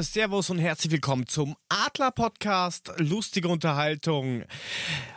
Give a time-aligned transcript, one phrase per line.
[0.00, 2.94] Servus und herzlich willkommen zum Adler Podcast.
[2.96, 4.44] Lustige Unterhaltung.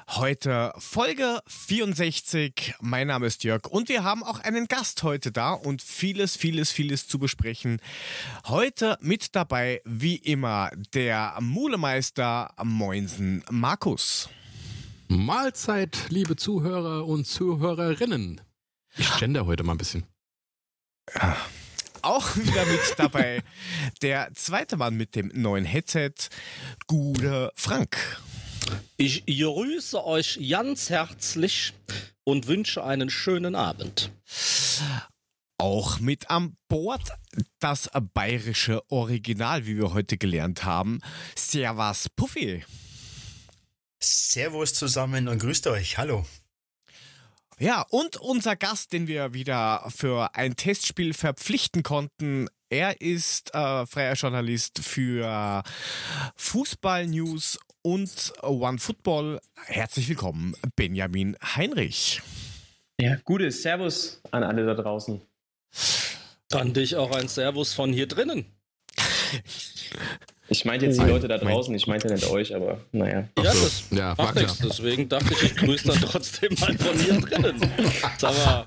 [0.09, 2.75] Heute Folge 64.
[2.81, 6.73] Mein Name ist Jörg und wir haben auch einen Gast heute da und vieles, vieles,
[6.73, 7.79] vieles zu besprechen.
[8.47, 14.27] Heute mit dabei, wie immer, der Mulemeister Moinsen Markus.
[15.07, 18.41] Mahlzeit, liebe Zuhörer und Zuhörerinnen.
[18.97, 20.03] Ich gender heute mal ein bisschen.
[21.13, 21.37] Ja
[22.05, 23.41] auch wieder mit dabei
[24.01, 26.13] der zweite Mann mit dem neuen Headset,
[26.87, 27.97] Gude Frank.
[28.97, 31.73] Ich grüße euch ganz herzlich
[32.23, 34.11] und wünsche einen schönen Abend.
[35.57, 37.09] Auch mit an Bord
[37.59, 40.99] das bayerische Original, wie wir heute gelernt haben.
[41.35, 42.63] Servus Puffy.
[43.99, 45.97] Servus zusammen und grüßt euch.
[45.97, 46.25] Hallo.
[47.57, 53.85] Ja, und unser Gast, den wir wieder für ein Testspiel verpflichten konnten, er ist äh,
[53.85, 55.63] freier Journalist für
[56.35, 59.39] Fußball News und One Football.
[59.67, 62.21] Herzlich willkommen, Benjamin Heinrich.
[62.99, 65.21] Ja, gutes Servus an alle da draußen.
[66.51, 68.45] An dich auch ein Servus von hier drinnen.
[70.47, 73.27] Ich meinte jetzt die Leute da draußen, ich meinte nicht euch, aber naja.
[73.37, 74.59] Ja, das ja, macht nichts.
[74.59, 77.71] Deswegen dachte ich, ich grüße dann trotzdem mal von hier drinnen.
[78.17, 78.65] Sag mal.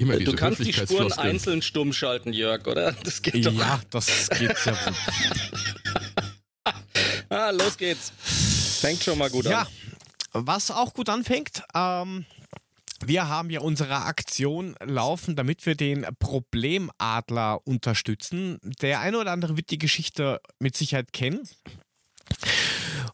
[0.00, 2.92] Immer du kannst die Spuren einzeln stumm schalten, Jörg, oder?
[3.04, 3.52] Das geht doch.
[3.52, 4.94] Ja, das geht sehr gut.
[7.28, 8.12] ah, los geht's.
[8.80, 9.66] Fängt schon mal gut ja, an.
[9.66, 9.72] Ja,
[10.32, 12.26] was auch gut anfängt, ähm,
[13.04, 18.58] wir haben ja unsere Aktion laufen, damit wir den Problemadler unterstützen.
[18.82, 21.48] Der eine oder andere wird die Geschichte mit Sicherheit kennen.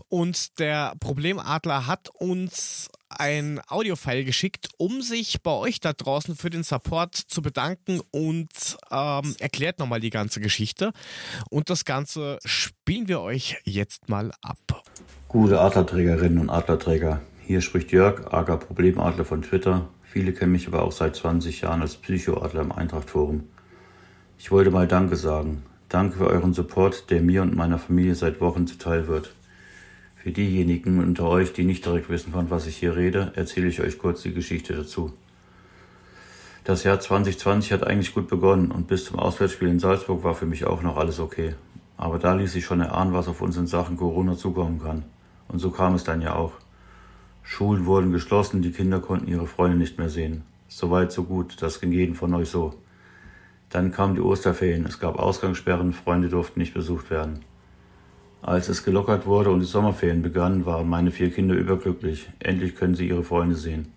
[0.09, 6.51] Und der Problemadler hat uns ein Audiofile geschickt, um sich bei euch da draußen für
[6.51, 8.49] den Support zu bedanken und
[8.91, 10.93] ähm, erklärt nochmal die ganze Geschichte.
[11.51, 14.83] Und das Ganze spielen wir euch jetzt mal ab.
[15.29, 19.87] Gute Adlerträgerinnen und Adlerträger, hier spricht Jörg, Ager Problemadler von Twitter.
[20.03, 23.45] Viele kennen mich aber auch seit 20 Jahren als Psychoadler im Eintracht-Forum.
[24.39, 25.63] Ich wollte mal Danke sagen.
[25.91, 29.35] Danke für euren Support, der mir und meiner Familie seit Wochen zuteil wird.
[30.17, 33.83] Für diejenigen unter euch, die nicht direkt wissen, von was ich hier rede, erzähle ich
[33.83, 35.13] euch kurz die Geschichte dazu.
[36.65, 40.47] Das Jahr 2020 hat eigentlich gut begonnen und bis zum Auswärtsspiel in Salzburg war für
[40.47, 41.57] mich auch noch alles okay.
[41.99, 45.05] Aber da ließ sich schon erahnen, was auf uns in Sachen Corona zukommen kann.
[45.49, 46.53] Und so kam es dann ja auch.
[47.45, 50.43] Schulen wurden geschlossen, die Kinder konnten ihre Freunde nicht mehr sehen.
[50.67, 52.75] Soweit, so gut, das ging jedem von euch so.
[53.69, 57.41] Dann kamen die Osterferien, es gab Ausgangssperren, Freunde durften nicht besucht werden.
[58.41, 62.29] Als es gelockert wurde und die Sommerferien begannen, waren meine vier Kinder überglücklich.
[62.41, 63.93] Endlich können sie ihre Freunde sehen.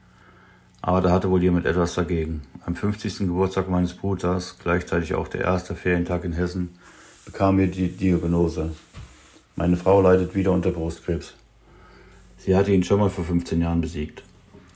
[0.82, 2.42] Aber da hatte wohl jemand etwas dagegen.
[2.66, 3.20] Am 50.
[3.20, 6.70] Geburtstag meines Bruders, gleichzeitig auch der erste Ferientag in Hessen,
[7.26, 8.74] bekam mir die Diagnose.
[9.56, 11.34] Meine Frau leidet wieder unter Brustkrebs.
[12.48, 14.24] Sie hatte ihn schon mal vor 15 Jahren besiegt.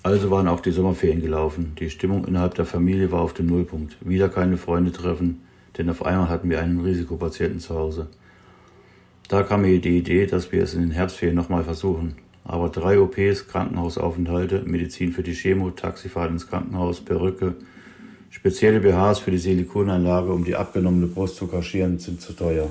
[0.03, 1.71] Also waren auch die Sommerferien gelaufen.
[1.79, 3.95] Die Stimmung innerhalb der Familie war auf dem Nullpunkt.
[4.01, 5.43] Wieder keine Freunde treffen,
[5.77, 8.07] denn auf einmal hatten wir einen Risikopatienten zu Hause.
[9.29, 12.15] Da kam mir die Idee, dass wir es in den Herbstferien nochmal versuchen.
[12.43, 17.55] Aber drei OPs, Krankenhausaufenthalte, Medizin für die Chemo, Taxifahrt ins Krankenhaus, Perücke,
[18.31, 22.69] spezielle BHs für die Silikonanlage, um die abgenommene Brust zu kaschieren, sind zu teuer.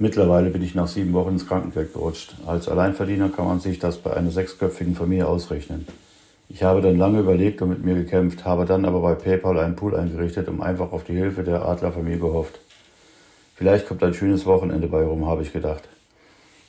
[0.00, 2.36] Mittlerweile bin ich nach sieben Wochen ins Krankengeld gerutscht.
[2.46, 5.88] Als Alleinverdiener kann man sich das bei einer sechsköpfigen Familie ausrechnen.
[6.48, 9.74] Ich habe dann lange überlegt und mit mir gekämpft, habe dann aber bei PayPal einen
[9.74, 12.60] Pool eingerichtet und einfach auf die Hilfe der Adlerfamilie gehofft.
[13.56, 15.82] Vielleicht kommt ein schönes Wochenende bei rum, habe ich gedacht.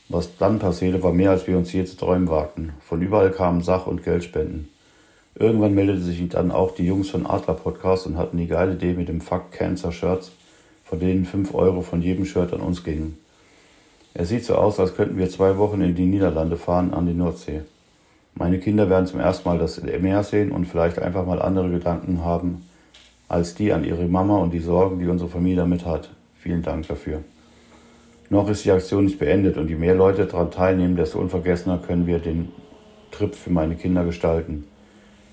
[0.10, 2.74] Was dann passierte, war mehr, als wir uns je zu träumen wagten.
[2.82, 4.70] Von überall kamen Sach- und Geldspenden.
[5.36, 8.94] Irgendwann meldete sich dann auch die Jungs von Adler Podcast und hatten die geile Idee
[8.94, 10.32] mit dem Fuck Cancer Shirts
[10.89, 13.18] von denen 5 Euro von jedem Shirt an uns gingen.
[14.15, 17.13] Es sieht so aus, als könnten wir zwei Wochen in die Niederlande fahren an die
[17.13, 17.62] Nordsee.
[18.33, 22.25] Meine Kinder werden zum ersten Mal das Meer sehen und vielleicht einfach mal andere Gedanken
[22.25, 22.63] haben
[23.27, 26.09] als die an ihre Mama und die Sorgen, die unsere Familie damit hat.
[26.39, 27.21] Vielen Dank dafür.
[28.31, 32.07] Noch ist die Aktion nicht beendet und je mehr Leute daran teilnehmen, desto unvergessener können
[32.07, 32.50] wir den
[33.12, 34.65] Trip für meine Kinder gestalten.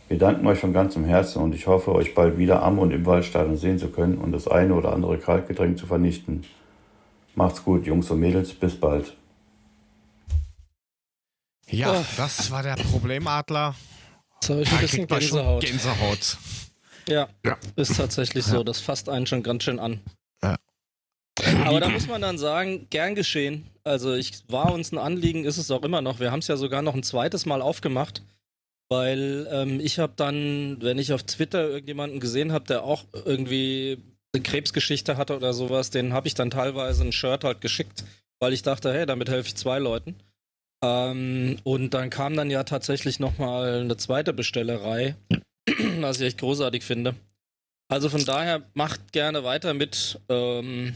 [0.08, 3.04] Wir danken euch von ganzem Herzen und ich hoffe, euch bald wieder am und im
[3.06, 6.44] Waldstadion sehen zu können und das eine oder andere Kaltgetränk zu vernichten.
[7.34, 9.16] Macht's gut, Jungs und Mädels, bis bald.
[11.68, 12.04] Ja, oh.
[12.16, 13.74] das war der Problemadler.
[14.34, 15.64] Jetzt habe ich ein bisschen Gänsehaut.
[15.64, 16.38] Gänsehaut.
[17.08, 18.62] Ja, ja, ist tatsächlich so.
[18.62, 20.00] Das fasst einen schon ganz schön an.
[20.42, 20.56] Ja.
[21.64, 23.66] Aber da muss man dann sagen, gern geschehen.
[23.82, 26.20] Also ich war uns ein Anliegen, ist es auch immer noch.
[26.20, 28.22] Wir haben es ja sogar noch ein zweites Mal aufgemacht.
[28.88, 33.98] Weil ähm, ich habe dann, wenn ich auf Twitter irgendjemanden gesehen habe, der auch irgendwie
[34.32, 38.04] eine Krebsgeschichte hatte oder sowas, den habe ich dann teilweise ein Shirt halt geschickt,
[38.38, 40.14] weil ich dachte, hey, damit helfe ich zwei Leuten.
[40.84, 45.16] Ähm, und dann kam dann ja tatsächlich nochmal eine zweite Bestellerei,
[46.00, 47.14] was ich echt großartig finde.
[47.88, 50.20] Also von daher macht gerne weiter mit.
[50.28, 50.94] Ähm,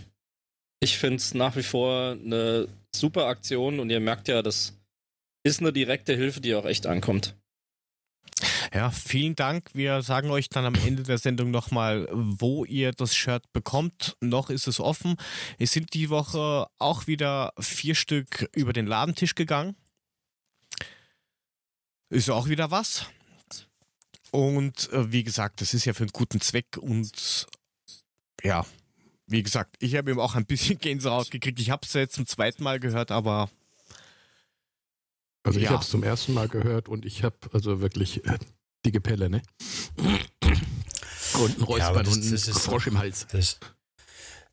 [0.81, 4.79] ich finde es nach wie vor eine super Aktion und ihr merkt ja, das
[5.43, 7.35] ist eine direkte Hilfe, die auch echt ankommt.
[8.73, 9.71] Ja, vielen Dank.
[9.73, 14.17] Wir sagen euch dann am Ende der Sendung nochmal, wo ihr das Shirt bekommt.
[14.21, 15.17] Noch ist es offen.
[15.59, 19.75] Es sind die Woche auch wieder vier Stück über den Ladentisch gegangen.
[22.11, 23.07] Ist auch wieder was.
[24.31, 27.49] Und äh, wie gesagt, das ist ja für einen guten Zweck und
[28.45, 28.65] ja,
[29.27, 31.59] wie gesagt, ich habe eben auch ein bisschen Gänsehaut gekriegt.
[31.59, 33.51] Ich habe es jetzt zum zweiten Mal gehört, aber
[35.43, 38.23] also ich habe es zum ersten Mal gehört und ich habe also wirklich
[38.85, 39.43] die Gepelle, ne?
[39.97, 43.27] Und ein Räuspern ja, das, und ein Frosch im Hals.
[43.31, 43.59] Das,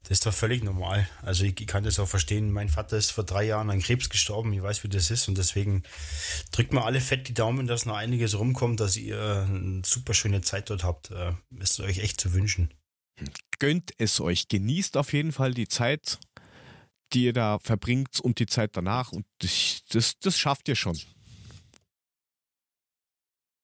[0.04, 1.08] das ist doch völlig normal.
[1.22, 2.52] Also ich, ich, kann das auch verstehen.
[2.52, 4.54] Mein Vater ist vor drei Jahren an Krebs gestorben.
[4.54, 5.28] Ich weiß, wie das ist.
[5.28, 5.84] Und deswegen
[6.52, 10.42] drückt mal alle fett die Daumen, dass noch einiges rumkommt, dass ihr eine super schöne
[10.42, 11.12] Zeit dort habt.
[11.12, 12.74] Äh, ist euch echt zu wünschen.
[13.60, 14.48] Gönnt es euch.
[14.48, 16.20] Genießt auf jeden Fall die Zeit
[17.14, 19.12] die ihr da verbringt und die Zeit danach.
[19.12, 21.00] Und das, das, das schafft ihr schon.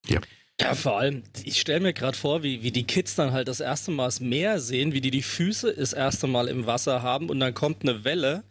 [0.06, 0.22] Ja.
[0.64, 3.60] Ja, vor allem, ich stelle mir gerade vor, wie, wie die Kids dann halt das
[3.60, 7.30] erste Mal das Meer sehen, wie die die Füße das erste Mal im Wasser haben
[7.30, 8.46] und dann kommt eine Welle.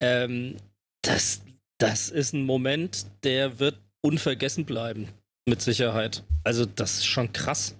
[0.00, 0.56] Ähm,
[1.02, 1.42] das,
[1.78, 5.08] das ist ein Moment, der wird unvergessen bleiben.
[5.46, 6.24] Mit Sicherheit.
[6.42, 7.76] Also, das ist schon krass.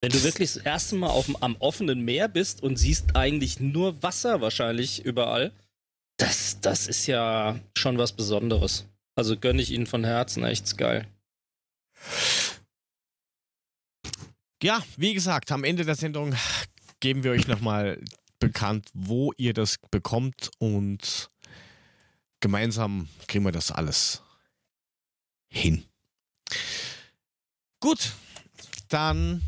[0.00, 4.02] Wenn du wirklich das erste Mal auf, am offenen Meer bist und siehst eigentlich nur
[4.02, 5.52] Wasser wahrscheinlich überall,
[6.16, 8.86] das, das ist ja schon was Besonderes.
[9.14, 11.06] Also gönne ich Ihnen von Herzen, echt geil.
[14.62, 16.34] Ja, wie gesagt, am Ende der Sendung
[17.00, 17.98] geben wir euch nochmal
[18.38, 21.30] bekannt, wo ihr das bekommt und
[22.40, 24.22] gemeinsam kriegen wir das alles
[25.48, 25.84] hin.
[27.80, 28.12] Gut,
[28.88, 29.42] dann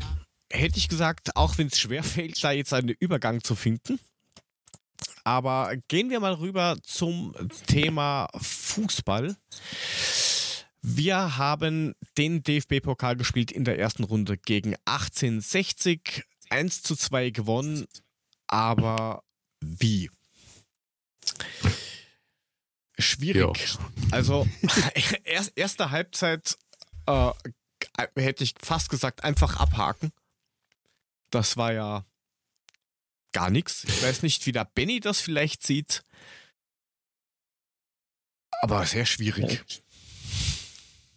[0.51, 3.99] hätte ich gesagt, auch wenn es schwerfällt, da jetzt einen Übergang zu finden,
[5.23, 7.35] aber gehen wir mal rüber zum
[7.67, 9.37] Thema Fußball.
[10.85, 16.25] Wir haben den DFB-Pokal gespielt in der ersten Runde gegen 1860.
[16.49, 17.87] 1 zu 2 gewonnen.
[18.47, 19.23] Aber
[19.61, 20.11] wie?
[22.99, 23.75] Schwierig.
[23.75, 23.79] Ja.
[24.11, 24.45] Also,
[25.23, 26.57] erst, erste Halbzeit
[27.07, 27.31] äh,
[28.17, 30.11] hätte ich fast gesagt, einfach abhaken.
[31.31, 32.05] Das war ja
[33.31, 33.85] gar nichts.
[33.85, 36.03] Ich weiß nicht, wie der Benny das vielleicht sieht.
[38.61, 39.63] Aber sehr schwierig.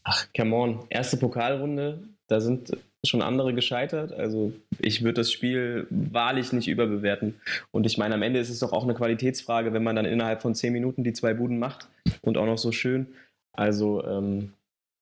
[0.08, 0.78] Ach, come on.
[0.88, 1.98] Erste Pokalrunde,
[2.28, 4.12] da sind schon andere gescheitert.
[4.12, 7.34] Also ich würde das Spiel wahrlich nicht überbewerten.
[7.72, 10.42] Und ich meine, am Ende ist es doch auch eine Qualitätsfrage, wenn man dann innerhalb
[10.42, 11.88] von zehn Minuten die zwei Buden macht
[12.22, 13.08] und auch noch so schön.
[13.52, 14.52] Also ähm,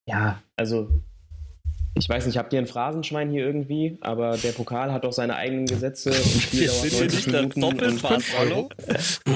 [0.09, 0.89] ja, also
[1.97, 3.99] ich weiß nicht, habt ihr ein Phrasenschwein hier irgendwie?
[4.01, 7.83] Aber der Pokal hat doch seine eigenen Gesetze und Spieldauer 90 Minuten und
[8.39, 8.71] hallo?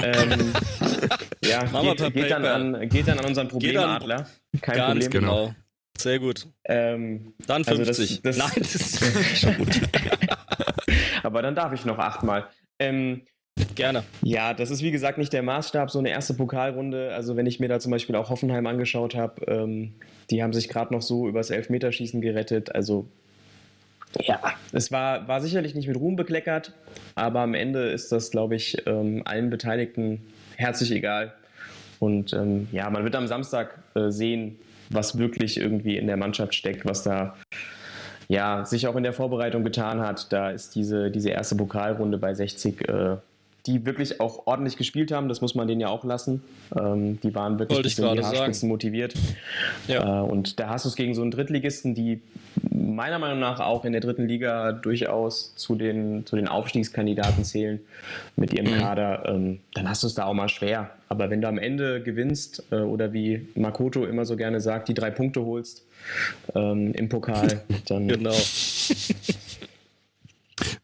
[0.03, 0.53] ähm,
[1.49, 4.27] ja, geht, geht, dann an, geht dann an unseren Problemadler.
[4.61, 5.21] Kein Ganz Problem.
[5.21, 5.55] genau.
[5.97, 6.47] Sehr gut.
[6.65, 7.87] Ähm, dann 50.
[7.87, 9.67] Also das, das, Nein, das ist schon gut.
[11.23, 12.47] Aber dann darf ich noch achtmal.
[12.79, 13.21] Ähm,
[13.75, 14.03] Gerne.
[14.21, 17.13] Ja, das ist wie gesagt nicht der Maßstab, so eine erste Pokalrunde.
[17.13, 19.95] Also wenn ich mir da zum Beispiel auch Hoffenheim angeschaut habe, ähm,
[20.29, 22.73] die haben sich gerade noch so übers Elfmeterschießen gerettet.
[22.73, 23.09] Also
[24.21, 24.39] ja,
[24.71, 26.73] es war, war sicherlich nicht mit Ruhm bekleckert,
[27.15, 30.21] aber am Ende ist das, glaube ich, ähm, allen Beteiligten
[30.55, 31.33] herzlich egal.
[31.99, 34.57] Und ähm, ja, man wird am Samstag äh, sehen,
[34.89, 37.35] was wirklich irgendwie in der Mannschaft steckt, was da
[38.27, 40.31] ja, sich auch in der Vorbereitung getan hat.
[40.31, 43.17] Da ist diese, diese erste Pokalrunde bei 60 äh,
[43.65, 46.41] die wirklich auch ordentlich gespielt haben, das muss man denen ja auch lassen.
[46.77, 49.13] Ähm, die waren wirklich bis in die Haarspitzen motiviert.
[49.87, 50.21] Ja.
[50.21, 52.21] Äh, und da hast du es gegen so einen Drittligisten, die
[52.95, 57.79] meiner Meinung nach auch in der dritten Liga durchaus zu den, zu den Aufstiegskandidaten zählen
[58.35, 58.79] mit ihrem mhm.
[58.79, 60.91] Kader, ähm, dann hast du es da auch mal schwer.
[61.07, 64.93] Aber wenn du am Ende gewinnst äh, oder wie Makoto immer so gerne sagt, die
[64.93, 65.85] drei Punkte holst
[66.55, 68.07] ähm, im Pokal, dann.
[68.07, 68.31] genau.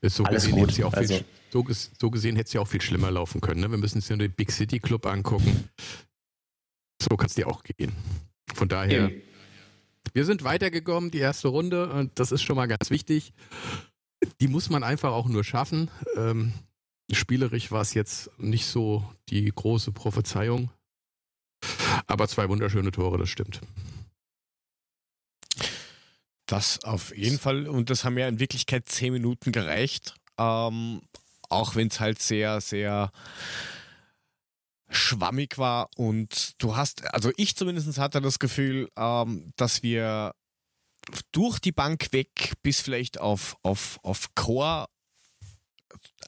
[0.01, 0.83] so Alles gesehen gut.
[0.83, 1.19] Auch also,
[1.51, 1.65] so,
[1.99, 3.61] so gesehen hätte es ja auch viel schlimmer laufen können.
[3.61, 3.69] Ne?
[3.69, 5.69] Wir müssen uns ja nur den Big City Club angucken.
[7.01, 7.91] So kann es dir auch gehen.
[8.53, 9.15] Von daher, ja.
[10.13, 13.33] Wir sind weitergekommen, die erste Runde, und das ist schon mal ganz wichtig.
[14.39, 15.89] Die muss man einfach auch nur schaffen.
[16.15, 16.53] Ähm,
[17.11, 20.71] spielerisch war es jetzt nicht so die große Prophezeiung.
[22.07, 23.61] Aber zwei wunderschöne Tore, das stimmt.
[26.45, 27.67] Das auf jeden Fall.
[27.67, 30.15] Und das haben ja in Wirklichkeit zehn Minuten gereicht.
[30.37, 31.01] Ähm,
[31.49, 33.11] auch wenn es halt sehr, sehr
[34.89, 40.33] schwammig war und du hast, also ich zumindest hatte das Gefühl, ähm, dass wir
[41.31, 44.87] durch die Bank weg bis vielleicht auf, auf, auf Core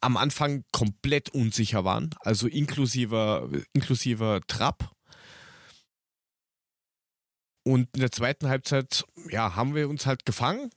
[0.02, 4.92] am Anfang komplett unsicher waren, also inklusive, inklusive Trap.
[7.64, 10.70] Und in der zweiten Halbzeit, ja, haben wir uns halt gefangen,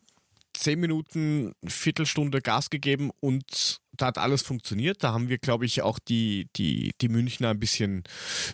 [0.54, 5.02] zehn Minuten, Viertelstunde Gas gegeben und da hat alles funktioniert.
[5.04, 8.04] Da haben wir, glaube ich, auch die, die, die Münchner ein bisschen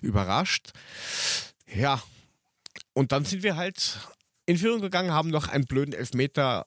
[0.02, 0.72] überrascht.
[1.72, 2.02] Ja,
[2.94, 3.98] und dann sind wir halt
[4.46, 6.66] in Führung gegangen, haben noch einen blöden Elfmeter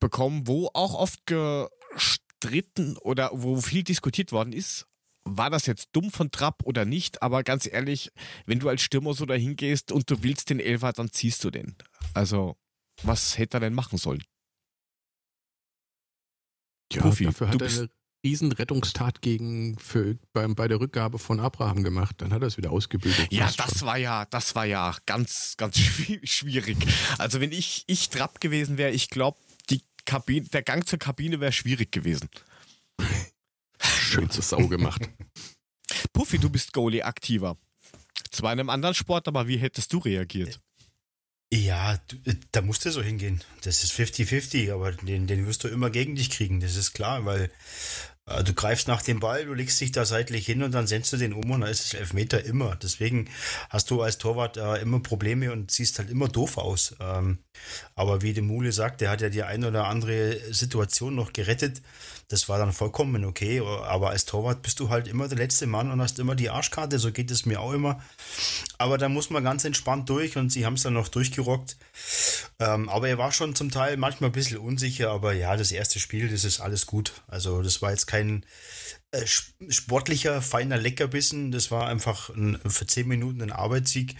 [0.00, 4.86] bekommen, wo auch oft gestritten oder wo viel diskutiert worden ist.
[5.24, 7.22] War das jetzt dumm von Trapp oder nicht?
[7.22, 8.10] Aber ganz ehrlich,
[8.44, 11.50] wenn du als Stürmer so dahin gehst und du willst den Elfer, dann ziehst du
[11.50, 11.76] den.
[12.12, 12.56] Also,
[13.04, 14.24] was hätte er denn machen sollen?
[16.92, 17.88] Ja, Puffy, dafür hat er eine
[18.24, 22.16] Riesenrettungstat gegen für, bei, bei der Rückgabe von Abraham gemacht.
[22.18, 23.32] Dann hat er es wieder ausgebügelt.
[23.32, 23.88] Ja, das schon.
[23.88, 25.78] war ja, das war ja ganz, ganz
[26.24, 26.78] schwierig.
[27.18, 29.38] Also wenn ich, ich Trapp gewesen wäre, ich glaube,
[30.08, 32.28] der Gang zur Kabine wäre schwierig gewesen.
[33.80, 35.02] Schön zur Sau gemacht.
[36.12, 37.56] Puffy, du bist Goalie aktiver.
[38.30, 40.60] Zwar in einem anderen Sport, aber wie hättest du reagiert?
[41.52, 41.98] Ja,
[42.52, 43.42] da musst du so hingehen.
[43.62, 47.26] Das ist 50-50, aber den, den wirst du immer gegen dich kriegen, das ist klar,
[47.26, 47.48] weil äh,
[48.26, 51.16] du greifst nach dem Ball, du legst dich da seitlich hin und dann sendst du
[51.16, 52.76] den um und dann ist es Elfmeter immer.
[52.76, 53.28] Deswegen
[53.68, 56.94] hast du als Torwart äh, immer Probleme und siehst halt immer doof aus.
[57.00, 57.38] Ähm,
[57.94, 61.82] aber wie der Mule sagt, der hat ja die eine oder andere Situation noch gerettet.
[62.28, 63.60] Das war dann vollkommen okay.
[63.60, 66.98] Aber als Torwart bist du halt immer der letzte Mann und hast immer die Arschkarte.
[66.98, 68.02] So geht es mir auch immer.
[68.78, 71.76] Aber da muss man ganz entspannt durch und sie haben es dann noch durchgerockt.
[72.58, 75.10] Ähm, aber er war schon zum Teil manchmal ein bisschen unsicher.
[75.10, 77.12] Aber ja, das erste Spiel, das ist alles gut.
[77.28, 78.44] Also das war jetzt kein
[79.12, 81.52] äh, sportlicher, feiner Leckerbissen.
[81.52, 84.16] Das war einfach ein, für zehn Minuten ein Arbeitssieg.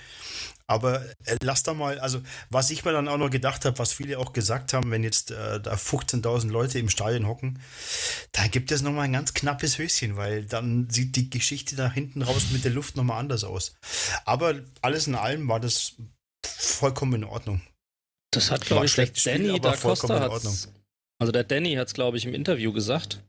[0.73, 3.93] Aber äh, lass da mal, also was ich mir dann auch noch gedacht habe, was
[3.93, 7.61] viele auch gesagt haben, wenn jetzt äh, da 15.000 Leute im Stadion hocken,
[8.33, 12.23] da gibt es nochmal ein ganz knappes Höschen, weil dann sieht die Geschichte da hinten
[12.23, 13.75] raus mit der Luft nochmal anders aus.
[14.25, 15.95] Aber alles in allem war das
[16.45, 17.61] vollkommen in Ordnung.
[18.33, 20.33] Das hat, glaube ich, der Danny Spiel, da Costa hat
[21.19, 23.23] Also der Danny hat es, glaube ich, im Interview gesagt.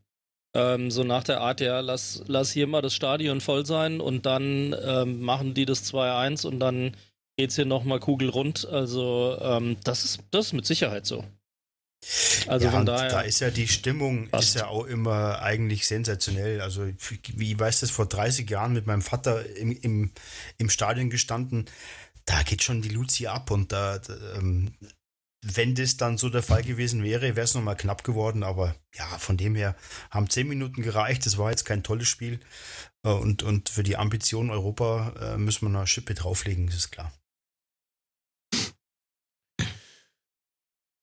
[0.56, 4.26] Ähm, so nach der Art, ja, lass, lass hier mal das Stadion voll sein und
[4.26, 6.96] dann ähm, machen die das 2-1 und dann
[7.38, 8.68] geht's hier nochmal kugelrund.
[8.68, 11.24] Also ähm, das, ist, das ist mit Sicherheit so.
[12.48, 13.10] Also ja, von daher.
[13.10, 16.62] Da ist ja die Stimmung ist ja auch immer eigentlich sensationell.
[16.62, 16.88] Also
[17.36, 20.12] wie ich weiß das vor 30 Jahren mit meinem Vater im, im,
[20.58, 21.66] im Stadion gestanden,
[22.26, 24.00] da geht schon die Luzi ab und da,
[24.36, 24.74] ähm,
[25.42, 28.44] wenn das dann so der Fall gewesen wäre, wäre es nochmal knapp geworden.
[28.44, 29.76] Aber ja, von dem her
[30.10, 31.26] haben 10 Minuten gereicht.
[31.26, 32.40] Das war jetzt kein tolles Spiel.
[33.06, 36.76] Äh, und, und für die Ambition Europa äh, müssen wir noch eine Schippe drauflegen, das
[36.76, 37.12] ist klar.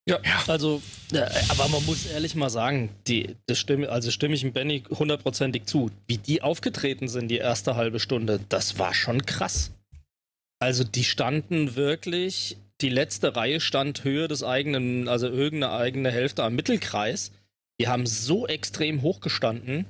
[0.08, 4.40] Ja, also, äh, aber man muss ehrlich mal sagen, die, das stimme, also stimme ich
[4.40, 5.90] dem Benny hundertprozentig zu.
[6.08, 9.72] Wie die aufgetreten sind, die erste halbe Stunde, das war schon krass.
[10.58, 16.44] Also, die standen wirklich, die letzte Reihe stand Höhe des eigenen, also irgendeine eigene Hälfte
[16.44, 17.30] am Mittelkreis.
[17.80, 19.86] Die haben so extrem hochgestanden,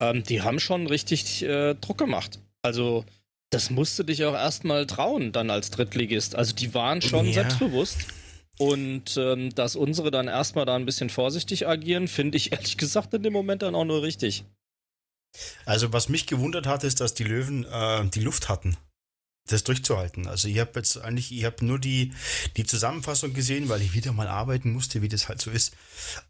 [0.00, 2.40] ähm, die haben schon richtig äh, Druck gemacht.
[2.62, 3.04] Also,
[3.50, 6.34] das musste dich auch erstmal trauen, dann als Drittligist.
[6.34, 7.34] Also, die waren schon ja.
[7.34, 7.98] selbstbewusst.
[8.58, 13.14] Und ähm, dass unsere dann erstmal da ein bisschen vorsichtig agieren, finde ich ehrlich gesagt
[13.14, 14.44] in dem Moment dann auch nur richtig.
[15.64, 18.76] Also was mich gewundert hat, ist, dass die Löwen äh, die Luft hatten,
[19.46, 20.26] das durchzuhalten.
[20.26, 22.12] Also ich habe jetzt eigentlich, ich habe nur die,
[22.56, 25.74] die Zusammenfassung gesehen, weil ich wieder mal arbeiten musste, wie das halt so ist.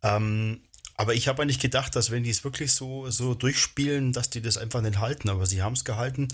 [0.03, 0.61] Ähm,
[1.01, 4.43] aber ich habe eigentlich gedacht, dass wenn die es wirklich so, so durchspielen, dass die
[4.43, 5.29] das einfach nicht halten.
[5.29, 6.27] Aber sie haben es gehalten.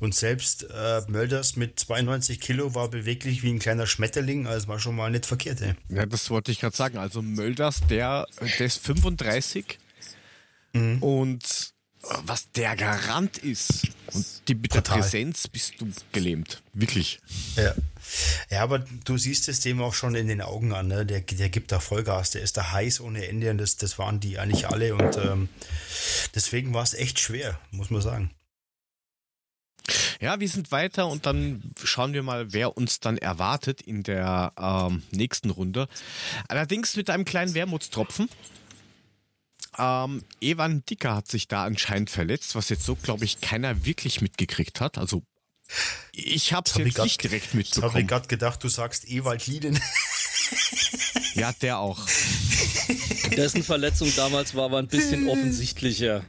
[0.00, 4.46] Und selbst äh, Mölders mit 92 Kilo war beweglich wie ein kleiner Schmetterling.
[4.46, 5.60] Also war schon mal nicht verkehrt.
[5.60, 5.74] Ey.
[5.90, 6.96] Ja, das wollte ich gerade sagen.
[6.96, 9.78] Also Mölders, der, der ist 35
[10.72, 11.02] mhm.
[11.02, 11.74] und
[12.24, 13.88] was der Garant ist.
[14.12, 16.62] Und die, mit der Präsenz bist du gelähmt.
[16.72, 17.20] Wirklich.
[17.56, 17.74] Ja.
[18.50, 21.04] Ja, aber du siehst es dem auch schon in den Augen an, ne?
[21.04, 24.20] Der, der gibt da Vollgas, der ist da heiß ohne Ende und das, das waren
[24.20, 25.48] die eigentlich alle und ähm,
[26.34, 28.30] deswegen war es echt schwer, muss man sagen.
[30.20, 34.52] Ja, wir sind weiter und dann schauen wir mal, wer uns dann erwartet in der
[34.58, 35.88] ähm, nächsten Runde.
[36.48, 38.28] Allerdings mit einem kleinen Wermutstropfen.
[39.78, 44.20] Ähm, Evan Dicker hat sich da anscheinend verletzt, was jetzt so, glaube ich, keiner wirklich
[44.20, 44.98] mitgekriegt hat.
[44.98, 45.22] Also
[46.12, 47.90] ich habe es jetzt nicht direkt mitbekommen.
[47.90, 49.78] Ich habe gerade gedacht, du sagst Ewald Lieden.
[51.34, 52.06] ja, der auch.
[53.36, 56.24] Dessen Verletzung damals war aber ein bisschen offensichtlicher.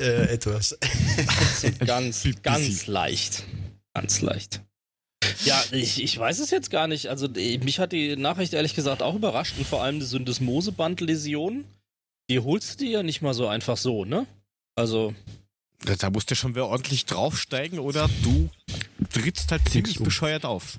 [0.00, 0.78] äh, etwas.
[1.86, 3.44] ganz, ganz leicht.
[3.94, 4.62] Ganz leicht.
[5.44, 7.08] Ja, ich, ich weiß es jetzt gar nicht.
[7.08, 11.64] Also mich hat die Nachricht ehrlich gesagt auch überrascht und vor allem die Syndesmoseband-Läsion,
[12.28, 14.26] die holst du dir ja nicht mal so einfach so, ne?
[14.74, 15.14] Also.
[15.84, 18.50] Da musst du schon wieder ordentlich draufsteigen oder du
[19.12, 20.78] trittst halt ziemlich bescheuert auf.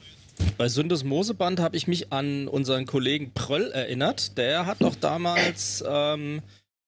[0.58, 4.38] Bei Syndesmoseband habe ich mich an unseren Kollegen Pröll erinnert.
[4.38, 6.42] Der hat doch damals ähm,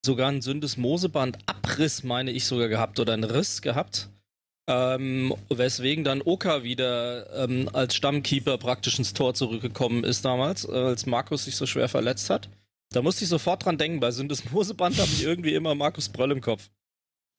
[0.06, 4.10] sogar einen Syndesmoseband-Abriss, meine ich sogar gehabt, oder einen Riss gehabt.
[4.68, 10.72] Ähm, weswegen dann Oka wieder ähm, als Stammkeeper praktisch ins Tor zurückgekommen ist damals, äh,
[10.72, 12.48] als Markus sich so schwer verletzt hat.
[12.92, 16.42] Da musste ich sofort dran denken, bei Syndesmoseband habe ich irgendwie immer Markus Bröll im
[16.42, 16.70] Kopf.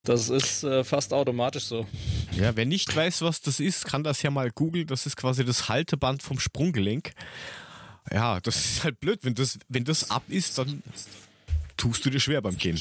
[0.04, 1.86] Das ist äh, fast automatisch so.
[2.32, 4.86] Ja, wer nicht weiß, was das ist, kann das ja mal googeln.
[4.86, 7.12] Das ist quasi das Halteband vom Sprunggelenk.
[8.10, 9.20] Ja, das ist halt blöd.
[9.22, 10.82] Wenn das, wenn das ab ist, dann
[11.76, 12.80] tust du dir schwer beim Gehen.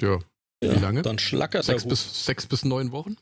[0.00, 0.18] Ja.
[0.62, 1.02] ja Wie lange?
[1.02, 3.16] Dann schlackert sechs bis, sechs bis neun Wochen?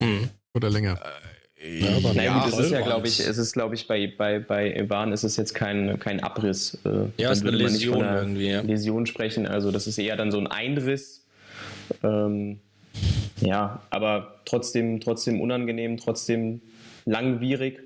[0.00, 0.30] Mhm.
[0.54, 0.98] Oder länger?
[1.02, 4.72] Äh, ja, gut, es ist ja, glaube ich, es ist, glaube ich, bei, bei, bei
[4.72, 6.78] Evan ist es jetzt kein, kein Abriss.
[6.84, 8.48] Äh, ja, es ist eine Läsion irgendwie.
[8.48, 8.62] Ja.
[8.62, 9.46] Läsion sprechen.
[9.46, 11.26] Also das ist eher dann so ein Einriss.
[12.02, 12.60] Ähm,
[13.40, 16.62] ja, aber trotzdem, trotzdem unangenehm, trotzdem
[17.04, 17.80] langwierig.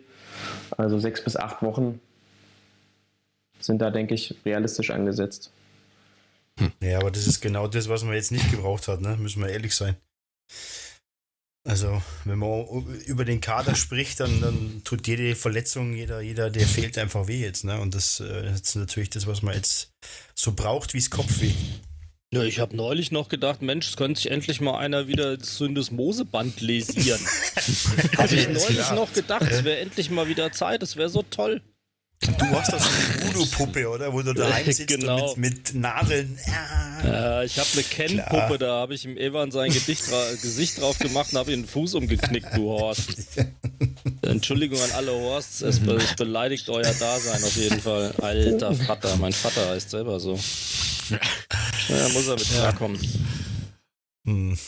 [0.77, 2.01] Also sechs bis acht Wochen
[3.59, 5.51] sind da, denke ich, realistisch angesetzt.
[6.59, 6.71] Hm.
[6.81, 9.17] Ja, aber das ist genau das, was man jetzt nicht gebraucht hat, ne?
[9.19, 9.97] müssen wir ehrlich sein.
[11.67, 12.67] Also, wenn man
[13.07, 17.41] über den Kader spricht, dann, dann tut jede Verletzung, jeder, jeder, der fehlt einfach weh
[17.41, 17.65] jetzt.
[17.65, 17.81] Ne?
[17.81, 19.91] Und das äh, ist natürlich das, was man jetzt
[20.35, 21.53] so braucht, wie es Kopfweh.
[22.35, 25.57] Ja, ich habe neulich noch gedacht, Mensch, es könnte sich endlich mal einer wieder das
[25.57, 27.21] Syndesmoseband lesieren.
[28.19, 31.63] habe ich neulich noch gedacht, es wäre endlich mal wieder Zeit, es wäre so toll.
[32.39, 34.13] Du hast doch so eine Voodoo-Puppe, oder?
[34.13, 35.31] Wo du daheim sitzt genau.
[35.31, 36.39] und mit, mit Nadeln.
[37.05, 40.05] Ja, ich habe eine Ken-Puppe, da habe ich ihm Evan sein Gedicht,
[40.41, 43.17] Gesicht drauf gemacht und habe ihm den Fuß umgeknickt, du Horst.
[44.23, 48.15] Entschuldigung an alle Horsts, es, be es beleidigt euer Dasein auf jeden Fall.
[48.23, 50.39] Alter Vater, mein Vater heißt selber so.
[51.11, 52.99] Ja, muss er mit klarkommen.
[54.27, 54.59] Hm.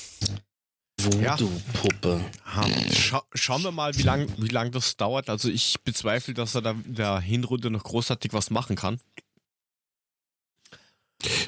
[1.06, 2.24] Voodoo-Puppe.
[2.54, 2.92] Ja.
[2.92, 5.30] Scha schauen wir mal, wie lange wie lang das dauert.
[5.30, 9.00] Also ich bezweifle, dass er da in der Hinrunde noch großartig was machen kann.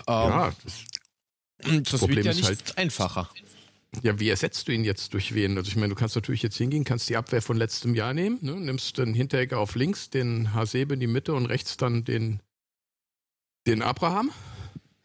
[0.07, 0.75] Ja, das,
[1.65, 3.29] ähm, das Problem wird ja nicht halt, einfacher.
[4.03, 5.57] Ja, wie ersetzt du ihn jetzt durch wen?
[5.57, 8.39] Also ich meine, du kannst natürlich jetzt hingehen, kannst die Abwehr von letztem Jahr nehmen,
[8.43, 8.53] ne?
[8.53, 12.41] nimmst den Hinteregger auf links, den Hasebe in die Mitte und rechts dann den,
[13.67, 14.31] den Abraham.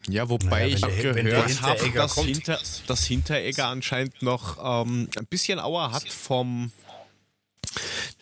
[0.08, 5.26] Ja, wobei naja, ich der, gehört habe, dass, Hinter, dass Hinteregger anscheinend noch ähm, ein
[5.26, 6.72] bisschen Auer hat vom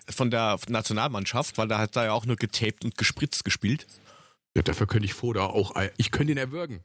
[0.08, 3.86] von der Nationalmannschaft, weil da hat er ja auch nur getaped und gespritzt gespielt.
[4.56, 5.74] Ja, dafür könnte ich Foda auch.
[5.96, 6.80] Ich könnte ihn erwürgen.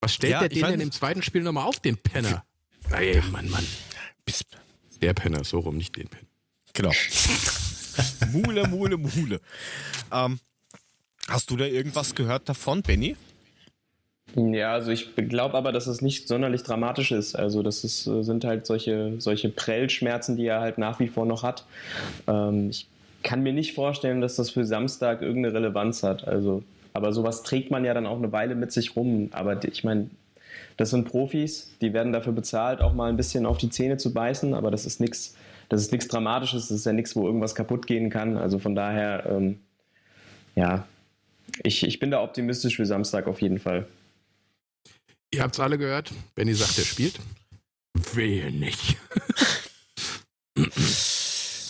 [0.00, 2.44] Was stellt ja, der den denn im zweiten Spiel nochmal auf, den Penner?
[2.90, 3.66] Ey, Mann, Mann.
[4.24, 4.44] Bis
[5.00, 6.26] der Penner, so rum, nicht den Penner.
[6.72, 6.92] Genau.
[8.32, 9.40] Mule, Mule, Mule.
[10.12, 10.40] Ähm,
[11.28, 13.16] hast du da irgendwas gehört davon, Benny?
[14.36, 17.34] Ja, also ich glaube aber, dass es nicht sonderlich dramatisch ist.
[17.34, 21.26] Also das ist, äh, sind halt solche, solche Prellschmerzen, die er halt nach wie vor
[21.26, 21.64] noch hat.
[22.28, 22.86] Ähm, ich
[23.22, 26.26] kann mir nicht vorstellen, dass das für Samstag irgendeine Relevanz hat.
[26.26, 26.62] Also,
[26.92, 29.30] aber sowas trägt man ja dann auch eine Weile mit sich rum.
[29.32, 30.10] Aber ich meine,
[30.76, 34.14] das sind Profis, die werden dafür bezahlt, auch mal ein bisschen auf die Zähne zu
[34.14, 35.36] beißen, aber das ist nichts,
[35.68, 38.36] das ist nichts Dramatisches, das ist ja nichts, wo irgendwas kaputt gehen kann.
[38.36, 39.60] Also von daher, ähm,
[40.56, 40.86] ja,
[41.62, 43.86] ich, ich bin da optimistisch für Samstag auf jeden Fall.
[45.32, 46.12] Ihr habt es alle gehört.
[46.34, 47.20] Benny sagt, er spielt.
[48.14, 48.96] Wehe nicht.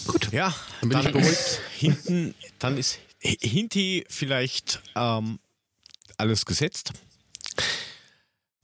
[0.07, 0.33] Gut.
[0.33, 1.61] Ja, dann bin dann ich beruhigt.
[1.77, 5.39] Hinten, dann ist Hinti vielleicht ähm,
[6.17, 6.93] alles gesetzt.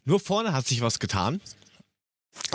[0.05, 1.41] Nur vorne hat sich was getan.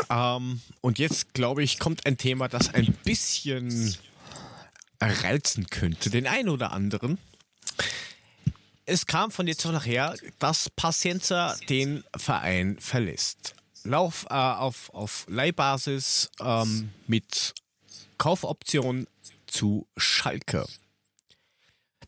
[0.10, 3.96] Ähm, und jetzt, glaube ich, kommt ein Thema, das ein bisschen
[5.00, 7.18] reizen könnte, den einen oder anderen
[8.92, 13.56] es kam von jetzt auf nachher, dass Pacienza den Verein verlässt.
[13.84, 17.54] Lauf äh, auf, auf Leihbasis ähm, mit
[18.18, 19.08] Kaufoption
[19.48, 20.68] zu Schalke.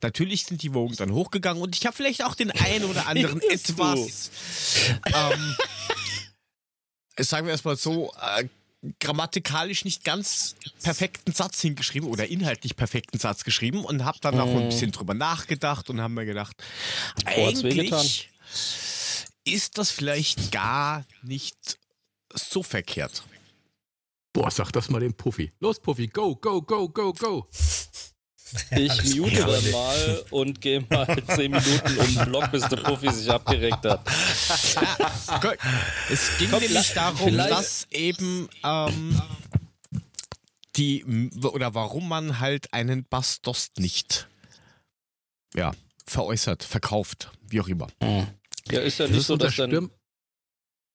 [0.01, 3.41] Natürlich sind die Wogen dann hochgegangen und ich habe vielleicht auch den einen oder anderen
[3.41, 4.29] etwas,
[5.05, 5.55] ähm,
[7.17, 8.47] sagen wir erstmal so, äh,
[8.99, 14.39] grammatikalisch nicht ganz perfekten Satz hingeschrieben oder inhaltlich perfekten Satz geschrieben und habe dann mm.
[14.39, 16.55] auch ein bisschen drüber nachgedacht und haben mir gedacht,
[17.25, 18.29] eigentlich
[19.45, 21.79] ist das vielleicht gar nicht
[22.33, 23.23] so verkehrt.
[24.33, 25.51] Boah, sag das mal dem Puffy.
[25.59, 27.47] Los, Puffy, go, go, go, go, go.
[28.75, 33.11] Ich mute dann mal und gehe mal 10 Minuten um den Block, bis der Profi
[33.11, 34.01] sich abgeregt hat.
[36.09, 39.21] es ging Komm, nämlich darum, dass eben ähm,
[40.75, 41.05] die
[41.43, 44.27] oder warum man halt einen Bastost nicht
[45.55, 45.71] ja,
[46.05, 47.87] veräußert, verkauft, wie auch immer.
[48.71, 49.89] Ja, ist ja nicht das so, dass dann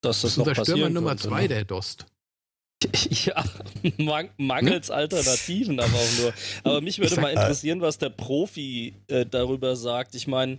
[0.01, 1.49] dass das, das noch passieren Stürmer Nummer zwei, ne?
[1.49, 2.07] der Dost.
[3.25, 3.45] Ja,
[3.97, 6.33] man mangels Alternativen aber auch nur.
[6.65, 10.15] Aber mich würde mal interessieren, was der Profi äh, darüber sagt.
[10.15, 10.59] Ich meine,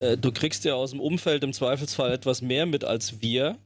[0.00, 3.58] äh, du kriegst ja aus dem Umfeld im Zweifelsfall etwas mehr mit als wir.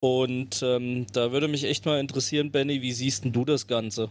[0.00, 4.10] Und ähm, da würde mich echt mal interessieren, Benny, wie siehst denn du das Ganze?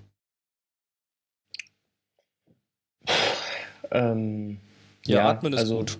[3.91, 4.59] Ähm,
[5.05, 5.99] ja, ja, atmen ist also, gut.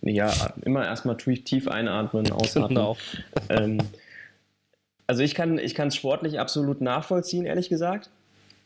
[0.00, 0.32] Ja,
[0.64, 2.68] immer erstmal tief einatmen, ausatmen.
[2.68, 2.96] Genau.
[3.50, 3.78] Ähm,
[5.06, 8.10] also ich kann ich es sportlich absolut nachvollziehen, ehrlich gesagt,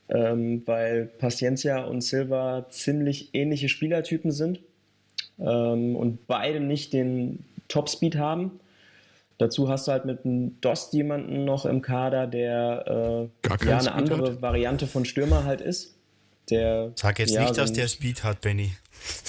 [0.09, 4.61] ähm, weil Paciencia und Silva ziemlich ähnliche Spielertypen sind
[5.39, 8.61] ähm, und beide nicht den Top-Speed haben.
[9.39, 13.93] Dazu hast du halt mit einem Dost jemanden noch im Kader, der äh, ja eine
[13.93, 14.43] andere hat.
[14.43, 15.95] Variante von Stürmer halt ist.
[16.51, 18.73] Der, Sag jetzt ja, nicht, dass der Speed hat, Benny.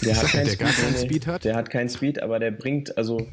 [0.04, 1.44] Der hat keinen Speed, Speed hat?
[1.46, 3.26] Der hat keinen Speed, aber der bringt, also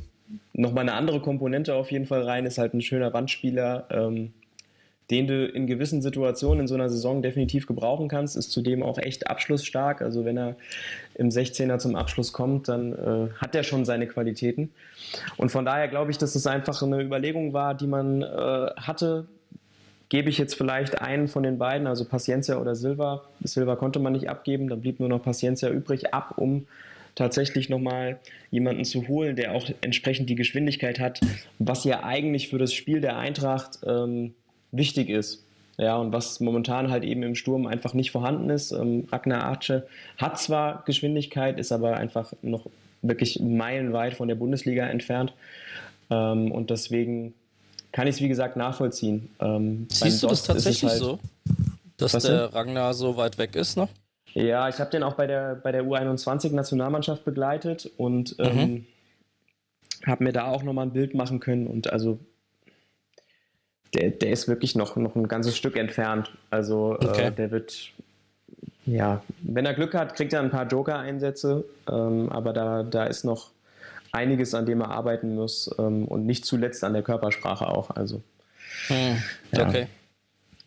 [0.52, 4.32] nochmal eine andere Komponente auf jeden Fall rein, ist halt ein schöner Wandspieler, ähm,
[5.10, 8.98] den du in gewissen Situationen in so einer Saison definitiv gebrauchen kannst, ist zudem auch
[8.98, 10.02] echt abschlussstark.
[10.02, 10.56] Also wenn er
[11.14, 14.70] im 16er zum Abschluss kommt, dann äh, hat er schon seine Qualitäten.
[15.38, 18.26] Und von daher glaube ich, dass es einfach eine Überlegung war, die man äh,
[18.76, 19.26] hatte.
[20.10, 23.24] Gebe ich jetzt vielleicht einen von den beiden, also Paciencia oder Silva.
[23.42, 26.66] Silva konnte man nicht abgeben, dann blieb nur noch Paciencia übrig, ab, um
[27.18, 28.18] tatsächlich nochmal
[28.50, 31.20] jemanden zu holen, der auch entsprechend die Geschwindigkeit hat,
[31.58, 34.34] was ja eigentlich für das Spiel der Eintracht ähm,
[34.70, 35.44] wichtig ist.
[35.78, 38.72] Ja, und was momentan halt eben im Sturm einfach nicht vorhanden ist.
[38.72, 39.82] Ähm, Ragnar Arce
[40.16, 42.66] hat zwar Geschwindigkeit, ist aber einfach noch
[43.02, 45.34] wirklich meilenweit von der Bundesliga entfernt.
[46.10, 47.34] Ähm, und deswegen
[47.92, 49.30] kann ich es, wie gesagt, nachvollziehen.
[49.40, 51.18] Ähm, Siehst du das tatsächlich halt, so?
[51.96, 53.88] Dass der Ragnar so weit weg ist noch?
[54.34, 58.86] Ja, ich habe den auch bei der, bei der U21-Nationalmannschaft begleitet und ähm, mhm.
[60.06, 61.66] habe mir da auch nochmal ein Bild machen können.
[61.66, 62.18] Und also
[63.94, 66.32] der, der ist wirklich noch, noch ein ganzes Stück entfernt.
[66.50, 67.26] Also äh, okay.
[67.26, 67.92] äh, der wird,
[68.86, 73.24] ja, wenn er Glück hat, kriegt er ein paar Joker-Einsätze, ähm, aber da, da ist
[73.24, 73.50] noch
[74.12, 77.90] einiges, an dem er arbeiten muss ähm, und nicht zuletzt an der Körpersprache auch.
[77.90, 78.22] Also,
[78.88, 79.22] hm.
[79.52, 79.68] ja.
[79.68, 79.86] Okay.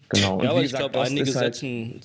[0.09, 0.35] Genau.
[0.35, 2.01] Und ja, aber ich glaube, einige halt, setzen,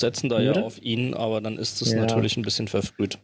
[0.00, 2.00] setzen da ja auf ihn, aber dann ist es ja.
[2.00, 3.18] natürlich ein bisschen verfrüht.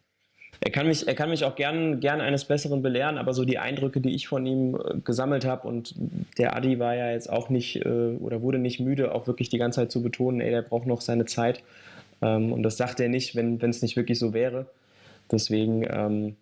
[0.60, 3.58] Er kann mich, er kann mich auch gern, gern eines Besseren belehren, aber so die
[3.58, 5.94] Eindrücke, die ich von ihm äh, gesammelt habe und
[6.38, 9.58] der Adi war ja jetzt auch nicht äh, oder wurde nicht müde, auch wirklich die
[9.58, 11.62] ganze Zeit zu betonen, ey, der braucht noch seine Zeit.
[12.22, 14.66] Ähm, und das sagt er nicht, wenn es nicht wirklich so wäre.
[15.30, 16.37] Deswegen, ähm,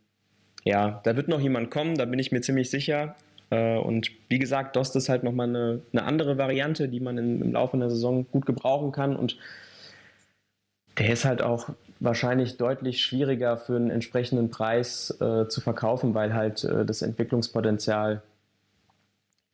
[0.65, 3.17] ja, da wird noch jemand kommen, da bin ich mir ziemlich sicher.
[3.51, 7.43] Äh, und wie gesagt, Dost ist halt nochmal eine, eine andere Variante, die man in,
[7.43, 9.37] im Laufe der Saison gut gebrauchen kann und
[10.99, 11.69] der ist halt auch
[12.01, 18.23] wahrscheinlich deutlich schwieriger für einen entsprechenden Preis äh, zu verkaufen, weil halt äh, das Entwicklungspotenzial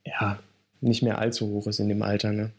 [0.04, 0.38] ja
[0.80, 2.32] nicht mehr allzu hoch ist in dem Alter.
[2.32, 2.52] Ne?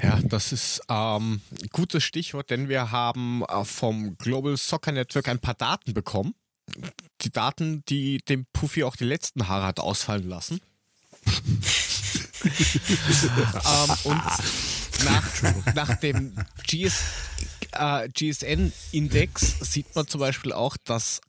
[0.00, 5.28] Ja, das ist ähm, ein gutes Stichwort, denn wir haben äh, vom Global Soccer Network
[5.28, 6.34] ein paar Daten bekommen.
[7.22, 10.60] Die Daten, die dem Puffy auch die letzten Haare hat ausfallen lassen.
[12.44, 14.22] ähm, und
[15.04, 16.34] nach, nach dem
[16.66, 17.02] GS,
[17.72, 21.20] äh, GSN-Index sieht man zum Beispiel auch, dass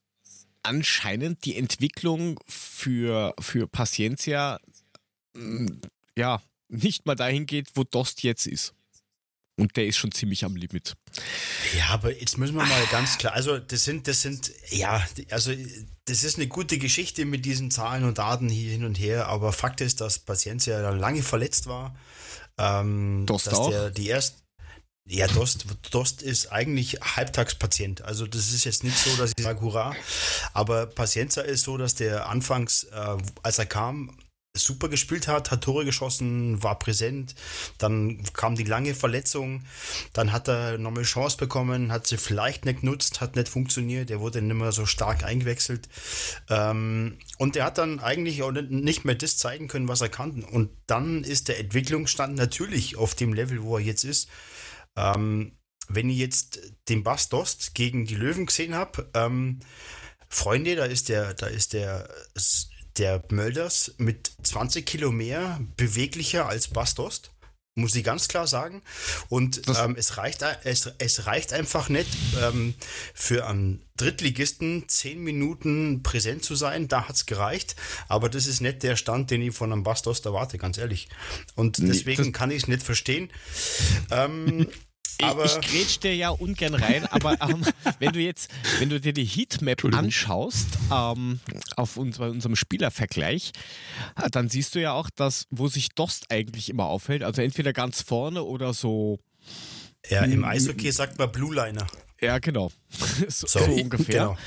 [0.63, 4.59] anscheinend die Entwicklung für, für Paciencia
[5.33, 5.67] mm,
[6.17, 8.73] ja nicht mal dahin geht, wo Dost jetzt ist.
[9.55, 10.95] Und der ist schon ziemlich am Limit.
[11.77, 15.53] Ja, aber jetzt müssen wir mal ganz klar, also das sind, das sind, ja, also
[16.05, 19.53] das ist eine gute Geschichte mit diesen Zahlen und Daten hier hin und her, aber
[19.53, 21.95] Fakt ist, dass Paciencia lange verletzt war
[22.57, 23.69] ähm, Dost dass auch?
[23.69, 24.43] Der, die erst,
[25.05, 28.03] ja, Dost, Dost ist eigentlich Halbtagspatient.
[28.03, 29.95] Also das ist jetzt nicht so, dass ich sage, hurra.
[30.53, 34.17] Aber Pacienza ist so, dass der anfangs, äh, als er kam,
[34.55, 37.33] super gespielt hat, hat Tore geschossen, war präsent.
[37.79, 39.63] Dann kam die lange Verletzung.
[40.13, 44.11] Dann hat er nochmal Chance bekommen, hat sie vielleicht nicht genutzt, hat nicht funktioniert.
[44.11, 45.89] Er wurde nicht mehr so stark eingewechselt.
[46.49, 50.43] Ähm, und er hat dann eigentlich auch nicht mehr das zeigen können, was er kann.
[50.43, 54.29] Und dann ist der Entwicklungsstand natürlich auf dem Level, wo er jetzt ist.
[54.95, 55.57] Ähm,
[55.89, 59.61] wenn ich jetzt den Bass Dost gegen die Löwen gesehen habe, ähm,
[60.29, 62.07] Freunde, da ist der, da ist der
[62.97, 67.31] der Mölders mit 20 Kilo mehr beweglicher als Bastost.
[67.75, 68.83] muss ich ganz klar sagen.
[69.29, 72.75] Und ähm, es, reicht, es, es reicht einfach nicht ähm,
[73.15, 76.87] für einen Drittligisten zehn Minuten präsent zu sein.
[76.87, 77.75] Da hat es gereicht.
[78.07, 81.09] Aber das ist nicht der Stand, den ich von einem Bastos erwarte, ganz ehrlich.
[81.55, 83.31] Und deswegen nee, kann ich es nicht verstehen.
[84.11, 84.67] Ähm,
[85.21, 87.63] aber ich, ich grätsch dir ja ungern rein, aber ähm,
[87.99, 88.49] wenn du jetzt,
[88.79, 91.39] wenn du dir die Heatmap anschaust, ähm,
[91.75, 93.51] auf uns, bei unserem Spielervergleich,
[94.21, 97.73] äh, dann siehst du ja auch, dass, wo sich Dost eigentlich immer aufhält, also entweder
[97.73, 99.19] ganz vorne oder so.
[100.09, 101.87] Ja, im Eishockey sagt man Blue Liner.
[102.19, 102.71] Ja, genau.
[103.27, 104.19] so, so, ungefähr.
[104.19, 104.37] Genau.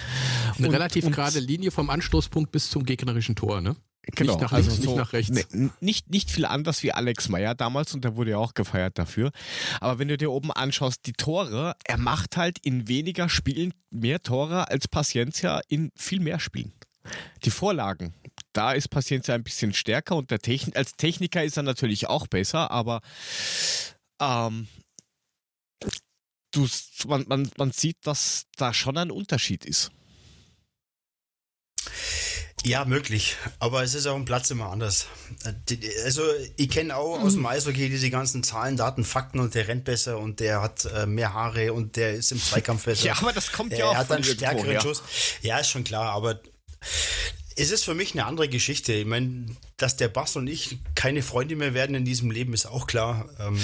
[0.56, 3.76] Eine und, relativ und, gerade Linie vom Anstoßpunkt bis zum gegnerischen Tor, ne?
[4.14, 5.52] Genau, nicht nach also links, so, nicht nach rechts.
[5.52, 8.98] Ne, nicht, nicht viel anders wie Alex Meyer damals und der wurde ja auch gefeiert
[8.98, 9.32] dafür.
[9.80, 14.22] Aber wenn du dir oben anschaust, die Tore, er macht halt in weniger Spielen mehr
[14.22, 16.72] Tore als Paciencia in viel mehr Spielen.
[17.44, 18.14] Die Vorlagen,
[18.52, 22.26] da ist Paciencia ein bisschen stärker und der Techn als Techniker ist er natürlich auch
[22.26, 23.00] besser, aber
[24.20, 24.68] ähm,
[26.52, 26.66] du,
[27.06, 29.90] man, man, man sieht, dass da schon ein Unterschied ist.
[32.64, 33.36] Ja, möglich.
[33.58, 35.06] Aber es ist auch ein Platz immer anders.
[36.04, 36.22] Also,
[36.56, 40.18] ich kenne auch aus dem Eishockey diese ganzen Zahlen, Daten, Fakten und der rennt besser
[40.18, 43.06] und der hat äh, mehr Haare und der ist im Zweikampf besser.
[43.06, 44.80] ja, aber das kommt ja auch Er hat einen stärkeren ja.
[44.80, 45.02] Schuss.
[45.42, 46.40] Ja, ist schon klar, aber
[47.56, 48.92] es ist für mich eine andere Geschichte.
[48.92, 52.66] Ich meine, dass der Bass und ich keine Freunde mehr werden in diesem Leben, ist
[52.66, 53.28] auch klar.
[53.38, 53.58] Ähm,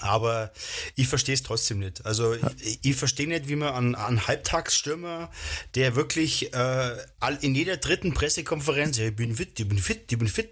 [0.00, 0.52] aber
[0.96, 2.04] ich verstehe es trotzdem nicht.
[2.06, 5.30] Also ich, ich verstehe nicht, wie man an, an Halbtagsstürmer,
[5.74, 6.96] der wirklich äh,
[7.40, 10.50] in jeder dritten Pressekonferenz, ja, ich bin fit, ich bin fit, ich bin fit,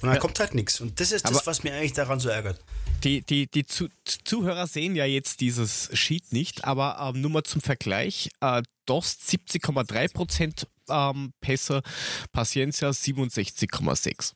[0.00, 0.18] und dann ja.
[0.18, 0.80] kommt halt nichts.
[0.80, 2.62] Und das ist das, Aber was mir eigentlich daran so ärgert.
[3.04, 7.42] Die, die, die Zu Zuhörer sehen ja jetzt dieses Sheet nicht, aber ähm, nur mal
[7.42, 8.28] zum Vergleich.
[8.40, 11.82] Äh, Dost 70,3% ähm, Pässe,
[12.32, 14.34] Paciencia 67,6%.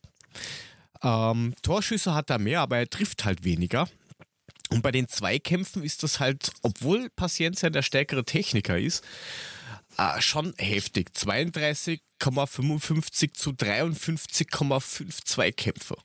[1.03, 3.89] Ähm, Torschüsse hat er mehr, aber er trifft halt weniger.
[4.75, 9.05] Und bei den Zweikämpfen ist das halt, obwohl Paciencia der stärkere Techniker ist,
[9.99, 11.11] äh, schon heftig.
[11.15, 15.97] 32,55 zu 53,5 Zweikämpfe.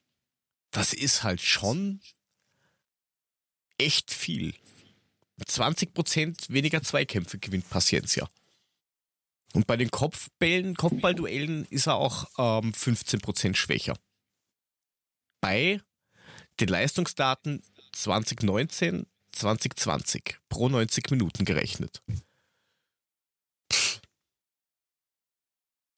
[0.70, 2.00] Das ist halt schon
[3.80, 4.54] echt viel.
[5.44, 8.30] 20% weniger Zweikämpfe gewinnt Paciencia.
[9.54, 13.98] Und bei den Kopfbällen, Kopfballduellen ist er auch ähm, 15% schwächer.
[15.42, 15.82] Bei
[16.60, 22.02] den Leistungsdaten 2019, 2020 pro 90 Minuten gerechnet.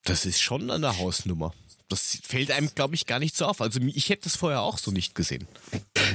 [0.04, 1.54] Das ist schon eine Hausnummer.
[1.88, 3.62] Das fällt einem, glaube ich, gar nicht so auf.
[3.62, 5.48] Also ich hätte das vorher auch so nicht gesehen.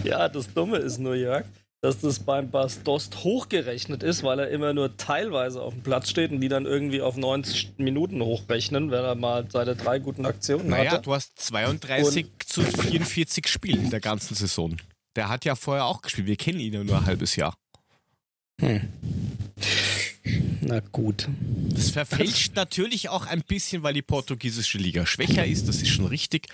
[0.05, 1.45] Ja, das Dumme ist nur, Jörg,
[1.83, 6.11] dass das beim Bas Dost hochgerechnet ist, weil er immer nur teilweise auf dem Platz
[6.11, 10.27] steht und die dann irgendwie auf 90 Minuten hochrechnen, wenn er mal seine drei guten
[10.27, 10.91] Aktionen naja, hatte.
[10.91, 14.77] Naja, du hast 32 und zu 44 Spiele in der ganzen Saison.
[15.17, 16.27] Der hat ja vorher auch gespielt.
[16.27, 17.57] Wir kennen ihn ja nur ein halbes Jahr.
[18.61, 18.89] Hm.
[20.61, 21.29] Na gut.
[21.71, 25.69] Das verfälscht natürlich auch ein bisschen, weil die portugiesische Liga schwächer ist.
[25.69, 26.49] Das ist schon richtig.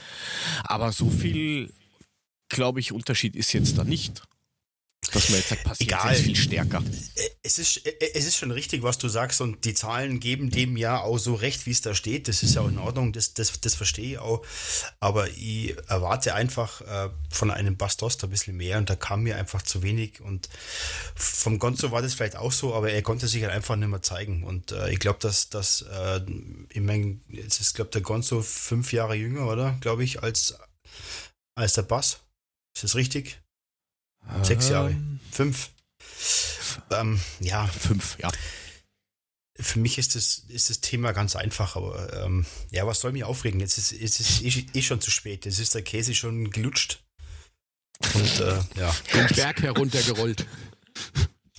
[0.64, 1.72] Aber so viel,
[2.48, 4.22] glaube ich, Unterschied ist jetzt da nicht
[5.10, 6.14] dass man jetzt sagt, passiert Egal.
[6.14, 6.82] viel stärker.
[7.16, 10.50] Äh, es ist, äh, es ist schon richtig, was du sagst und die Zahlen geben
[10.50, 12.28] dem ja auch so recht, wie es da steht.
[12.28, 14.44] Das ist ja auch in Ordnung, das, das, das verstehe ich auch.
[15.00, 19.36] Aber ich erwarte einfach äh, von einem Bastos ein bisschen mehr und da kam mir
[19.36, 20.48] einfach zu wenig und
[21.14, 24.02] vom Gonzo war das vielleicht auch so, aber er konnte sich halt einfach nicht mehr
[24.02, 26.20] zeigen und äh, ich glaube, dass, dass äh,
[26.70, 29.76] ich meine, jetzt ist, glaube der Gonzo fünf Jahre jünger, oder?
[29.80, 30.56] Glaube ich, als,
[31.56, 32.20] als der Bass.
[32.74, 33.41] Ist das richtig?
[34.42, 34.90] Sechs Jahre.
[34.90, 35.70] Ähm, Fünf.
[36.90, 37.66] Ähm, ja.
[37.66, 38.30] Fünf, ja.
[39.54, 43.24] Für mich ist das, ist das Thema ganz einfach, aber ähm, ja, was soll mich
[43.24, 43.60] aufregen?
[43.60, 45.44] Jetzt ist es ist eh, eh schon zu spät.
[45.44, 47.02] Jetzt ist der Käse schon gelutscht.
[48.14, 48.94] Und äh, ja.
[49.14, 50.46] Den Berg heruntergerollt.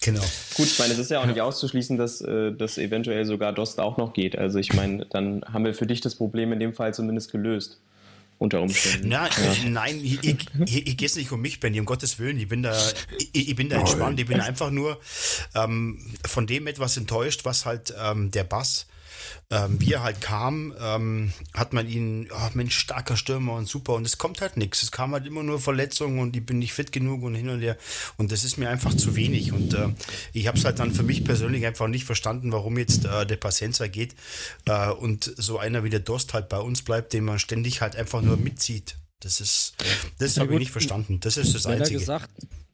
[0.02, 0.23] Genau.
[0.56, 3.80] Gut, ich meine, es ist ja auch nicht auszuschließen, dass äh, das eventuell sogar Dost
[3.80, 4.38] auch noch geht.
[4.38, 7.80] Also ich meine, dann haben wir für dich das Problem in dem Fall zumindest gelöst
[8.38, 9.10] unter Umständen.
[9.10, 9.56] Na, ja.
[9.69, 12.39] Nein, ich, ich, ich, ich geht nicht um mich, Benny, um Gottes Willen.
[12.39, 12.78] Ich bin da,
[13.32, 14.19] ich, ich bin da entspannt.
[14.19, 15.00] Ich bin einfach nur
[15.56, 18.88] ähm, von dem etwas enttäuscht, was halt ähm, der Bass
[19.50, 23.93] ähm, wie er halt kam, ähm, hat man ihn, oh Mensch, starker Stürmer und super.
[23.93, 24.84] Und es kommt halt nichts.
[24.84, 27.62] Es kam halt immer nur Verletzungen und ich bin nicht fit genug und hin und
[27.62, 27.78] her.
[28.17, 29.52] Und das ist mir einfach zu wenig.
[29.52, 29.89] Und äh,
[30.34, 33.38] ich habe es halt dann für mich persönlich einfach nicht verstanden, warum jetzt äh, der
[33.38, 34.15] Pacenza geht
[34.65, 37.96] äh, und so einer wie der Dost halt bei uns bleibt, den man ständig halt
[37.96, 38.96] einfach nur mitzieht.
[39.19, 39.76] Das ist,
[40.19, 41.19] das habe ich nicht verstanden.
[41.22, 42.00] Das ist das Einzige.
[42.00, 42.30] Gesagt,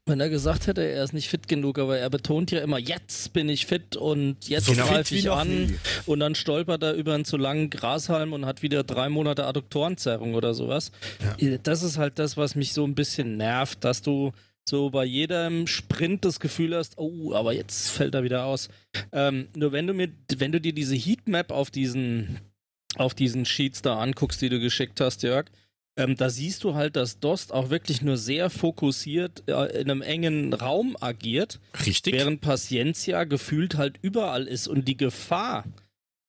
[0.09, 3.31] wenn er gesagt hätte, er ist nicht fit genug, aber er betont ja immer, jetzt
[3.33, 4.87] bin ich fit und jetzt genau.
[4.87, 5.75] greife ich an nie.
[6.05, 10.33] und dann stolpert er über einen zu langen Grashalm und hat wieder drei Monate Adduktorenzerrung
[10.33, 10.91] oder sowas.
[11.39, 11.57] Ja.
[11.57, 14.33] Das ist halt das, was mich so ein bisschen nervt, dass du
[14.67, 18.69] so bei jedem Sprint das Gefühl hast, oh, aber jetzt fällt er wieder aus.
[19.11, 22.39] Ähm, nur wenn du mir, wenn du dir diese Heatmap auf diesen,
[22.95, 25.45] auf diesen Sheets da anguckst, die du geschickt hast, Jörg,
[25.99, 30.01] ähm, da siehst du halt, dass Dost auch wirklich nur sehr fokussiert äh, in einem
[30.01, 31.59] engen Raum agiert.
[31.85, 32.13] Richtig.
[32.13, 34.69] Während Paciencia gefühlt halt überall ist.
[34.69, 35.65] Und die Gefahr,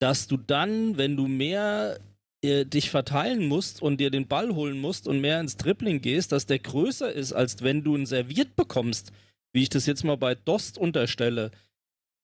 [0.01, 2.01] dass du dann, wenn du mehr
[2.43, 6.33] äh, dich verteilen musst und dir den Ball holen musst und mehr ins Dribbling gehst,
[6.33, 9.13] dass der größer ist, als wenn du ihn serviert bekommst,
[9.53, 11.53] wie ich das jetzt mal bei Dost unterstelle.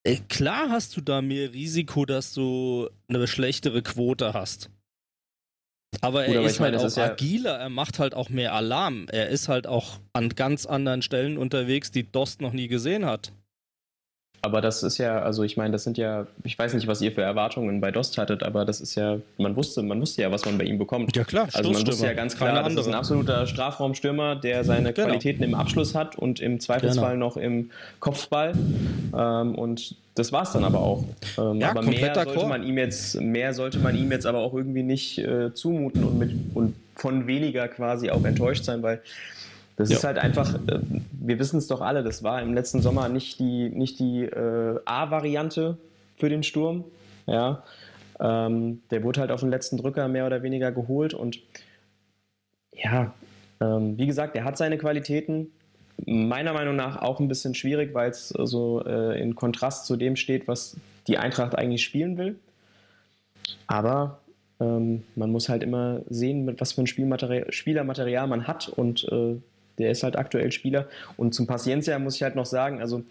[0.03, 4.69] Äh, klar hast du da mehr Risiko, dass du eine schlechtere Quote hast.
[6.01, 9.07] Aber er ist halt meine, auch agiler, er macht halt auch mehr Alarm.
[9.11, 13.33] Er ist halt auch an ganz anderen Stellen unterwegs, die Dost noch nie gesehen hat.
[14.47, 17.11] Aber das ist ja, also ich meine, das sind ja, ich weiß nicht, was ihr
[17.11, 20.45] für Erwartungen bei Dost hattet, aber das ist ja, man wusste, man wusste ja, was
[20.45, 21.17] man bei ihm bekommt.
[21.17, 24.93] Ja klar, also man wusste ja ganz klar, das ist ein absoluter Strafraumstürmer, der seine
[24.93, 25.09] genau.
[25.09, 27.27] Qualitäten im Abschluss hat und im Zweifelsfall genau.
[27.27, 28.53] noch im Kopfball.
[29.19, 31.03] Ähm, und das war es dann aber auch.
[31.39, 34.55] Ähm, ja, aber mehr sollte man ihm jetzt, mehr sollte man ihm jetzt aber auch
[34.55, 39.01] irgendwie nicht äh, zumuten und, mit, und von weniger quasi auch enttäuscht sein, weil
[39.77, 39.97] das ja.
[39.97, 40.81] ist halt einfach, äh,
[41.13, 44.81] wir wissen es doch alle, das war im letzten Sommer nicht die, nicht die äh,
[44.85, 45.77] A-Variante
[46.17, 46.85] für den Sturm.
[47.27, 47.63] Ja.
[48.19, 51.39] Ähm, der wurde halt auf den letzten Drücker mehr oder weniger geholt und
[52.73, 53.13] ja,
[53.61, 55.53] ähm, wie gesagt, er hat seine Qualitäten.
[56.05, 60.17] Meiner Meinung nach auch ein bisschen schwierig, weil es so äh, in Kontrast zu dem
[60.17, 62.39] steht, was die Eintracht eigentlich spielen will.
[63.67, 64.21] Aber
[64.61, 69.05] ähm, man muss halt immer sehen, mit was für ein Spielmaterial, Spielermaterial man hat und
[69.11, 69.37] äh,
[69.79, 70.87] der ist halt aktuell Spieler.
[71.17, 73.03] Und zum Paciencia muss ich halt noch sagen, also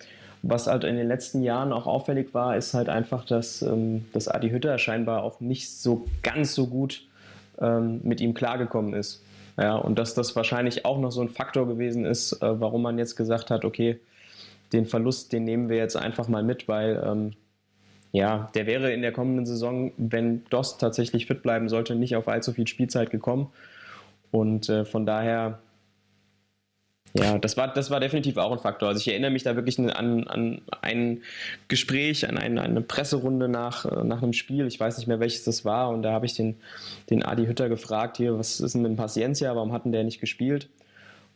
[0.42, 4.28] was halt in den letzten Jahren auch auffällig war, ist halt einfach, dass, ähm, dass
[4.28, 7.08] Adi Hütter scheinbar auch nicht so ganz so gut
[7.60, 9.24] ähm, mit ihm klargekommen ist.
[9.58, 13.00] Ja, und dass das wahrscheinlich auch noch so ein Faktor gewesen ist, äh, warum man
[13.00, 14.00] jetzt gesagt hat, okay,
[14.74, 17.34] den Verlust, den nehmen wir jetzt einfach mal mit, weil ähm,
[18.12, 22.28] ja, der wäre in der kommenden Saison, wenn Dost tatsächlich fit bleiben sollte, nicht auf
[22.28, 23.48] allzu viel Spielzeit gekommen.
[24.32, 25.60] Und äh, von daher
[27.18, 28.90] ja, das war, das war definitiv auch ein Faktor.
[28.90, 31.22] Also ich erinnere mich da wirklich an, an ein
[31.70, 34.68] Gespräch, an eine, eine Presserunde nach, nach einem Spiel.
[34.68, 35.90] Ich weiß nicht mehr, welches das war.
[35.90, 36.58] Und da habe ich den,
[37.10, 39.56] den Adi Hütter gefragt, hier, was ist denn mit dem Paciencia?
[39.56, 40.68] Warum hat denn der nicht gespielt?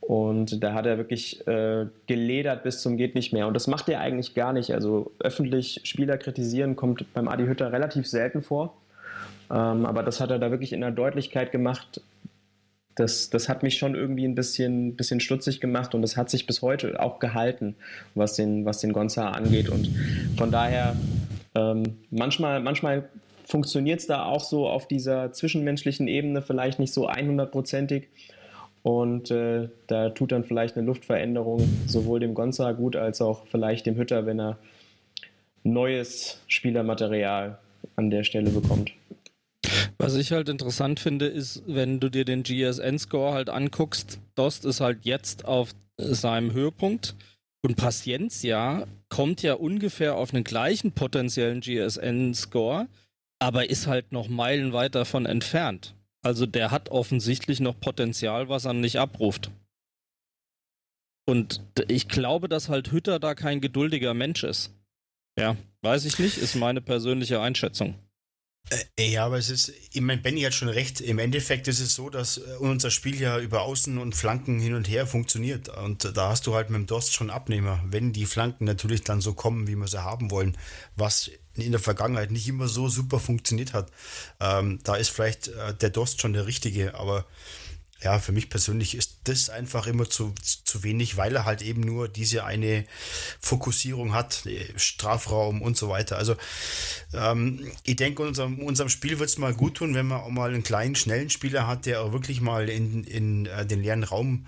[0.01, 3.47] Und da hat er wirklich äh, geledert bis zum geht nicht mehr.
[3.47, 4.73] Und das macht er eigentlich gar nicht.
[4.73, 8.73] Also öffentlich Spieler kritisieren kommt beim Adi Hütter relativ selten vor.
[9.49, 12.01] Ähm, aber das hat er da wirklich in der Deutlichkeit gemacht,
[12.99, 16.45] das, das hat mich schon irgendwie ein bisschen, bisschen stutzig gemacht und das hat sich
[16.45, 17.75] bis heute auch gehalten,
[18.13, 19.69] was den, was den Gonza angeht.
[19.69, 19.89] Und
[20.37, 20.95] von daher,
[21.55, 23.07] ähm, manchmal, manchmal
[23.45, 28.07] funktioniert es da auch so auf dieser zwischenmenschlichen Ebene vielleicht nicht so 100%ig.
[28.83, 33.85] Und äh, da tut dann vielleicht eine Luftveränderung sowohl dem Gonza gut als auch vielleicht
[33.85, 34.57] dem Hütter, wenn er
[35.63, 37.59] neues Spielermaterial
[37.95, 38.91] an der Stelle bekommt.
[39.97, 44.81] Was ich halt interessant finde, ist, wenn du dir den GSN-Score halt anguckst, Dost ist
[44.81, 47.15] halt jetzt auf seinem Höhepunkt
[47.61, 52.87] und Paciencia kommt ja ungefähr auf einen gleichen potenziellen GSN-Score,
[53.39, 55.93] aber ist halt noch meilenweit davon entfernt.
[56.21, 59.51] Also der hat offensichtlich noch Potenzial, was er nicht abruft.
[61.27, 64.73] Und ich glaube, dass halt Hütter da kein geduldiger Mensch ist.
[65.37, 67.95] Ja, weiß ich nicht, ist meine persönliche Einschätzung.
[68.69, 71.01] Äh, ja, aber es ist, ich meine, Benny hat schon recht.
[71.01, 74.75] Im Endeffekt ist es so, dass äh, unser Spiel ja über Außen und Flanken hin
[74.75, 75.69] und her funktioniert.
[75.69, 79.21] Und da hast du halt mit dem Dost schon Abnehmer, wenn die Flanken natürlich dann
[79.21, 80.57] so kommen, wie wir sie haben wollen,
[80.95, 83.91] was in der Vergangenheit nicht immer so super funktioniert hat.
[84.39, 87.25] Ähm, da ist vielleicht äh, der Dost schon der richtige, aber
[88.01, 91.81] ja, für mich persönlich ist das einfach immer zu, zu wenig, weil er halt eben
[91.81, 92.85] nur diese eine
[93.41, 96.17] Fokussierung hat, äh, Strafraum und so weiter.
[96.17, 96.35] Also
[97.13, 100.49] ähm, ich denke, unserem, unserem Spiel wird es mal gut tun, wenn man auch mal
[100.49, 104.47] einen kleinen, schnellen Spieler hat, der auch wirklich mal in, in äh, den leeren Raum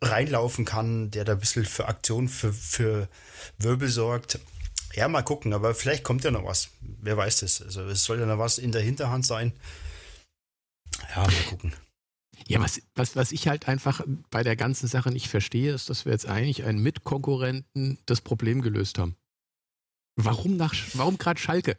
[0.00, 3.08] reinlaufen kann, der da ein bisschen für Aktion, für, für
[3.58, 4.38] Wirbel sorgt.
[4.94, 6.68] Ja, mal gucken, aber vielleicht kommt ja noch was.
[6.80, 7.62] Wer weiß das?
[7.62, 9.52] Also es soll ja noch was in der Hinterhand sein.
[11.16, 11.72] Ja, mal gucken.
[12.48, 16.04] Ja, was, was, was ich halt einfach bei der ganzen Sache nicht verstehe, ist, dass
[16.04, 19.16] wir jetzt eigentlich einen Mitkonkurrenten das Problem gelöst haben.
[20.16, 21.76] Warum warum gerade Schalke?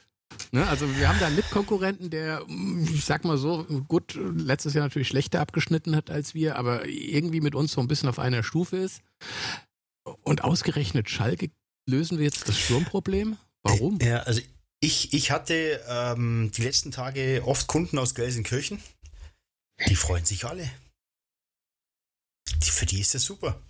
[0.52, 2.44] Ne, also wir haben da einen Mitkonkurrenten, der,
[2.92, 7.42] ich sag mal so, gut, letztes Jahr natürlich schlechter abgeschnitten hat als wir, aber irgendwie
[7.42, 9.02] mit uns so ein bisschen auf einer Stufe ist.
[10.24, 11.52] Und ausgerechnet Schalke
[11.88, 13.38] lösen wir jetzt das Sturmproblem?
[13.64, 14.00] Warum?
[14.02, 14.42] Ja, also
[14.80, 18.80] ich, ich hatte ähm, die letzten Tage oft Kunden aus Gelsenkirchen.
[19.88, 20.70] Die freuen sich alle.
[22.64, 23.62] Die, für die ist das super.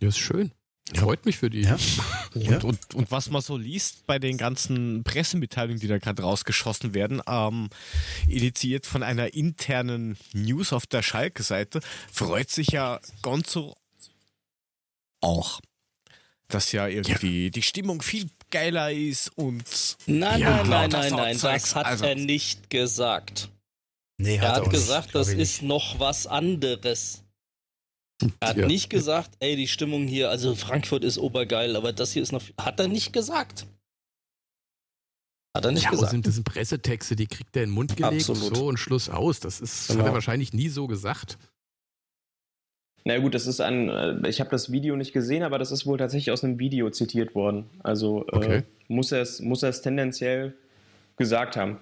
[0.00, 0.52] Ja, ist schön.
[0.94, 1.68] Freut mich für die.
[2.34, 2.56] Ja.
[2.56, 6.92] Und, und, und, was man so liest bei den ganzen Pressemitteilungen, die da gerade rausgeschossen
[6.94, 7.70] werden, ähm,
[8.28, 11.80] initiiert von einer internen News auf der Schalke-Seite,
[12.12, 13.74] freut sich ja Gonzo
[15.20, 15.60] auch.
[16.48, 17.50] Dass ja irgendwie ja.
[17.50, 19.96] die Stimmung viel geiler ist und.
[20.06, 23.48] Nein, ja, nein, nein, nein, nein, das hat also, er nicht gesagt.
[24.18, 27.24] Nee, hat er hat er gesagt, das ist noch was anderes.
[28.40, 28.66] Er hat ja.
[28.66, 32.42] nicht gesagt, ey, die Stimmung hier, also Frankfurt ist obergeil, aber das hier ist noch.
[32.60, 33.66] Hat er nicht gesagt.
[35.56, 36.10] Hat er nicht ja, gesagt.
[36.10, 38.56] sind das sind Pressetexte, die kriegt er in den Mund gelegt, Absolut.
[38.56, 39.38] so und Schluss aus.
[39.38, 40.00] Das ist, genau.
[40.00, 41.38] hat er wahrscheinlich nie so gesagt.
[43.04, 45.86] Na gut, das ist ein, äh, ich habe das Video nicht gesehen, aber das ist
[45.86, 47.70] wohl tatsächlich aus einem Video zitiert worden.
[47.82, 48.56] Also äh, okay.
[48.58, 50.54] äh, muss er es muss tendenziell
[51.16, 51.78] gesagt haben.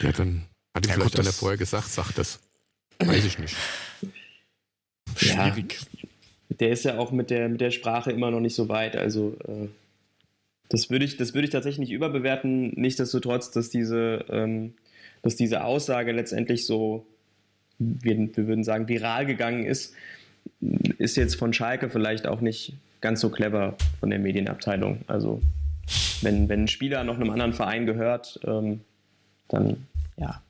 [0.00, 2.40] Ja, dann hat ihm ja, vielleicht einer vorher gesagt, sagt das.
[2.98, 3.56] Weiß ich nicht.
[5.16, 5.78] Schwierig.
[6.02, 6.06] Ja,
[6.60, 8.96] der ist ja auch mit der, mit der Sprache immer noch nicht so weit.
[8.96, 9.68] Also äh,
[10.68, 12.72] das würde ich, das ich tatsächlich nicht überbewerten.
[12.76, 14.74] Nichtsdestotrotz, dass diese, ähm,
[15.22, 17.04] dass diese Aussage letztendlich so,
[17.78, 19.94] wir, wir würden sagen, viral gegangen ist,
[20.98, 25.00] ist jetzt von Schalke vielleicht auch nicht ganz so clever von der Medienabteilung.
[25.06, 25.40] Also
[26.22, 28.80] wenn, wenn ein Spieler noch einem anderen Verein gehört, ähm,
[29.48, 30.42] dann ja,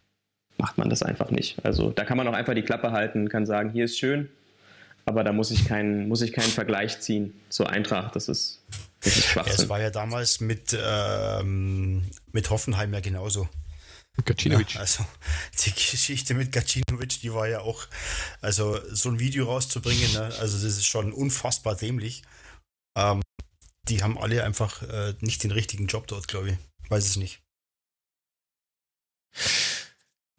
[0.60, 1.64] macht man das einfach nicht.
[1.64, 4.28] Also da kann man auch einfach die Klappe halten, kann sagen, hier ist schön,
[5.06, 8.14] aber da muss ich keinen, muss ich keinen Vergleich ziehen zur Eintracht.
[8.14, 8.62] Das ist,
[9.00, 9.56] das ist Schwachsinn.
[9.56, 12.02] Ja, es war ja damals mit, ähm,
[12.32, 13.48] mit Hoffenheim ja genauso.
[14.24, 14.74] Gacinovic.
[14.74, 15.06] Ja, also
[15.64, 17.86] die Geschichte mit Gacinovic, die war ja auch,
[18.42, 22.22] also so ein Video rauszubringen, ne, also das ist schon unfassbar dämlich.
[22.98, 23.22] Ähm,
[23.88, 26.56] die haben alle einfach äh, nicht den richtigen Job dort, glaube ich.
[26.90, 27.40] Weiß es nicht.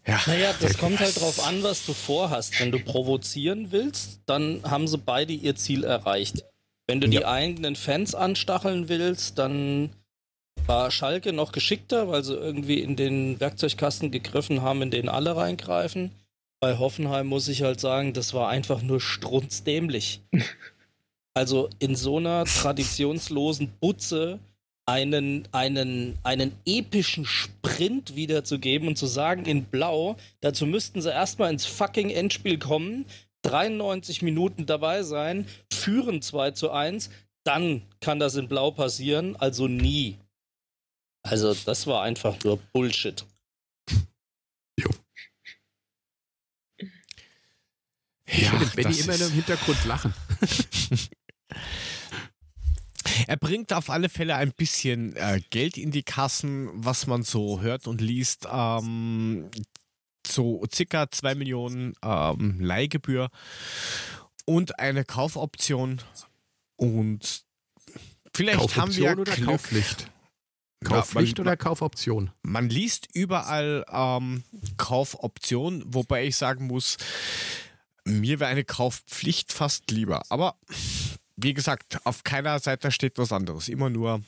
[0.08, 2.60] Ja, naja, das kommt halt drauf an, was du vorhast.
[2.60, 6.43] Wenn du provozieren willst, dann haben sie beide ihr Ziel erreicht.
[6.88, 7.20] Wenn du ja.
[7.20, 9.91] die eigenen Fans anstacheln willst, dann
[10.66, 15.36] war Schalke noch geschickter, weil sie irgendwie in den Werkzeugkasten gegriffen haben, in den alle
[15.36, 16.12] reingreifen.
[16.60, 20.22] Bei Hoffenheim muss ich halt sagen, das war einfach nur strunzdämlich.
[21.34, 24.39] also in so einer traditionslosen Butze
[24.86, 31.52] einen, einen, einen epischen Sprint wiederzugeben und zu sagen in Blau, dazu müssten sie erstmal
[31.52, 33.06] ins fucking Endspiel kommen,
[33.44, 37.10] 93 Minuten dabei sein, führen 2 zu 1,
[37.44, 40.18] dann kann das in Blau passieren, also nie.
[41.24, 43.26] Also das war einfach nur Bullshit.
[44.78, 44.90] Jo.
[46.80, 46.88] Ja,
[48.28, 50.14] ich würde Benny immer im Hintergrund lachen.
[53.28, 57.61] Er bringt auf alle Fälle ein bisschen äh, Geld in die Kassen, was man so
[57.61, 58.47] hört und liest.
[58.51, 59.49] Ähm,
[60.26, 63.30] so circa 2 Millionen ähm, Leihgebühr
[64.45, 66.01] und eine Kaufoption.
[66.76, 67.43] Und
[68.34, 69.47] vielleicht Kaufoption haben wir oder Glück.
[69.47, 70.11] Kaufpflicht?
[70.84, 72.32] Kaufpflicht ja, man, oder Kaufoption?
[72.41, 74.43] Man liest überall ähm,
[74.78, 76.97] Kaufoption, wobei ich sagen muss,
[78.03, 80.24] mir wäre eine Kaufpflicht fast lieber.
[80.30, 80.55] Aber
[81.42, 83.70] wie gesagt, auf keiner Seite steht was anderes.
[83.70, 84.22] Immer nur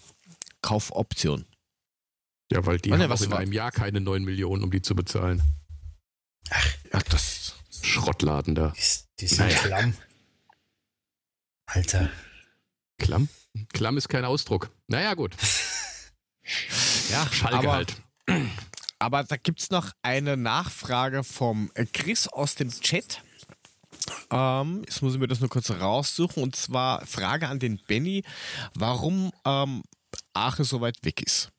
[0.62, 1.46] Kaufoption.
[2.52, 3.40] Ja, weil die oh, ne, haben was in war?
[3.40, 5.42] einem Jahr keine 9 Millionen, um die zu bezahlen.
[6.50, 8.74] Ach, ja, das Schrottladen da.
[9.20, 9.60] Die, sind naja.
[9.60, 9.94] klamm.
[11.66, 12.10] Alter.
[13.00, 13.30] Klamm?
[13.74, 14.70] Klamm ist kein Ausdruck.
[14.88, 15.36] Naja, gut.
[17.10, 18.02] ja, Schalke aber, halt.
[19.00, 23.22] Aber da gibt es noch eine Nachfrage vom Chris aus dem Chat.
[24.32, 26.44] Ähm, jetzt muss ich mir das nur kurz raussuchen.
[26.44, 28.24] Und zwar Frage an den Benny,
[28.76, 29.84] warum ähm,
[30.34, 31.52] Aachen so weit weg ist.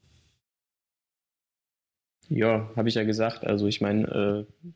[2.29, 3.47] Ja, habe ich ja gesagt.
[3.47, 4.73] Also ich meine, äh,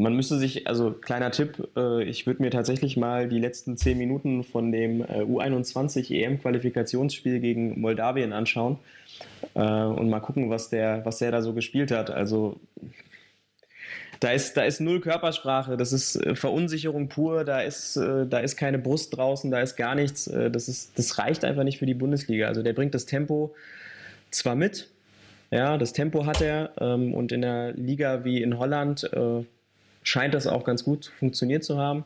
[0.00, 3.98] man müsste sich, also kleiner Tipp, äh, ich würde mir tatsächlich mal die letzten zehn
[3.98, 8.78] Minuten von dem äh, U21 EM-Qualifikationsspiel gegen Moldawien anschauen
[9.54, 12.10] äh, und mal gucken, was der, was der da so gespielt hat.
[12.10, 12.58] Also
[14.20, 18.38] da ist, da ist null Körpersprache, das ist äh, Verunsicherung pur, da ist, äh, da
[18.38, 20.26] ist keine Brust draußen, da ist gar nichts.
[20.26, 22.46] Äh, das, ist, das reicht einfach nicht für die Bundesliga.
[22.46, 23.54] Also der bringt das Tempo
[24.30, 24.88] zwar mit,
[25.50, 29.10] ja, das Tempo hat er ähm, und in der Liga wie in Holland
[30.02, 32.04] scheint das auch ganz gut funktioniert zu haben.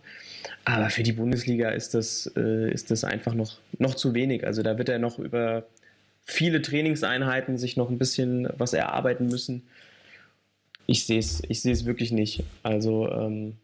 [0.64, 4.44] Aber für die Bundesliga ist das, ist das einfach noch, noch zu wenig.
[4.44, 5.64] Also da wird er noch über
[6.24, 9.62] viele Trainingseinheiten sich noch ein bisschen was erarbeiten müssen
[10.86, 12.42] ich sehe es ich wirklich nicht.
[12.62, 13.54] Also ähm,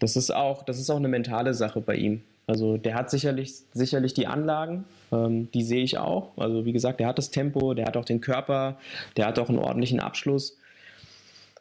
[0.00, 2.22] das ist auch das ist auch eine mentale Sache bei ihm.
[2.46, 6.36] Also der hat sicherlich, sicherlich die Anlagen, ähm, die sehe ich auch.
[6.36, 8.76] Also wie gesagt, der hat das Tempo, der hat auch den Körper,
[9.16, 10.56] der hat auch einen ordentlichen Abschluss.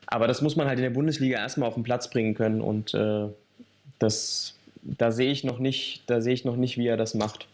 [0.07, 2.93] Aber das muss man halt in der Bundesliga erstmal auf den Platz bringen können und
[2.93, 3.28] äh,
[3.99, 7.47] das, da sehe ich noch nicht, da sehe ich noch nicht, wie er das macht.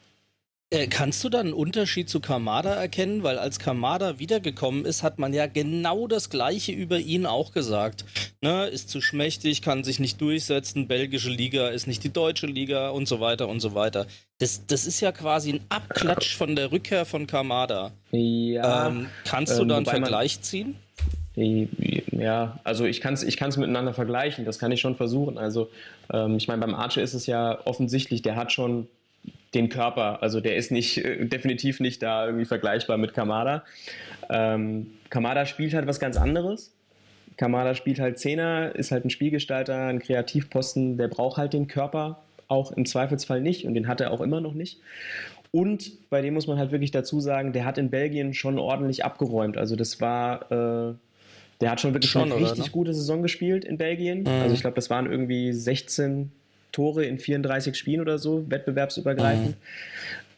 [0.71, 3.23] Äh, kannst du da einen Unterschied zu Kamada erkennen?
[3.23, 8.05] Weil als Kamada wiedergekommen ist, hat man ja genau das Gleiche über ihn auch gesagt.
[8.41, 12.89] Ne, ist zu schmächtig, kann sich nicht durchsetzen, belgische Liga ist nicht die deutsche Liga
[12.89, 14.05] und so weiter und so weiter.
[14.37, 17.91] Das, das ist ja quasi ein Abklatsch von der Rückkehr von Kamada.
[18.11, 18.87] Ja.
[18.87, 20.75] Ähm, kannst du ähm, da einen Vergleich ziehen?
[21.35, 25.39] Ja, also ich kann es ich kann's miteinander vergleichen, das kann ich schon versuchen.
[25.39, 25.69] Also
[26.13, 28.87] ähm, ich meine, beim Archer ist es ja offensichtlich, der hat schon
[29.53, 33.63] den Körper, also der ist nicht, äh, definitiv nicht da irgendwie vergleichbar mit Kamada.
[34.29, 36.75] Ähm, Kamada spielt halt was ganz anderes.
[37.37, 42.21] Kamada spielt halt Zehner, ist halt ein Spielgestalter, ein Kreativposten, der braucht halt den Körper
[42.47, 44.79] auch im Zweifelsfall nicht und den hat er auch immer noch nicht.
[45.51, 49.03] Und bei dem muss man halt wirklich dazu sagen, der hat in Belgien schon ordentlich
[49.03, 49.57] abgeräumt.
[49.57, 50.95] Also das war, äh,
[51.61, 52.71] der hat schon wirklich schon, eine richtig ne?
[52.71, 54.21] gute Saison gespielt in Belgien.
[54.21, 54.27] Mhm.
[54.27, 56.31] Also ich glaube, das waren irgendwie 16
[56.71, 59.49] Tore in 34 Spielen oder so, wettbewerbsübergreifend.
[59.49, 59.55] Mhm.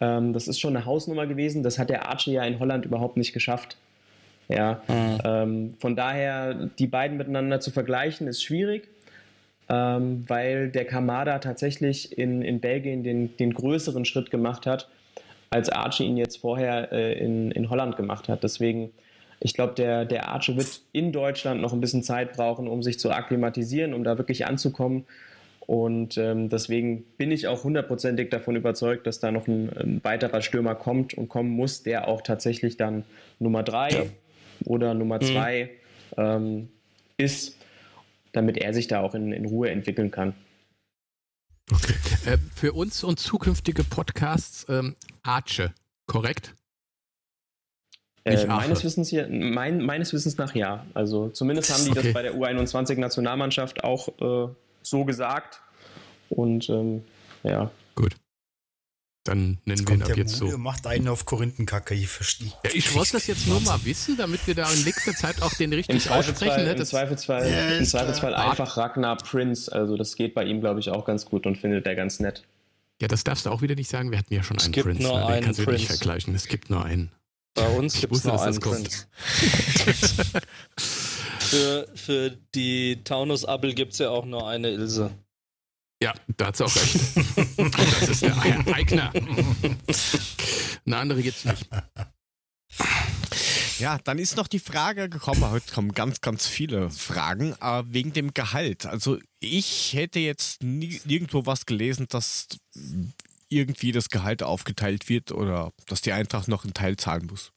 [0.02, 1.64] Ähm, das ist schon eine Hausnummer gewesen.
[1.64, 3.78] Das hat der Archie ja in Holland überhaupt nicht geschafft.
[4.50, 5.18] Ja, mhm.
[5.24, 8.90] ähm, von daher die beiden miteinander zu vergleichen ist schwierig,
[9.70, 14.90] ähm, weil der Kamada tatsächlich in, in Belgien den, den größeren Schritt gemacht hat,
[15.52, 18.44] als Archie ihn jetzt vorher äh, in, in Holland gemacht hat.
[18.44, 18.92] Deswegen,
[19.40, 23.00] ich glaube, der, der Archie wird in Deutschland noch ein bisschen Zeit brauchen, um sich
[23.00, 25.06] zu akklimatisieren, um da wirklich anzukommen.
[25.68, 30.42] Und ähm, deswegen bin ich auch hundertprozentig davon überzeugt, dass da noch ein, ein, weiterer
[30.42, 33.04] Stürmer kommt und kommen muss, der auch tatsächlich dann
[33.40, 34.04] Nummer drei ja.
[34.66, 35.26] oder Nummer mhm.
[35.26, 35.70] zwei
[36.18, 36.70] ähm,
[37.18, 37.58] ist,
[38.32, 40.34] damit er sich da auch in, in Ruhe entwickeln kann.
[41.72, 41.94] Okay.
[42.26, 45.74] Äh, für uns und zukünftige Podcasts ähm, Arche,
[46.08, 46.56] korrekt?
[48.24, 50.86] Äh, meines, Wissens hier, mein, meines Wissens nach ja.
[50.94, 52.02] Also zumindest haben die okay.
[52.04, 55.62] das bei der U21-Nationalmannschaft auch äh, so gesagt.
[56.30, 57.04] Und ähm,
[57.44, 57.72] ja.
[57.96, 58.16] Gut.
[59.24, 60.58] Dann nennen wir ihn ab jetzt Mude, so.
[60.58, 62.52] macht einen auf Korinthenkacke, ich verstehe.
[62.64, 65.54] Ja, ich wollte das jetzt nur mal wissen, damit wir da in nächster Zeit auch
[65.54, 66.64] den richtig aussprechen.
[66.64, 66.72] Ne?
[66.72, 69.72] Im Zweifelsfall, ja, im Zweifelsfall einfach Ragnar Prince.
[69.72, 72.48] Also das geht bei ihm, glaube ich, auch ganz gut und findet er ganz nett.
[73.00, 74.10] Ja, das darfst du auch wieder nicht sagen.
[74.10, 75.04] Wir hatten ja schon es einen Prince.
[75.04, 75.26] Nur ne?
[75.26, 76.34] Den einen kannst du nicht vergleichen.
[76.34, 77.12] Es gibt nur einen.
[77.54, 79.06] Bei uns gibt es nur einen Prince.
[81.52, 85.12] für, für die Taunus-Abel gibt es ja auch nur eine Ilse.
[86.02, 86.96] Ja, da hat sie auch recht.
[88.00, 88.36] das ist der
[88.74, 89.12] Eigner.
[90.86, 91.68] Eine andere gibt's nicht.
[93.80, 98.14] Ja, dann ist noch die Frage gekommen, heute kommen ganz, ganz viele Fragen, äh, wegen
[98.14, 98.86] dem Gehalt.
[98.86, 102.48] Also ich hätte jetzt nie, nirgendwo was gelesen, dass
[103.50, 107.52] irgendwie das Gehalt aufgeteilt wird oder dass die Eintracht noch einen Teil zahlen muss.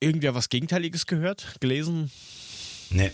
[0.00, 2.10] Irgendwer was Gegenteiliges gehört, gelesen?
[2.90, 3.10] Nee.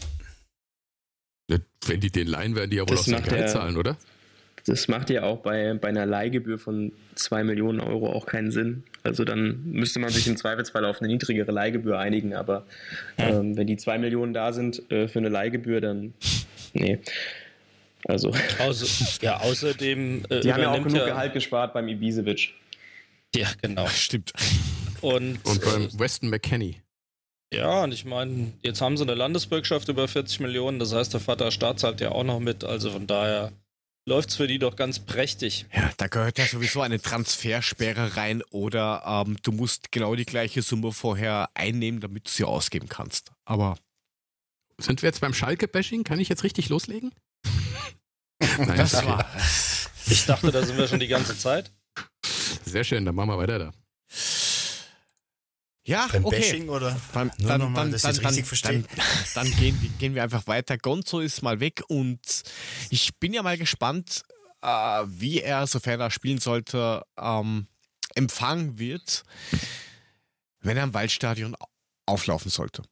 [1.86, 3.96] Wenn die den leihen, werden die ja wohl das auch sein Gehalt zahlen, oder?
[4.66, 8.82] Das macht ja auch bei, bei einer Leihgebühr von 2 Millionen Euro auch keinen Sinn.
[9.04, 12.66] Also dann müsste man sich im Zweifelsfall auf eine niedrigere Leihgebühr einigen, aber
[13.16, 16.14] ähm, wenn die 2 Millionen da sind äh, für eine Leihgebühr, dann
[16.72, 16.98] nee.
[18.08, 18.32] Also.
[18.58, 20.24] Außer, ja, außerdem.
[20.28, 22.52] Äh, die haben ja auch genug ja, Gehalt gespart beim Ibisevic.
[23.34, 23.86] Ja, genau.
[23.86, 24.32] Stimmt.
[25.00, 26.82] Und, und beim Weston McKenney.
[27.52, 31.20] Ja, und ich meine, jetzt haben sie eine Landesbürgschaft über 40 Millionen, das heißt, der
[31.20, 33.52] Vater Staat zahlt ja auch noch mit, also von daher
[34.08, 35.66] läuft es für die doch ganz prächtig.
[35.74, 40.62] Ja, da gehört ja sowieso eine Transfersperre rein oder ähm, du musst genau die gleiche
[40.62, 43.32] Summe vorher einnehmen, damit du sie ausgeben kannst.
[43.44, 43.78] Aber.
[44.78, 46.04] Sind wir jetzt beim Schalke-Bashing?
[46.04, 47.14] Kann ich jetzt richtig loslegen?
[48.58, 49.26] Nein, das war.
[50.06, 51.72] Ich dachte, da sind wir schon die ganze Zeit.
[52.64, 53.72] Sehr schön, dann machen wir weiter da.
[55.86, 56.40] Ja, Beim okay.
[56.40, 57.00] Bashing oder?
[57.12, 58.82] Beim, Nur dann, nochmal, dass dann, ich richtig verstehe.
[58.82, 60.76] Dann, dann gehen, gehen, wir einfach weiter.
[60.76, 62.42] Gonzo ist mal weg und
[62.90, 64.22] ich bin ja mal gespannt,
[64.62, 64.66] äh,
[65.06, 67.68] wie er, sofern er spielen sollte, ähm,
[68.16, 69.22] empfangen wird,
[70.60, 71.54] wenn er im Waldstadion
[72.04, 72.82] auflaufen sollte.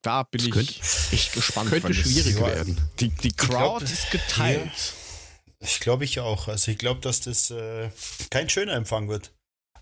[0.00, 0.74] Da bin das ich könnte,
[1.14, 1.68] echt gespannt.
[1.68, 2.80] Könnte schwierig werden.
[3.00, 4.64] Die, die Crowd glaub, ist geteilt.
[4.64, 6.48] Ja, ich glaube ich auch.
[6.48, 7.90] Also ich glaube, dass das äh,
[8.30, 9.30] kein schöner Empfang wird.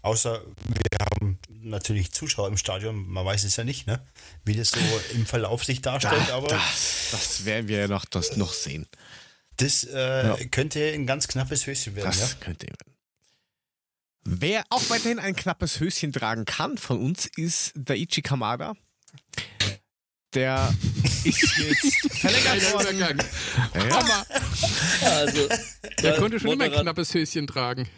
[0.03, 4.05] Außer wir haben natürlich Zuschauer im Stadion, man weiß es ja nicht, ne?
[4.45, 4.79] wie das so
[5.15, 6.29] im Verlauf sich darstellt.
[6.29, 8.87] Da, aber das, das, werden wir ja noch, das noch sehen.
[9.57, 10.37] Das äh, ja.
[10.51, 12.07] könnte ein ganz knappes Höschen werden.
[12.07, 12.37] Das ja?
[12.41, 12.95] könnte werden.
[14.25, 18.75] Wer auch weiterhin ein knappes Höschen tragen kann von uns, ist Daichi Kamada.
[20.35, 20.73] Der
[21.25, 22.99] ist jetzt verlängert worden.
[22.99, 24.27] Ja.
[25.03, 25.49] Also,
[26.03, 27.89] der konnte schon immer ein knappes Höschen tragen.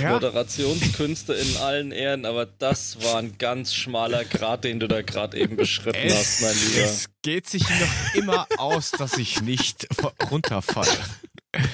[0.00, 0.12] Ja.
[0.12, 5.38] Moderationskünste in allen Ehren, aber das war ein ganz schmaler Grat, den du da gerade
[5.38, 6.84] eben beschritten es, hast, mein Lieber.
[6.84, 9.88] Es geht sich noch immer aus, dass ich nicht
[10.30, 10.98] runterfalle.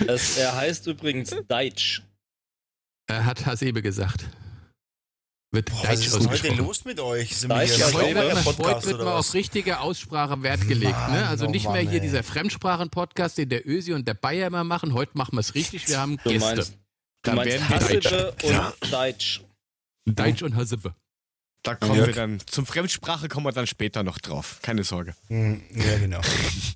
[0.07, 2.03] Es, er heißt übrigens Deitsch.
[3.09, 4.27] Er hat Hasebe gesagt.
[5.51, 7.35] Wird Boah, was ist denn heute los mit euch?
[7.37, 10.93] Sind wir hier heute, heute wird mal auf richtige Aussprache Wert gelegt.
[10.93, 10.99] Ne?
[10.99, 11.29] Mann, ne?
[11.29, 12.01] Also nicht Mann, mehr hier ey.
[12.01, 14.93] dieser Fremdsprachen-Podcast, den der Ösi und der Bayer immer machen.
[14.93, 15.89] Heute machen wir es richtig.
[15.89, 16.55] Wir haben du Gäste.
[16.55, 16.79] Meinst,
[17.23, 18.73] du meinst werden Hasebe und ja.
[18.91, 19.43] Deutsch.
[20.05, 20.95] Deutsch und Hasebe.
[21.63, 22.07] Da kommen ja.
[22.07, 24.61] wir dann, zum Fremdsprache kommen wir dann später noch drauf.
[24.63, 25.15] Keine Sorge.
[25.27, 26.21] Hm, ja, genau.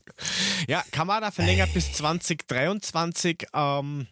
[0.69, 1.75] ja, Kamada verlängert Ey.
[1.75, 3.47] bis 2023.
[3.55, 4.07] Ähm,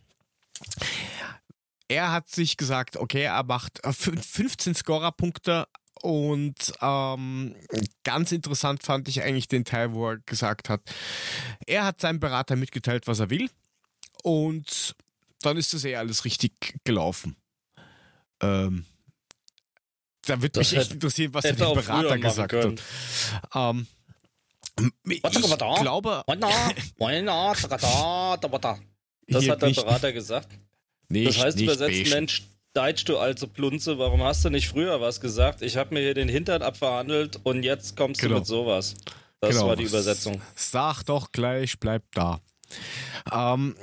[1.88, 5.66] er hat sich gesagt, okay, er macht 15 äh, Scorerpunkte
[6.02, 7.56] und ähm,
[8.04, 10.80] ganz interessant fand ich eigentlich den Teil, wo er gesagt hat,
[11.66, 13.50] er hat seinem Berater mitgeteilt, was er will
[14.22, 14.94] und
[15.42, 16.52] dann ist das eh alles richtig
[16.84, 17.36] gelaufen.
[18.42, 18.84] Ähm,
[20.26, 22.82] da würde mich echt interessieren, was der Berater gesagt hat.
[23.54, 23.86] Ähm,
[25.04, 26.24] ich glaube...
[29.26, 30.48] Das hat der Berater gesagt.
[31.08, 32.10] Nicht, das heißt übersetzt, beige.
[32.10, 35.62] Mensch, Deitsch, du alte Plunze, warum hast du nicht früher was gesagt?
[35.62, 38.34] Ich habe mir hier den Hintern abverhandelt und jetzt kommst genau.
[38.34, 38.94] du mit sowas.
[39.40, 39.68] Das genau.
[39.68, 40.40] war die Übersetzung.
[40.54, 42.40] Sag doch gleich, bleib da.
[43.32, 43.74] Ähm,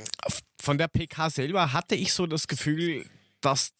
[0.67, 3.05] von der PK selber hatte ich so das Gefühl,
[3.39, 3.71] dass,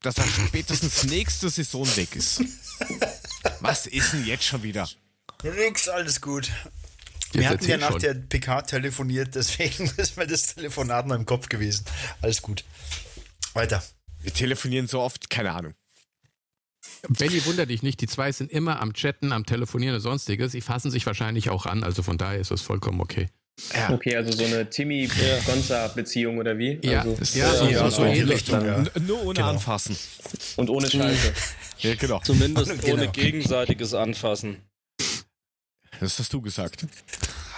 [0.00, 2.42] dass er spätestens nächste Saison weg ist.
[3.60, 4.88] Was ist denn jetzt schon wieder?
[5.42, 6.50] Nix, alles gut.
[7.32, 8.00] Wir hatten ja nach schon.
[8.00, 11.84] der PK telefoniert, deswegen ist mir das Telefonat noch im Kopf gewesen.
[12.22, 12.64] Alles gut.
[13.52, 13.82] Weiter.
[14.20, 15.74] Wir telefonieren so oft, keine Ahnung.
[17.10, 20.52] Benny, wunder dich nicht, die zwei sind immer am Chatten, am Telefonieren und sonstiges.
[20.52, 23.28] Sie fassen sich wahrscheinlich auch an, also von daher ist das vollkommen okay.
[23.74, 23.90] Ja.
[23.90, 26.78] Okay, also so eine Timmy-Gonza-Beziehung oder wie?
[26.82, 28.46] Ja, also, ja, so, ja, so, so ähnlich.
[28.48, 28.84] Ja.
[29.00, 29.48] Nur ohne genau.
[29.48, 29.96] Anfassen.
[30.56, 31.32] Und ohne Schalte.
[31.78, 32.20] ja, genau.
[32.20, 32.94] Zumindest genau.
[32.94, 34.58] ohne gegenseitiges Anfassen.
[36.00, 36.86] Das hast du gesagt.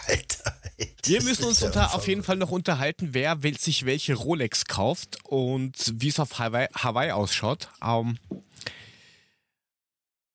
[0.06, 0.56] Alter.
[1.02, 5.94] Wir müssen uns unter, auf jeden Fall noch unterhalten, wer sich welche Rolex kauft und
[5.96, 7.70] wie es auf Hawaii, Hawaii ausschaut.
[7.80, 8.42] Um, ähm,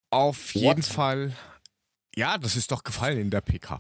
[0.10, 0.86] auf jeden What?
[0.86, 1.36] Fall,
[2.16, 3.80] ja, das ist doch gefallen in der PK.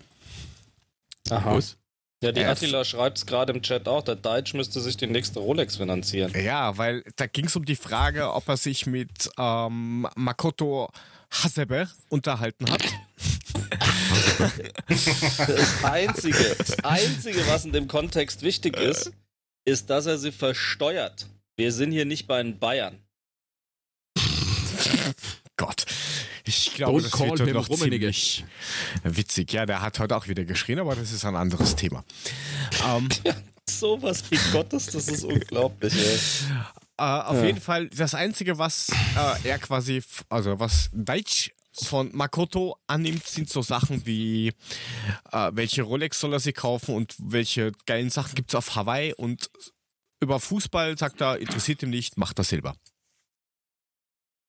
[1.29, 1.55] Aha.
[1.55, 1.77] Was?
[2.23, 5.39] Ja, die Attila schreibt es gerade im Chat auch, der Deutsch müsste sich die nächste
[5.39, 6.31] Rolex finanzieren.
[6.41, 10.89] Ja, weil da ging es um die Frage, ob er sich mit ähm, Makoto
[11.31, 12.81] Hasebe unterhalten hat.
[14.77, 19.11] Das Einzige, das Einzige, was in dem Kontext wichtig ist,
[19.65, 21.27] ist, dass er sie versteuert.
[21.57, 22.99] Wir sind hier nicht bei den Bayern.
[25.57, 25.85] Gott.
[26.45, 28.45] Ich glaube, Don't das wird noch ziemlich
[29.03, 29.53] witzig.
[29.53, 32.03] Ja, der hat heute auch wieder geschrien, aber das ist ein anderes Thema.
[33.25, 33.35] Ja,
[33.69, 35.93] sowas wie Gottes, das ist unglaublich.
[36.97, 37.45] Äh, auf ja.
[37.45, 43.49] jeden Fall, das Einzige, was äh, er quasi, also was Deutsch von Makoto annimmt, sind
[43.49, 44.49] so Sachen wie,
[45.31, 49.13] äh, welche Rolex soll er sich kaufen und welche geilen Sachen gibt es auf Hawaii
[49.13, 49.49] und
[50.21, 52.75] über Fußball sagt er, interessiert ihm nicht, macht er selber.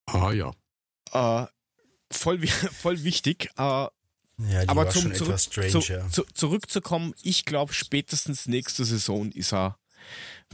[0.06, 0.52] Ah ja.
[2.16, 3.50] Voll, voll wichtig.
[3.56, 3.90] Äh, ja,
[4.66, 6.08] aber zum, zurück, strange, zu, ja.
[6.08, 9.78] zu, zurückzukommen, ich glaube, spätestens nächste Saison ist er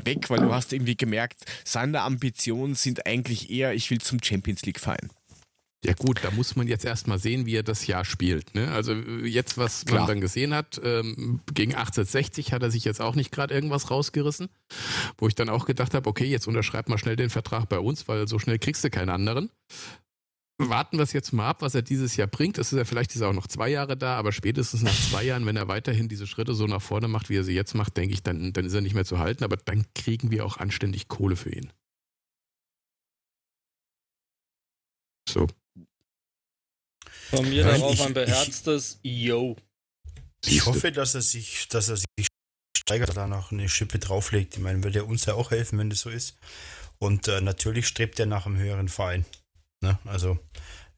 [0.05, 4.63] weg, weil du hast irgendwie gemerkt, seine Ambitionen sind eigentlich eher, ich will zum Champions
[4.63, 5.11] League Verein.
[5.83, 8.55] Ja gut, da muss man jetzt erstmal sehen, wie er das Jahr spielt.
[8.55, 8.71] Ne?
[8.71, 10.01] Also jetzt, was Klar.
[10.01, 13.91] man dann gesehen hat, ähm, gegen 1860 hat er sich jetzt auch nicht gerade irgendwas
[13.91, 14.51] rausgerissen,
[15.17, 18.09] wo ich dann auch gedacht habe, okay, jetzt unterschreib mal schnell den Vertrag bei uns,
[18.09, 19.49] weil so schnell kriegst du keinen anderen.
[20.69, 22.59] Warten wir es jetzt mal ab, was er dieses Jahr bringt.
[22.59, 25.25] Es ist ja vielleicht ist er auch noch zwei Jahre da, aber spätestens nach zwei
[25.25, 27.97] Jahren, wenn er weiterhin diese Schritte so nach vorne macht, wie er sie jetzt macht,
[27.97, 29.45] denke ich, dann, dann ist er nicht mehr zu halten.
[29.45, 31.73] Aber dann kriegen wir auch anständig Kohle für ihn.
[35.29, 35.47] So.
[37.31, 39.57] Von mir ja, darauf ich, ein beherztes Yo.
[40.45, 42.27] Ich hoffe, dass er sich, dass er sich
[42.77, 44.57] steigert, da noch eine Schippe drauflegt.
[44.57, 46.37] Ich meine, würde er uns ja auch helfen, wenn das so ist.
[46.99, 49.25] Und äh, natürlich strebt er nach einem höheren Verein.
[49.81, 49.99] Ne?
[50.05, 50.39] Also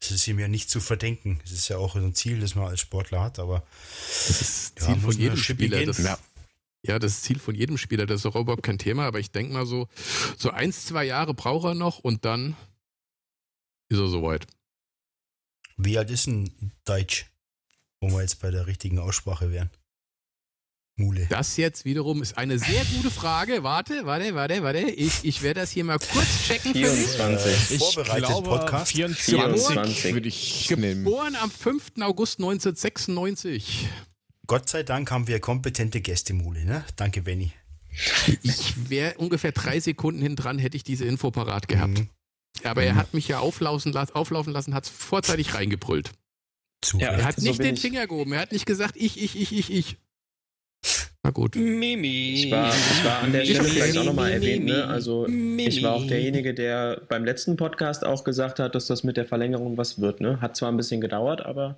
[0.00, 1.40] es ist ihm ja nicht zu verdenken.
[1.44, 3.64] Es ist ja auch ein Ziel, das man als Sportler hat, aber
[4.08, 5.86] das ist das Ziel ja, von jedem Spieler.
[5.86, 6.18] Das, ja.
[6.82, 8.06] ja, das ist Ziel von jedem Spieler.
[8.06, 9.88] Das ist auch überhaupt kein Thema, aber ich denke mal so,
[10.36, 12.56] so eins, zwei Jahre braucht er noch und dann
[13.88, 14.46] ist er soweit.
[15.76, 17.26] Wie alt ist ein Deutsch?
[18.00, 19.70] Wo wir jetzt bei der richtigen Aussprache wären.
[21.02, 21.26] Mule.
[21.28, 23.62] Das jetzt wiederum ist eine sehr gute Frage.
[23.62, 24.78] Warte, warte, warte, warte.
[24.78, 27.70] Ich, ich werde das hier mal kurz checken 24.
[27.72, 28.92] Ich Vorbereitet glaube, Podcast.
[28.92, 31.04] 24, 24 würde ich nehmen.
[31.04, 31.92] Geboren am 5.
[32.00, 33.88] August 1996.
[34.46, 36.84] Gott sei Dank haben wir kompetente Gästemule, ne?
[36.96, 37.52] Danke, Benny.
[38.42, 41.98] Ich wäre ungefähr drei Sekunden hin dran, hätte ich diese Info parat gehabt.
[41.98, 42.08] Mhm.
[42.64, 42.98] Aber er mhm.
[42.98, 46.12] hat mich ja auflaufen, auflaufen lassen, hat es vorzeitig reingebrüllt.
[46.94, 49.52] Ja, er hat nicht so den Finger gehoben, er hat nicht gesagt, ich, ich, ich,
[49.52, 49.96] ich, ich.
[51.24, 51.54] Na gut.
[51.54, 52.32] Mimi.
[52.34, 54.86] Ich war, ich war an der Stelle vielleicht auch nochmal erwähnt, ne?
[54.86, 59.16] Also ich war auch derjenige, der beim letzten Podcast auch gesagt hat, dass das mit
[59.16, 60.40] der Verlängerung was wird, ne?
[60.40, 61.76] Hat zwar ein bisschen gedauert, aber.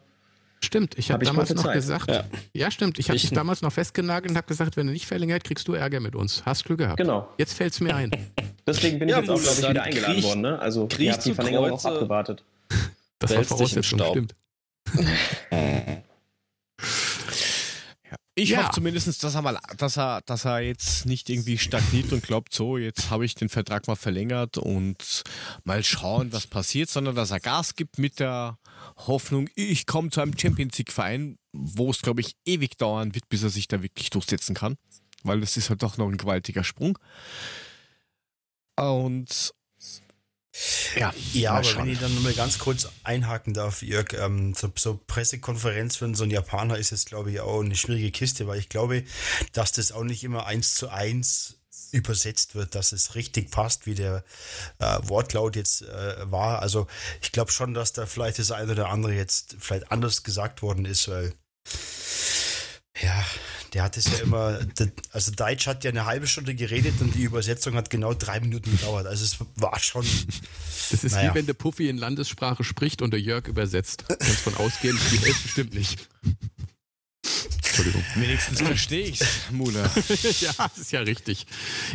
[0.62, 2.24] Stimmt, ich habe hab damals noch gesagt, ja,
[2.54, 5.44] ja stimmt, ich habe dich damals noch festgenagelt und habe gesagt, wenn du nicht verlängert,
[5.44, 6.46] kriegst du Ärger mit uns.
[6.46, 6.96] Hast Glück gehabt.
[6.96, 7.28] Genau.
[7.36, 8.10] Jetzt fällt es mir ein.
[8.66, 10.40] Deswegen bin ich ja, jetzt auch, glaube ich, wieder eingeladen worden.
[10.40, 10.58] Ne?
[10.58, 12.42] Also ihr habt die Verlängerung auch abgewartet.
[13.18, 14.34] Das war Voraussetzung, stimmt.
[18.36, 18.58] Ich ja.
[18.58, 22.52] hoffe zumindest, dass er mal, dass er, dass er jetzt nicht irgendwie stagniert und glaubt,
[22.52, 25.22] so, jetzt habe ich den Vertrag mal verlängert und
[25.62, 28.58] mal schauen, was passiert, sondern dass er Gas gibt mit der
[28.96, 33.44] Hoffnung, ich komme zu einem Champions League-Verein, wo es, glaube ich, ewig dauern wird, bis
[33.44, 34.76] er sich da wirklich durchsetzen kann.
[35.22, 36.98] Weil das ist halt doch noch ein gewaltiger Sprung.
[38.76, 39.54] Und
[40.96, 41.82] ja, ja aber schauen.
[41.82, 46.22] wenn ich dann nochmal ganz kurz einhaken darf, Jörg, ähm, so, so, Pressekonferenz für so
[46.22, 49.04] einen Japaner ist jetzt, glaube ich, auch eine schwierige Kiste, weil ich glaube,
[49.52, 51.56] dass das auch nicht immer eins zu eins
[51.90, 54.24] übersetzt wird, dass es richtig passt, wie der
[54.78, 56.60] äh, Wortlaut jetzt äh, war.
[56.60, 56.86] Also
[57.22, 60.86] ich glaube schon, dass da vielleicht das eine oder andere jetzt vielleicht anders gesagt worden
[60.86, 61.32] ist, weil
[63.02, 63.24] ja,
[63.72, 64.60] der hat es ja immer,
[65.10, 68.70] also Deutsch hat ja eine halbe Stunde geredet und die Übersetzung hat genau drei Minuten
[68.70, 69.06] gedauert.
[69.06, 70.06] Also es war schon.
[70.90, 71.30] Das ist naja.
[71.30, 74.04] wie wenn der Puffy in Landessprache spricht und der Jörg übersetzt.
[74.06, 76.08] Kannst von ausgehen, die Hälfte stimmt nicht.
[77.56, 78.04] Entschuldigung.
[78.14, 79.82] Wenigstens verstehe ich's, Mula.
[80.40, 81.46] ja, das ist ja richtig.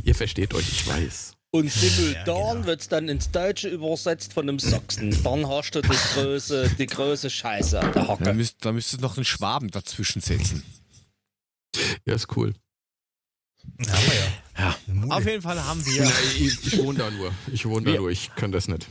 [0.04, 1.34] Ihr versteht euch, ich weiß.
[1.52, 2.66] Und simultan ja, genau.
[2.66, 5.18] wird es dann ins Deutsche übersetzt von einem Sachsen.
[5.24, 8.24] Dann hast du das große, die große Scheiße an der Hacke.
[8.26, 10.64] Da, müsst, da müsstest du noch einen Schwaben dazwischen setzen.
[12.06, 12.54] Ja, ist cool.
[13.88, 14.76] Haben wir ja.
[15.10, 15.16] ja.
[15.16, 16.04] Auf jeden Fall haben wir.
[16.36, 17.32] ich, ich wohne da nur.
[17.52, 18.10] Ich wohne da nur.
[18.10, 18.88] Ich kann das nicht.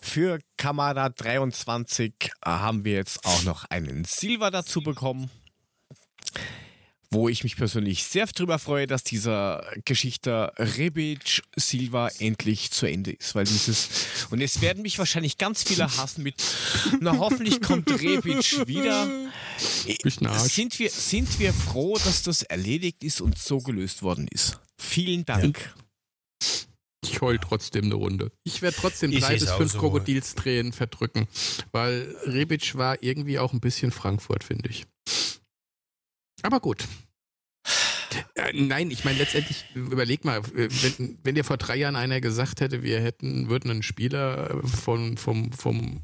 [0.00, 2.14] Für Kamada 23
[2.44, 5.30] haben wir jetzt auch noch einen Silver dazu bekommen
[7.12, 13.10] wo ich mich persönlich sehr drüber freue, dass dieser Geschichte Rebic Silva endlich zu Ende
[13.10, 13.88] ist, weil dieses
[14.30, 16.36] und es werden mich wahrscheinlich ganz viele hassen mit
[17.00, 19.08] na hoffentlich kommt Rebic wieder.
[20.38, 24.60] Sind wir sind wir froh, dass das erledigt ist und so gelöst worden ist.
[24.78, 25.58] Vielen Dank.
[25.58, 26.48] Ja.
[27.02, 28.30] Ich heul trotzdem eine Runde.
[28.44, 29.78] Ich werde trotzdem drei bis fünf so.
[29.78, 31.26] Krokodilstränen verdrücken,
[31.72, 34.86] weil Rebic war irgendwie auch ein bisschen Frankfurt, finde ich.
[36.42, 36.86] Aber gut.
[38.34, 42.60] Äh, nein, ich meine letztendlich, überleg mal, wenn, wenn dir vor drei Jahren einer gesagt
[42.60, 46.02] hätte, wir hätten, würden einen Spieler von, vom, vom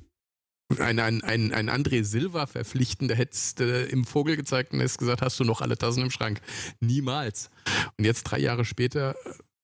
[0.79, 4.99] ein, ein, ein, ein André Silva verpflichten, da hättest du im Vogel gezeigt und hättest
[4.99, 6.41] gesagt, hast du noch alle Tassen im Schrank.
[6.81, 7.51] Niemals.
[7.97, 9.15] Und jetzt drei Jahre später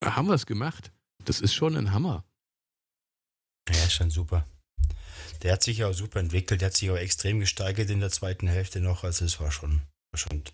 [0.00, 0.92] äh, haben wir es gemacht.
[1.24, 2.24] Das ist schon ein Hammer.
[3.68, 4.46] Ja, ist schon super.
[5.42, 8.46] Der hat sich auch super entwickelt, der hat sich auch extrem gesteigert in der zweiten
[8.46, 9.02] Hälfte noch.
[9.02, 10.44] Also es war schon, war schon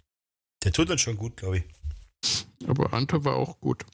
[0.65, 1.65] der tut uns schon gut, glaube ich.
[2.67, 3.85] Aber Ante war auch gut.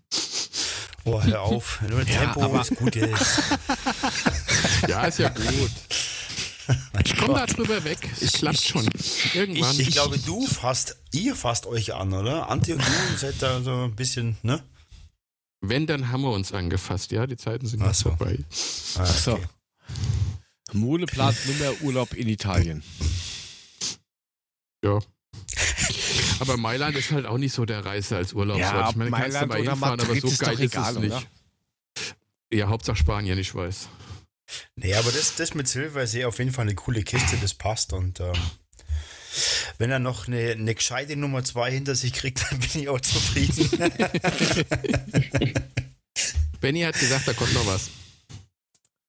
[1.04, 1.80] Oh, hör auf.
[1.88, 3.42] Nur ja, Tempo aber ist gut jetzt.
[4.88, 5.70] ja, ist ja gut.
[7.04, 7.98] Ich komme da drüber weg.
[8.20, 8.88] Es klappt schon.
[9.34, 9.74] Irgendwann.
[9.74, 12.48] Ich, ich, glaube, du fasst, ihr fasst euch an, oder?
[12.48, 14.62] Ante und du seid da so ein bisschen, ne?
[15.60, 17.26] Wenn, dann haben wir uns angefasst, ja?
[17.26, 18.10] Die Zeiten sind jetzt so.
[18.10, 18.38] vorbei.
[18.96, 19.12] Ah, okay.
[19.12, 19.40] So.
[20.72, 22.82] Mole plant Nummer Urlaub in Italien.
[24.82, 24.98] Ja.
[26.48, 28.72] Aber Mailand ist halt auch nicht so der Reise als Urlaubsort.
[28.72, 31.12] Ja, ich meine, Mailand kannst du mal hinfahren, aber so geil ist egal, es nicht.
[31.12, 31.22] Oder?
[32.52, 33.88] Ja, Hauptsache Spanien, ich weiß.
[34.76, 37.54] Nee, aber das, das mit Silver ist eh auf jeden Fall eine coole Kiste, das
[37.54, 37.92] passt.
[37.92, 38.32] Und ähm,
[39.78, 43.00] wenn er noch eine, eine gescheite Nummer 2 hinter sich kriegt, dann bin ich auch
[43.00, 43.70] zufrieden.
[46.60, 47.90] Benny hat gesagt, da kommt noch was.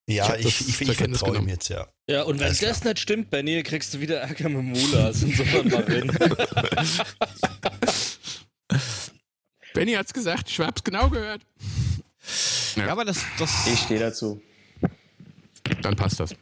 [0.08, 1.88] Ja, ich, ich, ich, ich vertraue ihm jetzt, ja.
[2.08, 2.92] Ja, und wenn Alles das klar.
[2.92, 5.22] nicht stimmt, Benny, kriegst du wieder Ärger mit Mulas.
[5.22, 6.06] Insofern mal rein.
[9.74, 11.42] Benny hat's gesagt, ich hab's genau gehört.
[12.76, 13.66] Ja, aber das, das.
[13.66, 14.40] Ich stehe dazu.
[15.82, 16.32] Dann passt das.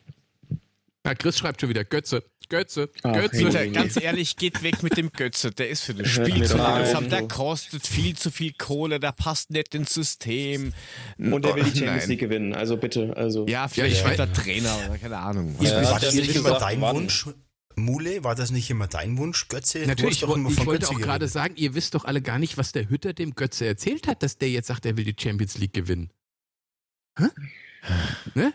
[1.06, 2.24] Ja, Chris schreibt schon wieder Götze.
[2.48, 3.50] Götze, Ach, Götze.
[3.58, 5.50] Hey, ganz ehrlich, geht weg mit dem Götze.
[5.50, 7.08] Der ist für das Spiel zu langsam.
[7.08, 9.00] Der kostet viel zu viel Kohle.
[9.00, 10.72] Der passt nicht ins System.
[11.18, 12.54] Und der will die Champions League gewinnen.
[12.54, 13.16] Also bitte.
[13.16, 13.46] Also.
[13.46, 14.26] Ja, vielleicht ja, ja.
[14.26, 15.56] Trainer oder keine Ahnung.
[15.60, 17.26] Ja, war das nicht immer dein Wunsch?
[17.76, 19.80] Mule, war das nicht immer dein Wunsch, Götze?
[19.80, 22.88] Natürlich, ich, ich wollte auch gerade sagen, ihr wisst doch alle gar nicht, was der
[22.88, 26.10] Hütter dem Götze erzählt hat, dass der jetzt sagt, er will die Champions League gewinnen.
[27.18, 27.26] Hä?
[28.34, 28.54] ne?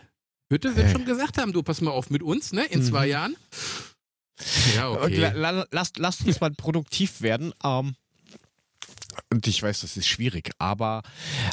[0.50, 2.64] Hütte wird schon gesagt haben, du pass mal auf mit uns, ne?
[2.66, 2.84] In mhm.
[2.84, 3.36] zwei Jahren.
[4.74, 5.32] Ja, okay.
[5.70, 7.52] Lasst, lasst uns mal produktiv werden.
[7.62, 7.94] Ähm,
[9.32, 11.02] und ich weiß, das ist schwierig, aber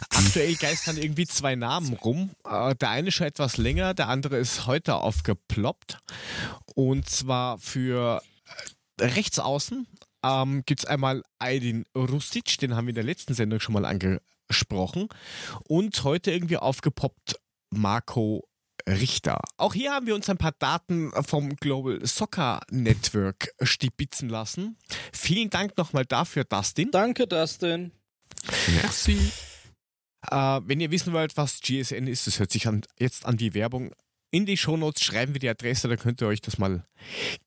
[0.10, 2.32] aktuell geistern irgendwie zwei Namen rum.
[2.44, 6.00] Äh, der eine schon etwas länger, der andere ist heute aufgeploppt.
[6.76, 8.22] Und zwar für
[9.00, 9.86] äh, Rechtsaußen
[10.24, 13.86] ähm, gibt es einmal Aydin Rustic, den haben wir in der letzten Sendung schon mal
[13.86, 15.10] angesprochen.
[15.64, 17.40] Und heute irgendwie aufgepoppt
[17.70, 18.47] Marco
[18.88, 19.40] Richter.
[19.58, 24.78] Auch hier haben wir uns ein paar Daten vom Global Soccer Network stibitzen lassen.
[25.12, 26.92] Vielen Dank nochmal dafür, Dustin.
[26.92, 27.92] Danke, Dustin.
[28.82, 29.32] Merci.
[30.32, 33.54] Äh, wenn ihr wissen wollt, was GSN ist, das hört sich an, jetzt an die
[33.54, 33.92] Werbung.
[34.30, 36.86] In die Shownotes schreiben wir die Adresse, da könnt ihr euch das mal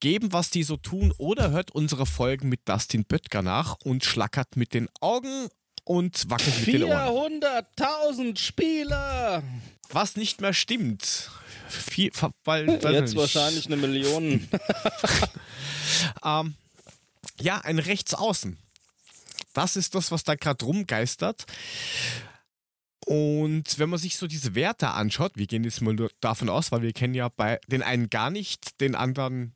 [0.01, 1.13] geben, was die so tun.
[1.19, 5.49] Oder hört unsere Folgen mit Dustin Böttger nach und schlackert mit den Augen
[5.91, 7.41] und wackelt mit den Ohren.
[7.43, 9.43] 400.000 Spieler!
[9.89, 11.33] Was nicht mehr stimmt.
[11.69, 12.13] Viel,
[12.45, 14.49] weil, Jetzt wahrscheinlich eine Million.
[16.25, 16.55] ähm,
[17.41, 18.57] ja, ein Rechtsaußen.
[19.53, 21.45] Das ist das, was da gerade rumgeistert.
[23.05, 26.71] Und wenn man sich so diese Werte anschaut, wir gehen jetzt mal nur davon aus,
[26.71, 29.55] weil wir kennen ja bei den einen gar nicht, den anderen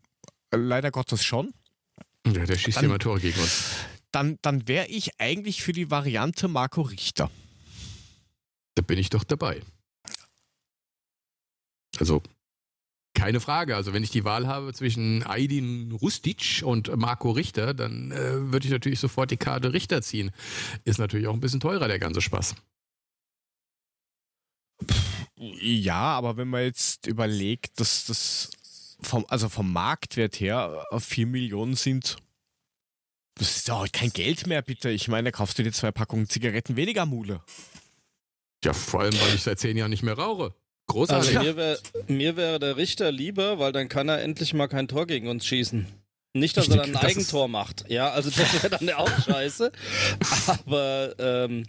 [0.50, 1.54] leider Gottes schon.
[2.26, 3.66] Ja, der schießt dann, immer Tore gegen uns.
[4.14, 7.32] Dann, dann wäre ich eigentlich für die Variante Marco Richter.
[8.76, 9.60] Da bin ich doch dabei.
[11.98, 12.22] Also
[13.14, 13.74] keine Frage.
[13.74, 18.66] Also wenn ich die Wahl habe zwischen Aydin Rustic und Marco Richter, dann äh, würde
[18.66, 20.30] ich natürlich sofort die Karte Richter ziehen.
[20.84, 22.54] Ist natürlich auch ein bisschen teurer, der ganze Spaß.
[25.36, 28.50] Ja, aber wenn man jetzt überlegt, dass das
[29.00, 32.16] vom, also vom Marktwert her 4 Millionen sind,
[33.36, 34.90] das ist ja auch kein Geld mehr, bitte.
[34.90, 37.40] Ich meine, da kaufst du dir zwei Packungen Zigaretten weniger Mule.
[38.64, 40.54] Ja, vor allem, weil ich seit zehn Jahren nicht mehr rauche.
[40.86, 41.36] Großartig.
[41.36, 41.78] Also mir, wär,
[42.08, 45.46] mir wäre der Richter lieber, weil dann kann er endlich mal kein Tor gegen uns
[45.46, 45.86] schießen.
[46.34, 47.88] Nicht, dass er dann ein Eigentor macht.
[47.88, 49.72] Ja, also das wäre dann auch scheiße.
[50.48, 51.66] Aber ähm,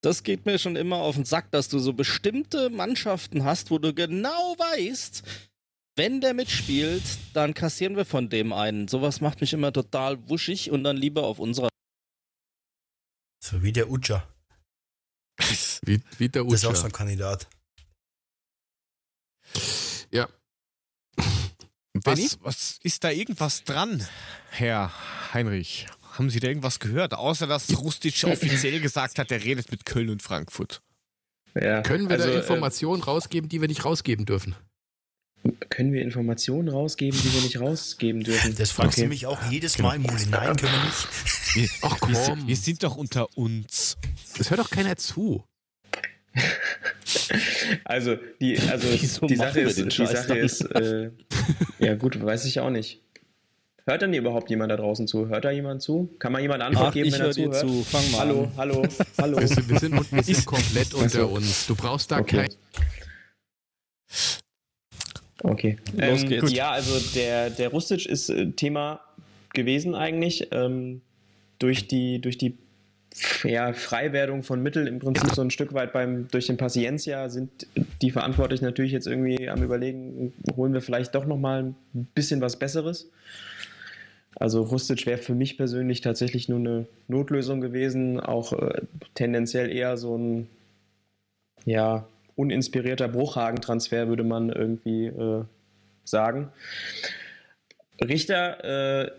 [0.00, 3.78] das geht mir schon immer auf den Sack, dass du so bestimmte Mannschaften hast, wo
[3.78, 5.22] du genau weißt,
[5.96, 8.86] wenn der mitspielt, dann kassieren wir von dem einen.
[8.86, 11.68] Sowas macht mich immer total wuschig und dann lieber auf unserer.
[13.42, 14.28] So wie der Utscher.
[15.82, 16.52] wie, wie der Utscher.
[16.52, 17.48] Das ist auch so ein Kandidat.
[20.10, 20.28] Ja.
[21.94, 24.06] Was, was ist da irgendwas dran,
[24.50, 24.92] Herr
[25.32, 25.86] Heinrich?
[26.12, 27.14] Haben Sie da irgendwas gehört?
[27.14, 30.82] Außer dass Rustic offiziell gesagt hat, er redet mit Köln und Frankfurt.
[31.54, 34.54] Ja, Können wir also, da äh, Informationen äh, rausgeben, die wir nicht rausgeben dürfen?
[35.68, 38.54] Können wir Informationen rausgeben, die wir nicht rausgeben dürfen?
[38.56, 39.02] Das fragst okay.
[39.02, 40.26] du mich auch jedes Mal, Muli.
[40.30, 41.72] Nein, können wir nicht.
[41.82, 42.12] Ach komm.
[42.12, 43.96] Wir, wir sind doch unter uns.
[44.36, 45.44] Das hört doch keiner zu.
[47.84, 48.88] also die, also
[49.26, 51.10] die Sache ist, die Sache ist, äh,
[51.78, 53.02] ja gut, weiß ich auch nicht.
[53.88, 55.28] Hört denn überhaupt jemand da draußen zu?
[55.28, 56.10] Hört da jemand zu?
[56.18, 57.54] Kann man jemand Antwort Ach, geben, wenn er zuhört?
[57.54, 57.84] Zu.
[57.84, 58.52] Fang mal hallo, an.
[58.56, 58.82] hallo,
[59.16, 59.38] hallo.
[59.38, 61.66] Wir sind, wir sind, wir sind komplett unter uns.
[61.68, 62.48] Du brauchst da okay.
[62.48, 62.48] kein.
[65.46, 65.76] Okay.
[65.96, 66.52] Los ähm, geht's.
[66.52, 69.00] Ja, also der, der Rustic ist äh, Thema
[69.52, 70.48] gewesen eigentlich.
[70.50, 71.02] Ähm,
[71.58, 72.58] durch die, durch die
[73.44, 77.66] ja, Freiwerdung von Mitteln im Prinzip so ein Stück weit beim, durch den Paciencia sind
[78.02, 82.58] die Verantwortlichen natürlich jetzt irgendwie am überlegen, holen wir vielleicht doch nochmal ein bisschen was
[82.58, 83.08] Besseres.
[84.34, 88.82] Also Rustic wäre für mich persönlich tatsächlich nur eine Notlösung gewesen, auch äh,
[89.14, 90.48] tendenziell eher so ein
[91.64, 92.06] ja,
[92.36, 95.44] uninspirierter Bruchhagen-Transfer, würde man irgendwie äh,
[96.04, 96.50] sagen.
[98.02, 98.64] Richter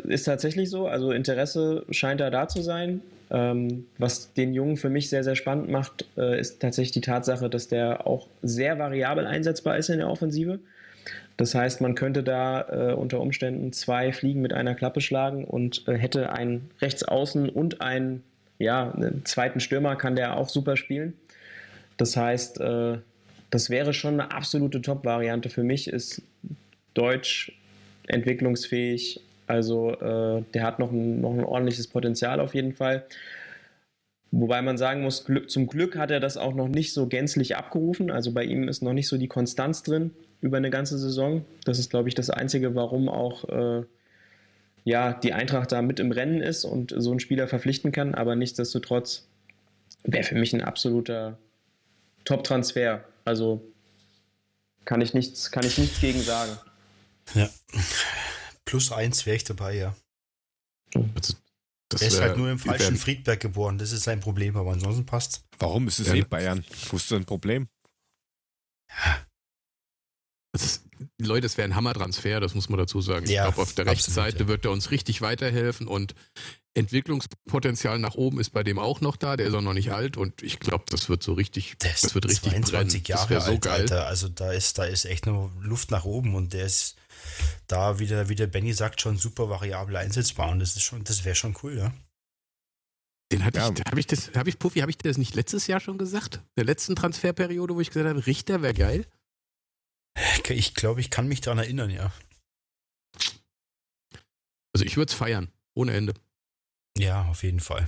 [0.08, 3.02] äh, ist tatsächlich so, also Interesse scheint da da zu sein.
[3.30, 7.50] Ähm, was den Jungen für mich sehr, sehr spannend macht, äh, ist tatsächlich die Tatsache,
[7.50, 10.60] dass der auch sehr variabel einsetzbar ist in der Offensive.
[11.36, 15.88] Das heißt, man könnte da äh, unter Umständen zwei Fliegen mit einer Klappe schlagen und
[15.88, 18.24] äh, hätte einen Rechtsaußen und einen,
[18.60, 21.14] ja, einen zweiten Stürmer kann der auch super spielen.
[21.98, 22.98] Das heißt, äh,
[23.50, 26.22] das wäre schon eine absolute Top-Variante für mich, ist
[26.94, 27.52] deutsch,
[28.08, 33.06] entwicklungsfähig, also äh, der hat noch ein, noch ein ordentliches Potenzial auf jeden Fall.
[34.32, 38.12] Wobei man sagen muss, zum Glück hat er das auch noch nicht so gänzlich abgerufen.
[38.12, 41.46] Also bei ihm ist noch nicht so die Konstanz drin über eine ganze Saison.
[41.64, 43.84] Das ist, glaube ich, das Einzige, warum auch äh,
[44.84, 48.16] ja, die Eintracht da mit im Rennen ist und so einen Spieler verpflichten kann.
[48.16, 49.28] Aber nichtsdestotrotz
[50.04, 51.38] wäre für mich ein absoluter
[52.26, 53.04] Top-Transfer.
[53.28, 53.62] Also
[54.86, 56.58] kann ich, nichts, kann ich nichts gegen sagen.
[57.34, 57.50] Ja.
[58.64, 59.94] Plus eins wäre ich dabei, ja.
[61.14, 61.34] Also,
[62.00, 65.44] er ist halt nur im falschen Friedberg geboren, das ist sein Problem, aber ansonsten passt.
[65.60, 66.14] Warum ist es ja.
[66.14, 66.64] eh Bayern?
[66.90, 67.68] Wo ist denn ein Problem?
[68.90, 69.26] Ja.
[70.54, 70.86] Ist,
[71.18, 73.26] Leute, es wäre ein Hammertransfer, das muss man dazu sagen.
[73.26, 74.48] Ja, ich glaube, auf der rechten Seite ja.
[74.48, 76.16] wird er uns richtig weiterhelfen und
[76.78, 79.36] Entwicklungspotenzial nach oben ist bei dem auch noch da.
[79.36, 82.16] Der ist auch noch nicht alt und ich glaube, das wird so richtig, das, das
[82.16, 83.18] wird richtig 22 brennen.
[83.18, 83.82] Jahre das so alt, geil.
[83.82, 84.08] Alter.
[84.08, 86.96] Also da ist, da ist echt noch Luft nach oben und der ist
[87.66, 91.26] da wieder, wie der Benny sagt, schon super variabel einsetzbar und das ist schon, das
[91.26, 91.92] wäre schon cool, ja.
[93.32, 93.72] Den hatte ja.
[93.72, 95.98] ich, habe ich das, habe ich, Puffi, habe ich dir das nicht letztes Jahr schon
[95.98, 96.36] gesagt?
[96.36, 99.06] In der letzten Transferperiode, wo ich gesagt habe, Richter wäre geil?
[100.50, 102.12] Ich glaube, ich kann mich daran erinnern, ja.
[104.74, 106.14] Also ich würde es feiern, ohne Ende.
[106.98, 107.88] Ja, auf jeden Fall.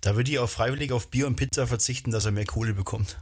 [0.00, 3.18] Da würde ich auch freiwillig auf Bier und Pizza verzichten, dass er mehr Kohle bekommt.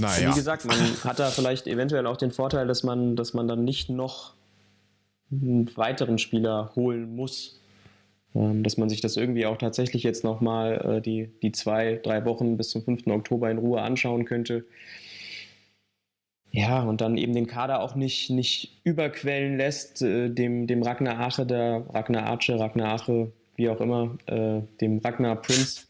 [0.00, 0.30] Naja.
[0.30, 3.64] Wie gesagt, man hat da vielleicht eventuell auch den Vorteil, dass man, dass man dann
[3.64, 4.34] nicht noch
[5.30, 7.62] einen weiteren Spieler holen muss.
[8.34, 12.24] Ähm, dass man sich das irgendwie auch tatsächlich jetzt nochmal äh, die, die zwei, drei
[12.24, 13.06] Wochen bis zum 5.
[13.08, 14.64] Oktober in Ruhe anschauen könnte.
[16.52, 21.18] Ja, und dann eben den Kader auch nicht, nicht überquellen lässt, äh, dem, dem Ragnar
[21.18, 25.86] Ache, der Ragnar Arche, Ragnar Ache, wie auch immer, äh, dem Ragnar Prince,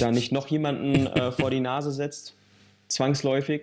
[0.00, 2.34] da nicht noch jemanden äh, vor die Nase setzt,
[2.88, 3.62] zwangsläufig.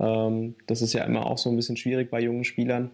[0.00, 2.90] Ähm, das ist ja immer auch so ein bisschen schwierig bei jungen Spielern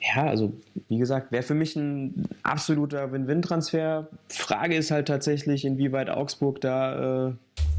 [0.00, 0.52] ja, also
[0.88, 4.08] wie gesagt, wäre für mich ein absoluter Win-Win-Transfer.
[4.28, 7.32] Frage ist halt tatsächlich, inwieweit Augsburg da äh,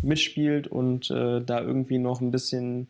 [0.04, 2.88] mitspielt und äh, da irgendwie noch ein bisschen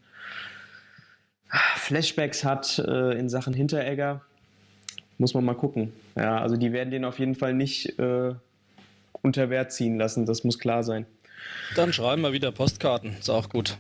[1.76, 4.22] Flashbacks hat äh, in Sachen Hinteregger.
[5.18, 5.93] Muss man mal gucken.
[6.16, 8.34] Ja, also die werden den auf jeden Fall nicht äh,
[9.22, 11.06] unter Wert ziehen lassen, das muss klar sein.
[11.76, 13.78] Dann schreiben wir wieder Postkarten, ist auch gut.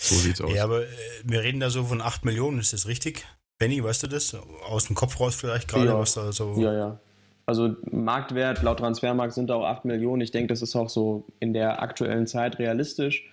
[0.00, 0.54] So sieht's aus.
[0.54, 0.86] Ja, aber äh,
[1.24, 3.26] wir reden da so von 8 Millionen, ist das richtig?
[3.58, 4.34] Benny, weißt du das?
[4.66, 5.98] Aus dem Kopf raus vielleicht gerade, ja.
[5.98, 6.54] was da so.
[6.58, 7.00] Ja, ja.
[7.44, 10.22] Also Marktwert laut Transfermarkt sind da auch 8 Millionen.
[10.22, 13.28] Ich denke, das ist auch so in der aktuellen Zeit realistisch.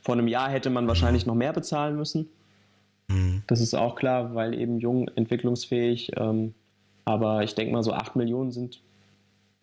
[0.00, 2.28] Vor einem Jahr hätte man wahrscheinlich noch mehr bezahlen müssen.
[3.08, 3.42] Mhm.
[3.46, 6.12] Das ist auch klar, weil eben jung, entwicklungsfähig.
[6.16, 6.54] Ähm,
[7.04, 8.80] aber ich denke mal, so 8 Millionen sind,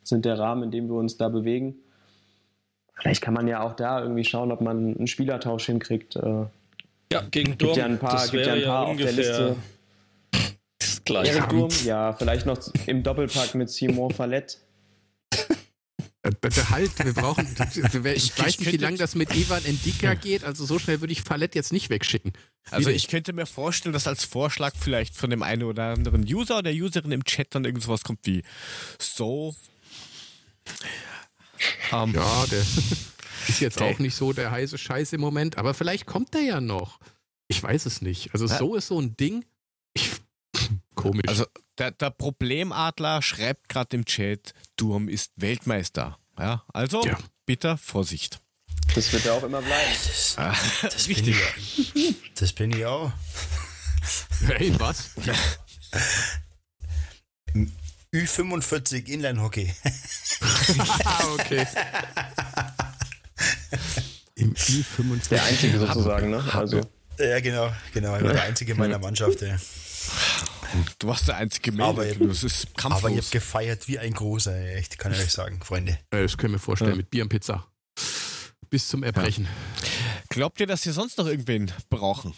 [0.04, 1.76] sind der Rahmen, in dem wir uns da bewegen.
[2.96, 6.16] Vielleicht kann man ja auch da irgendwie schauen, ob man einen Spielertausch hinkriegt.
[6.16, 6.46] Äh,
[7.12, 7.74] ja, gegen Durm.
[7.74, 9.56] Gibt ja ein paar, das gibt ja ein paar ja auf der Liste.
[10.78, 11.38] Das gleiche.
[11.38, 14.60] Erik Durm, ja, vielleicht noch im Doppelpack mit Simon Fallett.
[16.41, 17.45] Bitte halt, wir brauchen.
[18.15, 20.43] Ich weiß nicht, wie lange das mit Ivan Endika geht.
[20.43, 22.34] Also so schnell würde ich Fallett jetzt nicht wegschicken.
[22.71, 26.59] Also ich könnte mir vorstellen, dass als Vorschlag vielleicht von dem einen oder anderen User
[26.59, 28.43] oder Userin im Chat dann irgendwas kommt wie
[28.97, 29.55] so
[31.91, 32.59] um, ja, der
[33.47, 36.61] ist jetzt auch nicht so der heiße Scheiß im Moment, aber vielleicht kommt der ja
[36.61, 36.99] noch.
[37.47, 38.34] Ich weiß es nicht.
[38.34, 39.45] Also so ist so ein Ding.
[39.93, 40.11] Ich,
[40.95, 41.28] komisch.
[41.28, 41.45] Also
[41.78, 46.17] der, der Problemadler schreibt gerade im Chat, Durm ist Weltmeister.
[46.38, 47.17] Ja, also ja.
[47.45, 48.39] bitte Vorsicht.
[48.93, 49.91] Das wird ja auch immer bleiben.
[50.03, 51.36] Das, ah, das, wichtig.
[51.93, 53.11] Bin ich, das bin ich auch.
[54.47, 55.11] Hey, was?
[58.13, 59.73] Ü45 Inline-Hockey.
[61.34, 61.67] okay.
[64.36, 65.30] Im Ü45.
[65.30, 66.43] Der einzige sozusagen, ne?
[66.53, 66.82] Also.
[67.17, 68.17] Ja, genau, genau.
[68.17, 69.41] Ich war der einzige meiner Mannschaft.
[69.41, 69.57] Ja.
[70.99, 71.89] Du warst der einzige Mann.
[71.89, 75.61] Aber, das ist aber ich habe gefeiert wie ein großer, echt, kann ich euch sagen,
[75.61, 75.97] Freunde.
[76.09, 76.97] Das können wir vorstellen, ja.
[76.97, 77.68] mit Bier und Pizza.
[78.70, 79.45] Bis zum Erbrechen.
[79.45, 79.88] Ja.
[80.30, 82.34] Glaubt ihr, dass wir sonst noch irgendwen brauchen?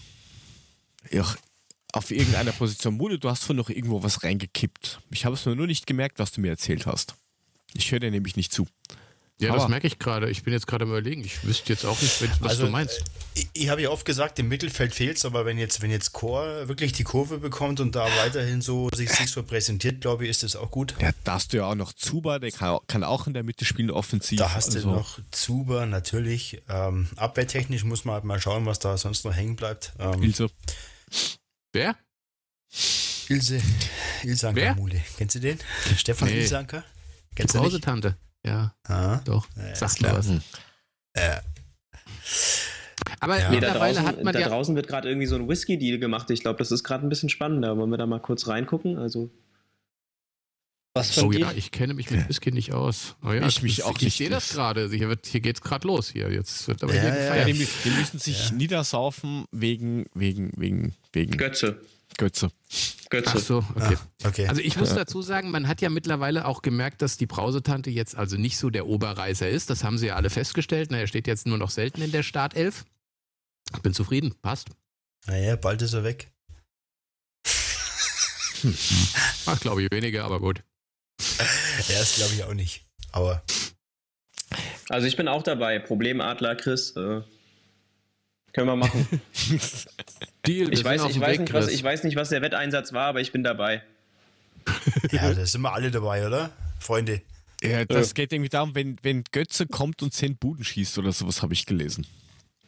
[1.09, 1.25] Ja,
[1.93, 2.95] auf irgendeiner Position.
[2.95, 4.99] Mune, du hast vorhin noch irgendwo was reingekippt.
[5.11, 7.15] Ich habe es mir nur nicht gemerkt, was du mir erzählt hast.
[7.73, 8.67] Ich höre dir nämlich nicht zu.
[9.39, 10.31] Ja, Aber das merke ich gerade.
[10.31, 11.23] Ich bin jetzt gerade am überlegen.
[11.23, 13.03] Ich wüsste jetzt auch nicht, was also, du meinst.
[13.35, 16.11] Ich, ich habe ja oft gesagt, im Mittelfeld fehlt es, aber wenn jetzt, wenn jetzt
[16.13, 20.31] Chor wirklich die Kurve bekommt und da weiterhin so sich, sich so präsentiert, glaube ich,
[20.31, 20.95] ist das auch gut.
[20.99, 23.63] Ja, da hast du ja auch noch Zuba, der kann, kann auch in der Mitte
[23.63, 24.39] spielen, offensiv.
[24.39, 24.89] Da hast also.
[24.89, 26.63] du noch Zuba, natürlich.
[26.67, 29.93] Ähm, abwehrtechnisch muss man halt mal schauen, was da sonst noch hängen bleibt.
[29.99, 30.49] Ähm, Ilse.
[31.73, 31.95] Wer?
[33.29, 33.61] Ilse,
[34.23, 34.99] Ilsanker Mule.
[35.17, 35.59] Kennst du den?
[35.95, 36.39] Stefan nee.
[36.39, 36.83] Ilsanker?
[37.35, 37.83] Kennst du nicht?
[37.83, 38.17] Tante.
[38.45, 38.75] Ja.
[38.83, 39.19] Ah.
[39.25, 39.47] Doch.
[39.55, 40.29] Ja, Sagt mir was.
[41.15, 41.41] Ja.
[43.19, 43.49] Aber ja.
[43.49, 46.29] nee, da draußen, hat man da ja draußen wird gerade irgendwie so ein Whisky-Deal gemacht.
[46.29, 47.77] Ich glaube, das ist gerade ein bisschen spannender.
[47.77, 48.97] Wollen wir da mal kurz reingucken?
[48.97, 49.31] Also
[50.97, 53.15] was für oh ja, ich kenne mich mit Whisky nicht aus.
[53.23, 54.07] Oh ja, ich mich auch ich, nicht.
[54.07, 54.89] Ich sehe das gerade.
[54.89, 56.09] Hier, hier geht es gerade los.
[56.09, 56.31] Hier.
[56.31, 57.35] Jetzt wird aber ja, hier.
[57.35, 61.37] Ja, die, die, müssen sich niedersaufen wegen, wegen, wegen, wegen.
[61.37, 61.79] Götze.
[62.17, 62.49] Götze.
[63.09, 63.33] Götze.
[63.35, 63.95] Ach so, okay.
[64.23, 64.47] Ah, okay.
[64.47, 68.15] Also ich muss dazu sagen, man hat ja mittlerweile auch gemerkt, dass die Brausetante jetzt
[68.15, 69.69] also nicht so der Oberreißer ist.
[69.69, 70.89] Das haben sie ja alle festgestellt.
[70.91, 72.85] Na, er steht jetzt nur noch selten in der Startelf.
[73.75, 74.33] Ich bin zufrieden.
[74.41, 74.69] Passt.
[75.27, 76.31] Naja, bald ist er weg.
[78.61, 78.75] Hm.
[79.45, 80.63] Ach, glaube ich weniger, aber gut.
[81.19, 82.85] ja, das glaube ich auch nicht.
[83.11, 83.43] Aber.
[84.89, 85.79] Also ich bin auch dabei.
[85.79, 86.95] Problemadler, Chris.
[86.95, 87.21] Äh,
[88.57, 89.07] können wir machen.
[90.47, 93.21] Deal, ich, weiß, ich, weiß nicht, was, ich weiß nicht, was der Wetteinsatz war, aber
[93.21, 93.83] ich bin dabei.
[95.11, 96.49] ja, da sind wir alle dabei, oder?
[96.79, 97.21] Freunde.
[97.61, 98.13] Ja, das ja.
[98.15, 101.67] geht irgendwie darum, wenn, wenn Götze kommt und zehn Buden schießt oder sowas, habe ich
[101.67, 102.07] gelesen.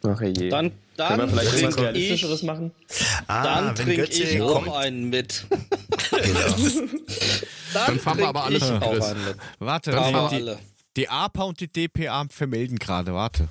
[0.04, 0.50] Ach je.
[0.50, 2.72] Dann, dann Können wir vielleicht was Realistischeres machen?
[3.26, 4.76] Ah, dann trinke ich auch kommt.
[4.76, 5.48] einen mit.
[5.50, 6.50] genau.
[7.74, 8.60] dann, dann fahren wir aber alle.
[9.58, 10.60] Warte, dann die, alle.
[10.96, 13.50] die APA und die DPA vermelden gerade, warte.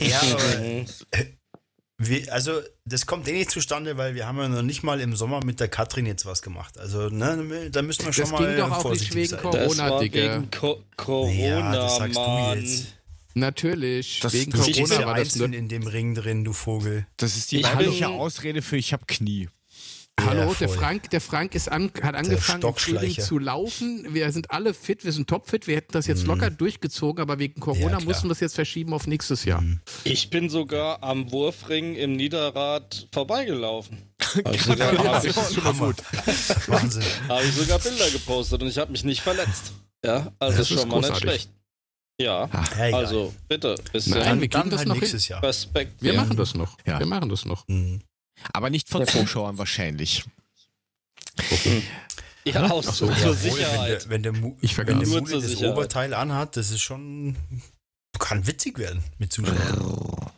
[0.00, 1.26] Ja, aber,
[2.08, 5.14] wir, also das kommt eh nicht zustande, weil wir haben ja noch nicht mal im
[5.14, 6.78] Sommer mit der Katrin jetzt was gemacht.
[6.78, 9.40] Also ne, da müssen wir schon das mal ging doch auch nicht wegen sein.
[9.40, 10.34] Corona, Digga.
[10.34, 12.54] Wegen Co Corona, ja, das sagst Mann.
[12.54, 12.86] du jetzt.
[13.34, 14.20] Natürlich.
[14.20, 17.06] Das, wegen das Corona war das in dem Ring drin, du Vogel.
[17.16, 19.48] Das ist die ehrliche Ausrede für ich habe Knie.
[20.20, 24.06] Hallo, ja, der Frank, der Frank ist an, hat angefangen zu laufen.
[24.10, 25.66] Wir sind alle fit, wir sind topfit.
[25.66, 26.28] Wir hätten das jetzt mhm.
[26.28, 29.62] locker durchgezogen, aber wegen Corona ja, mussten wir es jetzt verschieben auf nächstes Jahr.
[29.62, 29.80] Mhm.
[30.04, 33.98] Ich bin sogar am Wurfring im Niederrad vorbeigelaufen.
[34.50, 37.02] Ich, sogar, hab ich, Wahnsinn.
[37.28, 39.74] Habe ich sogar Bilder gepostet und ich habe mich nicht verletzt.
[40.02, 41.50] Ja, also das ist schon mal nicht schlecht.
[42.18, 43.74] Ja, Ach, also bitte.
[44.06, 45.42] Nein, wir kriegen das halt noch nächstes Jahr.
[45.42, 46.00] Respekt.
[46.00, 46.78] Wir machen das noch.
[46.86, 46.98] Ja.
[46.98, 47.68] Wir machen das noch.
[47.68, 48.00] Mhm.
[48.52, 50.24] Aber nicht von Zuschauern wahrscheinlich.
[52.44, 54.08] Ja, aus so, zur ja, Sicherheit.
[54.08, 55.72] Wenn der, wenn der, ich wenn der Mule das Sicherheit.
[55.72, 57.36] Oberteil anhat, das ist schon.
[58.18, 60.32] Kann witzig werden mit Zuschauern.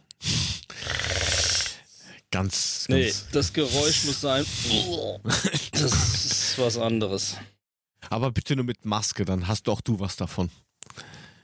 [2.30, 2.88] Ganz, ganz.
[2.88, 4.44] Nee, das Geräusch muss sein.
[5.72, 5.92] Das
[6.24, 7.36] ist was anderes.
[8.10, 10.50] Aber bitte nur mit Maske, dann hast doch du was davon.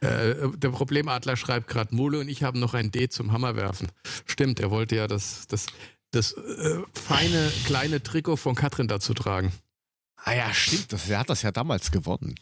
[0.01, 3.89] Äh, der Problemadler schreibt gerade, Mule und ich haben noch ein D zum Hammerwerfen.
[4.25, 5.67] Stimmt, er wollte ja das, das
[6.11, 9.53] das äh, feine kleine Trikot von Katrin dazu tragen.
[10.17, 10.93] Ah ja, stimmt.
[10.93, 12.35] Das, er hat das ja damals gewonnen.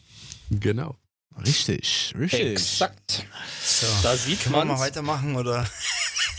[0.49, 0.97] Genau.
[1.45, 2.51] Richtig, richtig.
[2.51, 3.25] Exakt.
[3.63, 5.65] So, da sieht Können man wir mal weitermachen oder?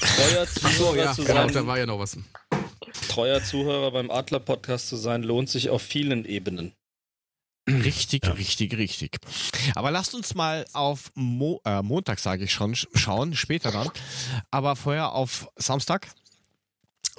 [0.00, 1.54] Treuer Zuhörer ja, zu genau, sein.
[1.54, 2.18] da war ja noch was.
[3.08, 6.74] Treuer Zuhörer beim Adler Podcast zu sein lohnt sich auf vielen Ebenen.
[7.68, 8.32] Richtig, ja.
[8.32, 9.18] richtig, richtig.
[9.74, 13.90] Aber lasst uns mal auf Mo äh, Montag, sage ich schon, schauen, später dann.
[14.50, 16.08] Aber vorher auf Samstag.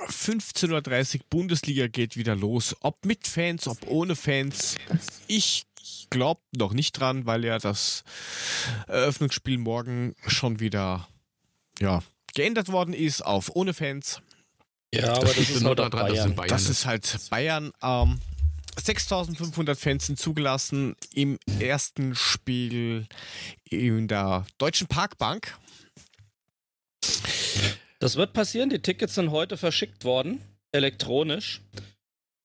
[0.08, 2.76] 15.30 Uhr Bundesliga geht wieder los.
[2.82, 4.76] Ob mit Fans, ob ohne Fans.
[5.28, 5.66] Ich
[6.10, 8.04] glaube noch nicht dran, weil ja das
[8.88, 11.08] Eröffnungsspiel morgen schon wieder
[11.80, 12.04] ja,
[12.34, 14.22] geändert worden ist auf ohne Fans.
[14.94, 16.36] Ja, aber das, das ist nur halt daran, Bayern.
[16.36, 16.50] Bayern.
[16.50, 17.72] Das ist halt Bayern.
[17.82, 18.20] Ähm,
[18.82, 23.08] 6500 Fans sind zugelassen im ersten Spiel
[23.70, 25.58] in der Deutschen Parkbank.
[28.02, 28.72] Das wird passieren.
[28.72, 30.42] Die Tickets sind heute verschickt worden,
[30.72, 31.62] elektronisch.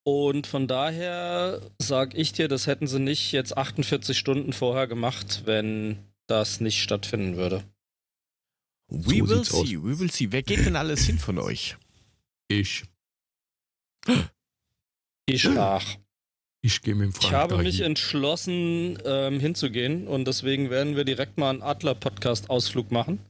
[0.05, 5.43] Und von daher sage ich dir, das hätten sie nicht jetzt 48 Stunden vorher gemacht,
[5.47, 7.65] wenn das nicht stattfinden würde.
[8.89, 9.71] We so will see, aus.
[9.71, 10.31] we will see.
[10.31, 11.77] Wer geht denn alles hin von euch?
[12.49, 12.85] Ich.
[15.25, 15.97] Ich ach.
[16.61, 21.05] Ich gehe mit dem Frank Ich habe mich entschlossen, ähm, hinzugehen und deswegen werden wir
[21.05, 23.21] direkt mal einen Adler-Podcast-Ausflug machen.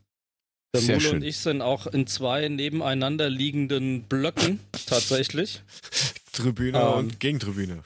[0.77, 1.17] Der Sehr Mule schön.
[1.17, 5.63] und ich sind auch in zwei nebeneinander liegenden Blöcken tatsächlich.
[6.33, 7.83] Tribüne ähm, und Gegentribüne.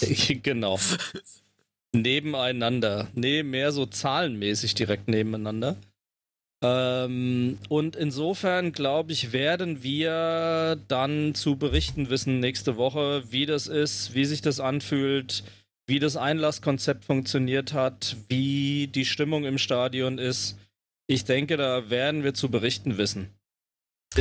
[0.42, 0.78] genau.
[1.92, 3.08] nebeneinander.
[3.14, 5.76] Nee, mehr so zahlenmäßig direkt nebeneinander.
[6.62, 13.66] Ähm, und insofern, glaube ich, werden wir dann zu berichten wissen nächste Woche, wie das
[13.66, 15.42] ist, wie sich das anfühlt,
[15.86, 20.58] wie das Einlasskonzept funktioniert hat, wie die Stimmung im Stadion ist.
[21.06, 23.34] Ich denke, da werden wir zu berichten wissen.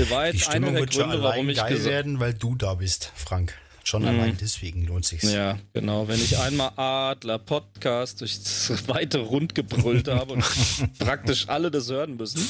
[0.09, 3.11] War jetzt Die Stimmung einer der Gründe, warum ich geil werden, weil du da bist,
[3.15, 3.57] Frank.
[3.83, 4.07] Schon mhm.
[4.07, 5.31] allein deswegen lohnt sich's.
[5.31, 6.07] Ja, genau.
[6.07, 10.43] Wenn ich einmal Adler Podcast durchs weite Rund gebrüllt habe und
[10.99, 12.47] praktisch alle das hören müssen,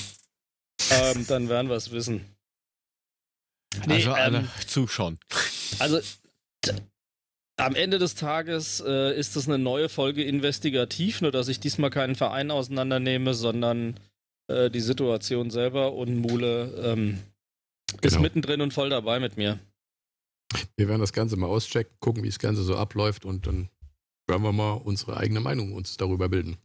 [0.92, 2.26] ähm, dann werden wir es wissen.
[3.88, 5.20] Nee, also alle ähm, zuschauen.
[5.80, 6.00] Also
[7.58, 11.90] am Ende des Tages äh, ist es eine neue Folge investigativ, nur dass ich diesmal
[11.90, 14.00] keinen Verein auseinandernehme, sondern
[14.48, 17.20] äh, die Situation selber und Mule ähm,
[17.88, 18.02] genau.
[18.02, 19.60] ist mittendrin und voll dabei mit mir.
[20.76, 23.70] Wir werden das Ganze mal auschecken, gucken, wie das Ganze so abläuft und dann
[24.28, 26.58] werden wir mal unsere eigene Meinung uns darüber bilden.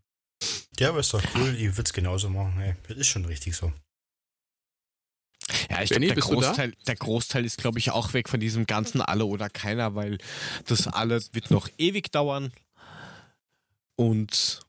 [0.78, 2.52] Ja, aber ist doch cool, ich würde es genauso machen.
[2.58, 3.72] Hey, das ist schon richtig so.
[5.70, 9.00] Ja, ich glaube, der, Großteil, der Großteil ist, glaube ich, auch weg von diesem ganzen
[9.00, 10.18] Alle oder Keiner, weil
[10.66, 12.52] das alles wird noch ewig dauern.
[13.96, 14.60] Und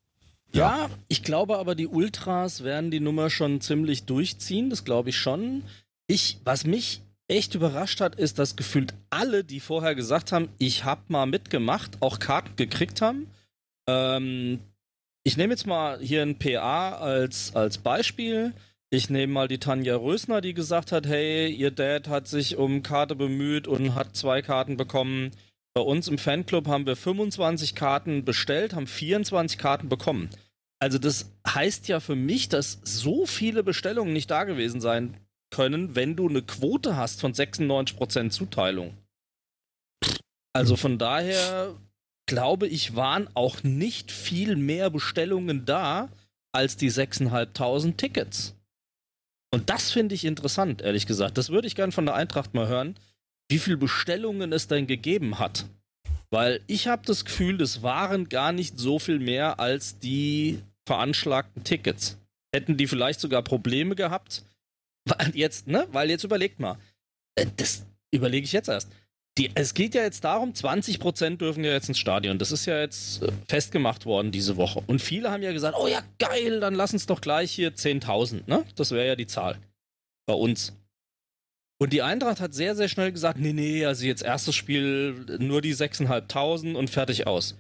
[0.54, 0.88] ja.
[0.88, 4.70] ja, ich glaube aber, die Ultras werden die Nummer schon ziemlich durchziehen.
[4.70, 5.64] Das glaube ich schon.
[6.08, 10.84] Ich, was mich echt überrascht hat, ist, dass gefühlt alle, die vorher gesagt haben, ich
[10.84, 13.28] habe mal mitgemacht, auch Karten gekriegt haben.
[13.88, 14.60] Ähm,
[15.24, 18.54] ich nehme jetzt mal hier ein PA als, als Beispiel.
[18.90, 22.82] Ich nehme mal die Tanja Rösner, die gesagt hat, hey, ihr Dad hat sich um
[22.82, 25.30] Karte bemüht und hat zwei Karten bekommen.
[25.74, 30.30] Bei uns im Fanclub haben wir 25 Karten bestellt, haben 24 Karten bekommen.
[30.80, 35.18] Also das heißt ja für mich, dass so viele Bestellungen nicht da gewesen sein
[35.52, 38.98] können, wenn du eine Quote hast von 96% Zuteilung.
[40.54, 41.76] Also von daher
[42.30, 46.10] glaube ich, waren auch nicht viel mehr Bestellungen da
[46.52, 48.56] als die 6.500 Tickets.
[49.52, 51.40] Und das finde ich interessant, ehrlich gesagt.
[51.40, 52.96] Das würde ich gern von der Eintracht mal hören,
[53.50, 55.66] wie viele Bestellungen es denn gegeben hat.
[56.32, 61.64] Weil ich habe das Gefühl, das waren gar nicht so viel mehr als die veranschlagten
[61.64, 62.18] Tickets.
[62.54, 64.44] Hätten die vielleicht sogar Probleme gehabt?
[65.06, 65.88] Weil jetzt, ne?
[65.92, 66.78] Weil jetzt überlegt mal.
[67.36, 68.90] Äh, das überlege ich jetzt erst.
[69.38, 72.38] Die, es geht ja jetzt darum, 20% dürfen ja jetzt ins Stadion.
[72.38, 74.84] Das ist ja jetzt äh, festgemacht worden diese Woche.
[74.86, 78.42] Und viele haben ja gesagt, oh ja, geil, dann lass uns doch gleich hier 10.000,
[78.48, 78.66] ne?
[78.76, 79.58] Das wäre ja die Zahl.
[80.28, 80.74] Bei uns.
[81.82, 85.62] Und die Eintracht hat sehr, sehr schnell gesagt, nee, nee, also jetzt erstes Spiel nur
[85.62, 87.56] die 6.500 und fertig aus.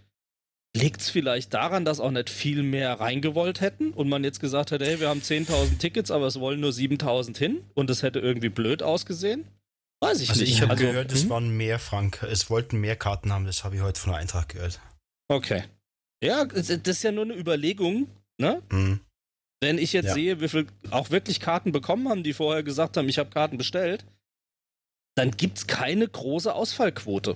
[0.75, 4.71] Liegt es vielleicht daran, dass auch nicht viel mehr reingewollt hätten und man jetzt gesagt
[4.71, 8.19] hat, hey, wir haben 10.000 Tickets, aber es wollen nur 7.000 hin und es hätte
[8.19, 9.47] irgendwie blöd ausgesehen?
[10.01, 10.53] Weiß ich also nicht.
[10.53, 11.29] Ich habe also, gehört, es hm?
[11.29, 12.21] waren mehr Frank.
[12.23, 14.79] Es wollten mehr Karten haben, das habe ich heute von der Eintracht gehört.
[15.29, 15.63] Okay.
[16.23, 18.61] Ja, das ist ja nur eine Überlegung, ne?
[18.69, 18.99] Mhm.
[19.61, 20.13] Wenn ich jetzt ja.
[20.13, 23.57] sehe, wie viel auch wirklich Karten bekommen haben, die vorher gesagt haben, ich habe Karten
[23.57, 24.05] bestellt,
[25.15, 27.35] dann gibt es keine große Ausfallquote.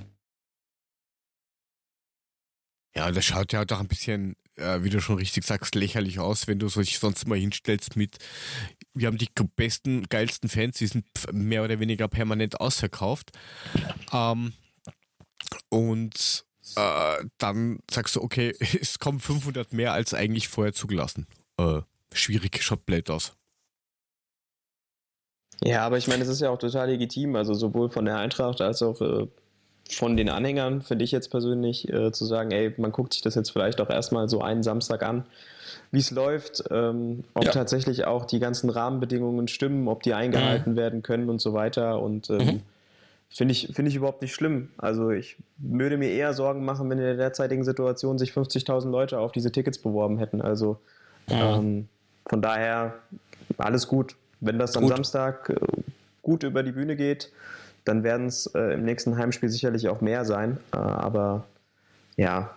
[2.96, 6.48] Ja, das schaut ja doch ein bisschen, äh, wie du schon richtig sagst, lächerlich aus,
[6.48, 8.20] wenn du dich sonst immer hinstellst mit,
[8.94, 13.32] wir haben die besten, geilsten Fans, die sind mehr oder weniger permanent ausverkauft.
[14.14, 14.54] Ähm,
[15.70, 16.46] und
[16.76, 21.28] äh, dann sagst du, okay, es kommen 500 mehr als eigentlich vorher zugelassen.
[21.58, 21.82] Äh,
[22.16, 23.34] schwierig, schaut blöd aus.
[25.64, 28.60] Ja, aber ich meine, es ist ja auch total legitim, also sowohl von der Eintracht
[28.60, 29.28] als auch äh,
[29.90, 33.36] von den Anhängern, finde ich jetzt persönlich, äh, zu sagen, ey, man guckt sich das
[33.36, 35.26] jetzt vielleicht auch erstmal so einen Samstag an,
[35.92, 37.52] wie es läuft, ähm, ob ja.
[37.52, 40.78] tatsächlich auch die ganzen Rahmenbedingungen stimmen, ob die eingehalten mhm.
[40.78, 42.02] werden können und so weiter.
[42.02, 42.62] Und ähm, mhm.
[43.30, 44.70] finde ich, find ich überhaupt nicht schlimm.
[44.78, 49.20] Also ich würde mir eher Sorgen machen, wenn in der derzeitigen Situation sich 50.000 Leute
[49.20, 50.42] auf diese Tickets beworben hätten.
[50.42, 50.80] Also
[51.28, 51.36] mhm.
[51.36, 51.90] ähm,
[52.28, 52.96] von daher
[53.58, 54.16] alles gut.
[54.40, 54.92] Wenn das am gut.
[54.94, 55.56] Samstag äh,
[56.22, 57.32] gut über die Bühne geht,
[57.86, 60.58] dann werden es äh, im nächsten Heimspiel sicherlich auch mehr sein.
[60.74, 61.46] Äh, aber
[62.18, 62.54] ja,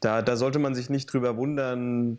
[0.00, 2.18] da, da sollte man sich nicht drüber wundern,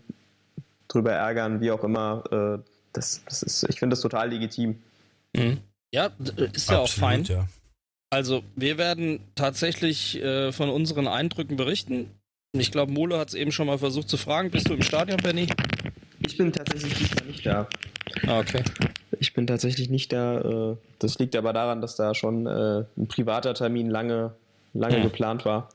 [0.87, 2.23] drüber ärgern, wie auch immer.
[2.31, 4.81] Äh, das, das ist, ich finde das total legitim.
[5.35, 5.59] Mhm.
[5.93, 6.07] Ja,
[6.53, 7.23] ist ja Absolut, auch fein.
[7.25, 7.47] Ja.
[8.09, 12.11] Also, wir werden tatsächlich äh, von unseren Eindrücken berichten.
[12.55, 14.51] Ich glaube, Mole hat es eben schon mal versucht zu fragen.
[14.51, 15.47] Bist du im Stadion, Benny?
[16.25, 17.67] Ich bin tatsächlich diesmal nicht da.
[18.27, 18.63] Ah, okay.
[19.19, 20.71] Ich bin tatsächlich nicht da.
[20.71, 24.33] Äh, das liegt aber daran, dass da schon äh, ein privater Termin lange,
[24.73, 25.03] lange hm.
[25.03, 25.69] geplant war,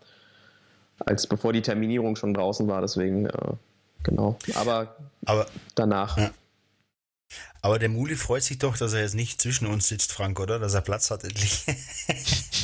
[1.01, 2.81] als bevor die Terminierung schon draußen war.
[2.81, 3.53] Deswegen, äh,
[4.03, 4.39] genau.
[4.55, 6.17] Aber, aber danach.
[6.17, 6.31] Ja.
[7.61, 10.59] Aber der Muli freut sich doch, dass er jetzt nicht zwischen uns sitzt, Frank, oder?
[10.59, 11.65] Dass er Platz hat endlich.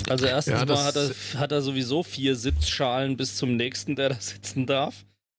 [0.08, 4.10] also erstens ja, mal hat er, hat er sowieso vier Sitzschalen bis zum nächsten, der
[4.10, 4.94] da sitzen darf.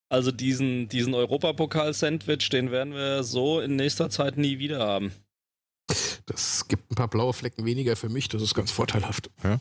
[0.08, 5.12] Also diesen, diesen Europapokal-Sandwich, den werden wir so in nächster Zeit nie wieder haben.
[6.26, 9.30] Das gibt ein paar blaue Flecken weniger für mich, das ist ganz vorteilhaft.
[9.42, 9.60] Ja.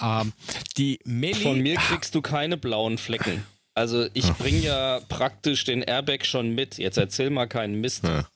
[0.00, 0.32] Ähm,
[0.76, 3.44] die Meli Von mir kriegst du keine blauen Flecken.
[3.74, 6.78] Also ich bringe ja praktisch den Airbag schon mit.
[6.78, 8.04] Jetzt erzähl mal keinen Mist.
[8.04, 8.26] Ja,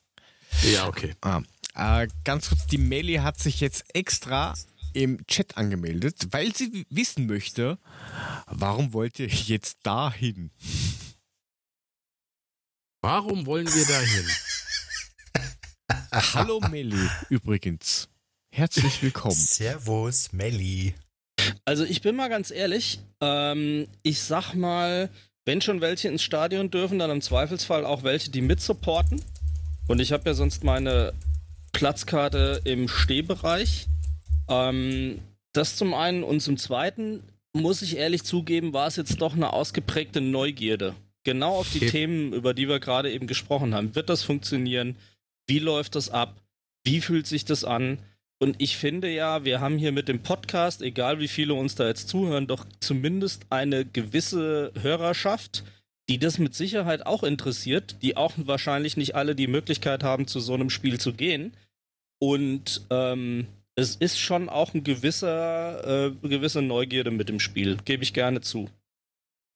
[0.63, 1.15] ja okay.
[1.21, 1.41] Ah,
[1.75, 4.53] äh, ganz kurz, die Meli hat sich jetzt extra
[4.93, 7.77] im Chat angemeldet, weil sie wissen möchte,
[8.47, 10.51] warum wollt ihr jetzt dahin?
[13.01, 14.25] Warum wollen wir da hin?
[16.33, 18.09] Hallo Melli, übrigens.
[18.51, 19.35] Herzlich willkommen.
[19.35, 20.95] Servus, Melli.
[21.63, 25.09] Also ich bin mal ganz ehrlich, ähm, ich sag mal,
[25.45, 29.23] wenn schon welche ins Stadion dürfen, dann im Zweifelsfall auch welche, die mitsupporten.
[29.87, 31.13] Und ich habe ja sonst meine
[31.71, 33.87] Platzkarte im Stehbereich.
[34.49, 35.21] Ähm,
[35.53, 37.23] das zum einen und zum zweiten
[37.53, 40.95] muss ich ehrlich zugeben, war es jetzt doch eine ausgeprägte Neugierde
[41.29, 43.93] genau auf die Themen, über die wir gerade eben gesprochen haben.
[43.93, 44.95] Wird das funktionieren?
[45.45, 46.41] Wie läuft das ab?
[46.83, 47.99] Wie fühlt sich das an?
[48.39, 51.87] Und ich finde ja, wir haben hier mit dem Podcast, egal wie viele uns da
[51.87, 55.63] jetzt zuhören, doch zumindest eine gewisse Hörerschaft,
[56.09, 60.39] die das mit Sicherheit auch interessiert, die auch wahrscheinlich nicht alle die Möglichkeit haben, zu
[60.39, 61.53] so einem Spiel zu gehen.
[62.17, 63.45] Und ähm,
[63.75, 68.41] es ist schon auch ein gewisser, äh, gewisse Neugierde mit dem Spiel, gebe ich gerne
[68.41, 68.67] zu.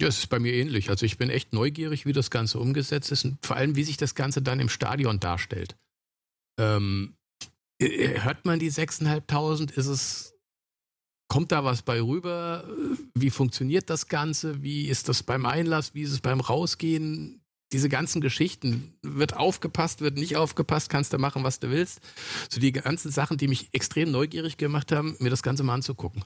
[0.02, 0.90] Ja, es ist bei mir ähnlich.
[0.90, 3.98] Also ich bin echt neugierig, wie das Ganze umgesetzt ist und vor allem, wie sich
[3.98, 5.76] das Ganze dann im Stadion darstellt.
[6.60, 7.16] Ähm,
[7.80, 9.72] hört man die 6.500?
[9.72, 10.34] Ist es,
[11.28, 12.68] kommt da was bei rüber?
[13.16, 14.62] Wie funktioniert das Ganze?
[14.62, 15.94] Wie ist das beim Einlass?
[15.94, 17.42] Wie ist es beim Rausgehen?
[17.72, 18.96] Diese ganzen Geschichten.
[19.02, 22.02] Wird aufgepasst, wird nicht aufgepasst, kannst du machen, was du willst.
[22.50, 26.24] So die ganzen Sachen, die mich extrem neugierig gemacht haben, mir das Ganze mal anzugucken.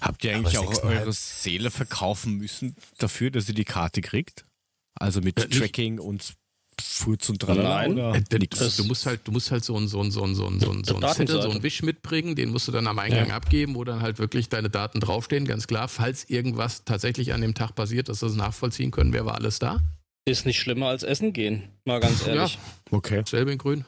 [0.00, 4.46] Habt ihr eigentlich auch eure Seele verkaufen müssen dafür, dass ihr die Karte kriegt?
[4.94, 6.34] Also mit äh, Tracking und
[6.80, 7.88] Furz und Tralala?
[7.88, 8.14] Nein, oder?
[8.16, 10.60] Äh, du musst halt, du musst halt so ein, so ein, so ein, so ein,
[10.60, 13.28] so ein, so ein Zettel, so ein Wisch mitbringen, den musst du dann am Eingang
[13.28, 13.36] ja.
[13.36, 15.88] abgeben, wo dann halt wirklich deine Daten draufstehen, ganz klar.
[15.88, 19.58] Falls irgendwas tatsächlich an dem Tag passiert, dass wir es nachvollziehen können, wer war alles
[19.58, 19.80] da?
[20.26, 22.54] Ist nicht schlimmer als Essen gehen, mal ganz ehrlich.
[22.54, 23.22] Ja, okay.
[23.26, 23.84] Selbe in grün.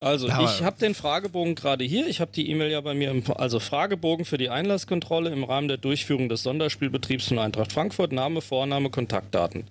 [0.00, 2.06] Also, ja, ich habe den Fragebogen gerade hier.
[2.06, 3.10] Ich habe die E-Mail ja bei mir.
[3.10, 8.12] Im, also, Fragebogen für die Einlasskontrolle im Rahmen der Durchführung des Sonderspielbetriebs von Eintracht Frankfurt.
[8.12, 9.64] Name, Vorname, Kontaktdaten.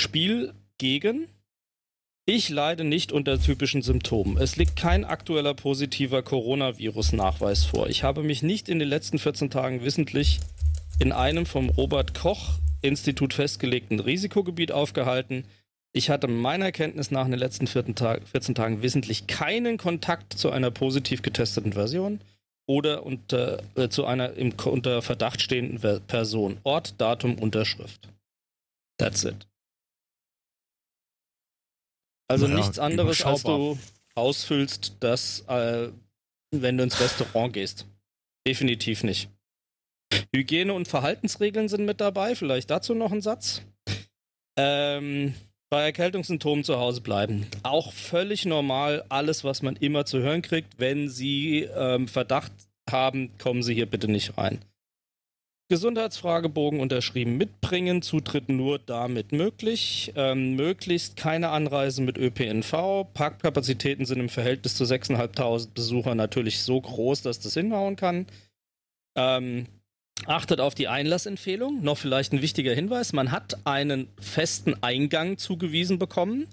[0.00, 1.28] Spiel gegen.
[2.26, 4.36] Ich leide nicht unter typischen Symptomen.
[4.36, 7.88] Es liegt kein aktueller positiver Coronavirus-Nachweis vor.
[7.88, 10.40] Ich habe mich nicht in den letzten 14 Tagen wissentlich
[10.98, 15.44] in einem vom Robert Koch Institut festgelegten Risikogebiet aufgehalten.
[15.92, 20.34] Ich hatte meiner Kenntnis nach in den letzten 14, Tag, 14 Tagen wissentlich keinen Kontakt
[20.34, 22.20] zu einer positiv getesteten Version
[22.68, 26.60] oder unter, äh, zu einer im, unter Verdacht stehenden Person.
[26.64, 28.08] Ort, Datum, Unterschrift.
[28.98, 29.48] That's it.
[32.30, 33.78] Also naja, nichts anderes, als du
[34.14, 35.88] ausfüllst, dass, äh,
[36.50, 37.86] wenn du ins Restaurant gehst.
[38.46, 39.30] Definitiv nicht.
[40.34, 42.34] Hygiene- und Verhaltensregeln sind mit dabei.
[42.34, 43.62] Vielleicht dazu noch ein Satz.
[44.58, 45.34] Ähm,
[45.70, 47.46] bei Erkältungssymptomen zu Hause bleiben.
[47.62, 50.78] Auch völlig normal, alles, was man immer zu hören kriegt.
[50.78, 52.52] Wenn Sie ähm, Verdacht
[52.88, 54.60] haben, kommen Sie hier bitte nicht rein.
[55.70, 60.14] Gesundheitsfragebogen unterschrieben mitbringen, Zutritt nur damit möglich.
[60.16, 63.04] Ähm, möglichst keine Anreise mit ÖPNV.
[63.12, 68.26] Parkkapazitäten sind im Verhältnis zu 6.500 Besucher natürlich so groß, dass das hinhauen kann.
[69.14, 69.66] Ähm,
[70.26, 71.82] Achtet auf die Einlassempfehlung.
[71.82, 73.12] Noch vielleicht ein wichtiger Hinweis.
[73.12, 76.46] Man hat einen festen Eingang zugewiesen bekommen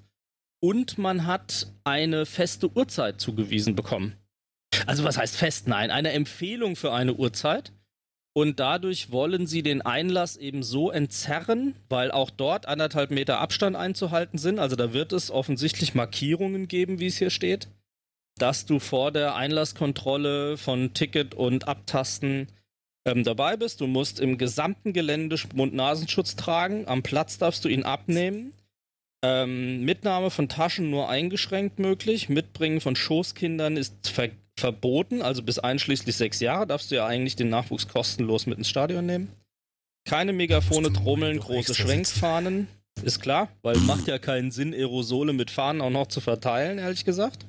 [0.61, 4.15] und man hat eine feste Uhrzeit zugewiesen bekommen.
[4.85, 5.67] Also was heißt fest?
[5.67, 7.71] Nein, eine Empfehlung für eine Uhrzeit.
[8.37, 13.77] Und dadurch wollen sie den Einlass eben so entzerren, weil auch dort anderthalb Meter Abstand
[13.77, 14.59] einzuhalten sind.
[14.59, 17.69] Also da wird es offensichtlich Markierungen geben, wie es hier steht,
[18.37, 22.47] dass du vor der Einlasskontrolle von Ticket und Abtasten
[23.05, 23.81] ähm, dabei bist.
[23.81, 26.87] Du musst im gesamten Gelände Mund-Nasenschutz tragen.
[26.87, 28.53] Am Platz darfst du ihn abnehmen.
[29.23, 32.29] Ähm, Mitnahme von Taschen nur eingeschränkt möglich.
[32.29, 35.21] Mitbringen von Schoßkindern ist ver verboten.
[35.21, 39.05] Also bis einschließlich sechs Jahre darfst du ja eigentlich den Nachwuchs kostenlos mit ins Stadion
[39.05, 39.29] nehmen.
[40.07, 42.67] Keine Megafone, Trommeln, große Schwenkfahnen.
[43.03, 47.03] Ist klar, weil macht ja keinen Sinn, Aerosole mit Fahnen auch noch zu verteilen, ehrlich
[47.03, 47.45] gesagt.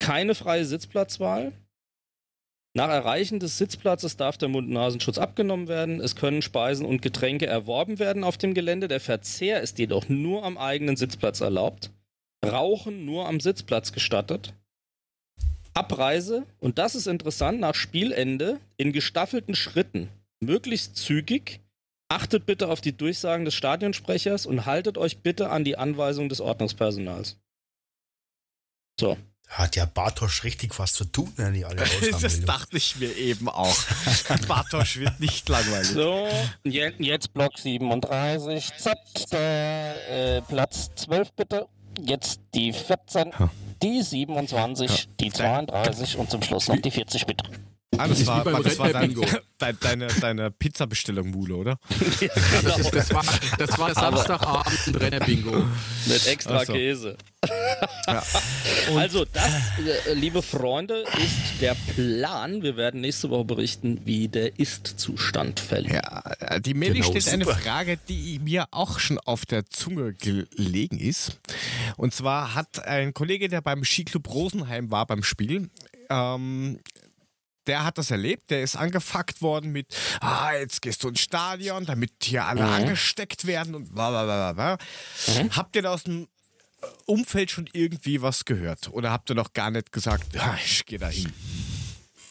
[0.00, 1.52] Keine freie Sitzplatzwahl.
[2.74, 6.00] Nach Erreichen des Sitzplatzes darf der Mund-Nasenschutz abgenommen werden.
[6.00, 8.88] Es können Speisen und Getränke erworben werden auf dem Gelände.
[8.88, 11.90] Der Verzehr ist jedoch nur am eigenen Sitzplatz erlaubt.
[12.44, 14.54] Rauchen nur am Sitzplatz gestattet.
[15.74, 20.08] Abreise, und das ist interessant, nach Spielende in gestaffelten Schritten,
[20.40, 21.60] möglichst zügig.
[22.08, 26.40] Achtet bitte auf die Durchsagen des Stadionsprechers und haltet euch bitte an die Anweisung des
[26.40, 27.38] Ordnungspersonals.
[29.00, 29.16] So,
[29.48, 31.84] hat ja Bartosch richtig was zu tun, wenn die alle
[32.20, 33.76] Das dachte ich mir eben auch.
[34.48, 35.88] Bartosch wird nicht langweilig.
[35.88, 36.26] So,
[36.64, 38.96] jetzt Block 37, Z,
[39.30, 41.66] der, äh, Platz 12 bitte.
[42.00, 43.32] Jetzt die 14,
[43.82, 47.44] die 27, die 32 und zum Schluss noch die 40 bitte.
[47.98, 49.14] Ah, das war, das war dein,
[49.58, 51.78] deine, deine, deine Pizzabestellung, Mule, oder?
[52.20, 52.28] ja,
[52.62, 53.24] das, ist, das, war,
[53.58, 55.64] das war Samstagabend Renner-Bingo.
[56.06, 56.72] Mit extra so.
[56.72, 57.16] Käse.
[58.06, 58.22] Ja.
[58.96, 59.44] Also, das,
[60.06, 62.62] äh, liebe Freunde, ist der Plan.
[62.62, 65.88] Wir werden nächste Woche berichten, wie der Ist-Zustand fällt.
[65.88, 67.34] Ja, äh, die Meli genau, stellt super.
[67.34, 71.38] eine Frage, die mir auch schon auf der Zunge gelegen ist.
[71.96, 75.70] Und zwar hat ein Kollege, der beim Skiclub Rosenheim war beim Spiel,
[76.10, 76.80] ähm,
[77.66, 79.86] der hat das erlebt, der ist angefuckt worden mit,
[80.20, 82.72] ah, jetzt gehst du ins Stadion, damit hier alle mhm.
[82.72, 84.78] angesteckt werden und bla bla bla bla.
[85.42, 85.56] Mhm.
[85.56, 86.28] Habt ihr da aus dem
[87.06, 88.88] Umfeld schon irgendwie was gehört?
[88.90, 91.32] Oder habt ihr noch gar nicht gesagt, ah, ich gehe da hin?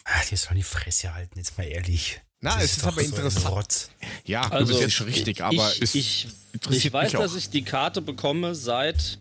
[0.03, 2.21] Ach, die sollen die Fresse halten, jetzt mal ehrlich.
[2.41, 3.89] Na, das es ist, ist aber so interessant.
[4.25, 6.27] Ja, also, das ist schon richtig, aber ich, ich,
[6.69, 9.19] ich weiß, dass ich die Karte bekomme seit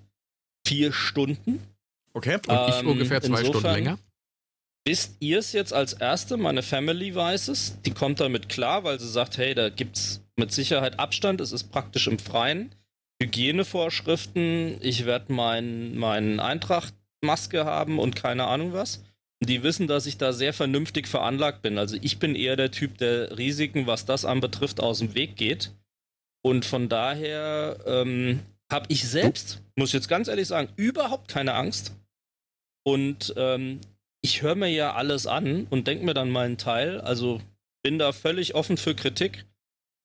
[0.67, 1.63] vier Stunden.
[2.15, 2.37] Okay.
[2.49, 3.99] Und ich ähm, ungefähr zwei Stunden länger.
[4.85, 6.37] Wisst ihr es jetzt als Erste?
[6.37, 7.81] Meine Family weiß es.
[7.83, 11.41] Die kommt damit klar, weil sie sagt, hey, da gibt es mit Sicherheit Abstand.
[11.41, 12.75] Es ist praktisch im Freien.
[13.23, 14.79] Hygienevorschriften.
[14.81, 19.05] Ich werde mein, mein Eintracht-Maske haben und keine Ahnung was.
[19.43, 21.79] Die wissen, dass ich da sehr vernünftig veranlagt bin.
[21.79, 25.73] Also ich bin eher der Typ, der Risiken, was das anbetrifft, aus dem Weg geht.
[26.43, 28.41] Und von daher ähm,
[28.71, 31.97] habe ich selbst, muss ich jetzt ganz ehrlich sagen, überhaupt keine Angst.
[32.83, 33.81] Und ähm,
[34.23, 37.01] ich höre mir ja alles an und denke mir dann meinen Teil.
[37.01, 37.41] Also
[37.83, 39.47] bin da völlig offen für Kritik,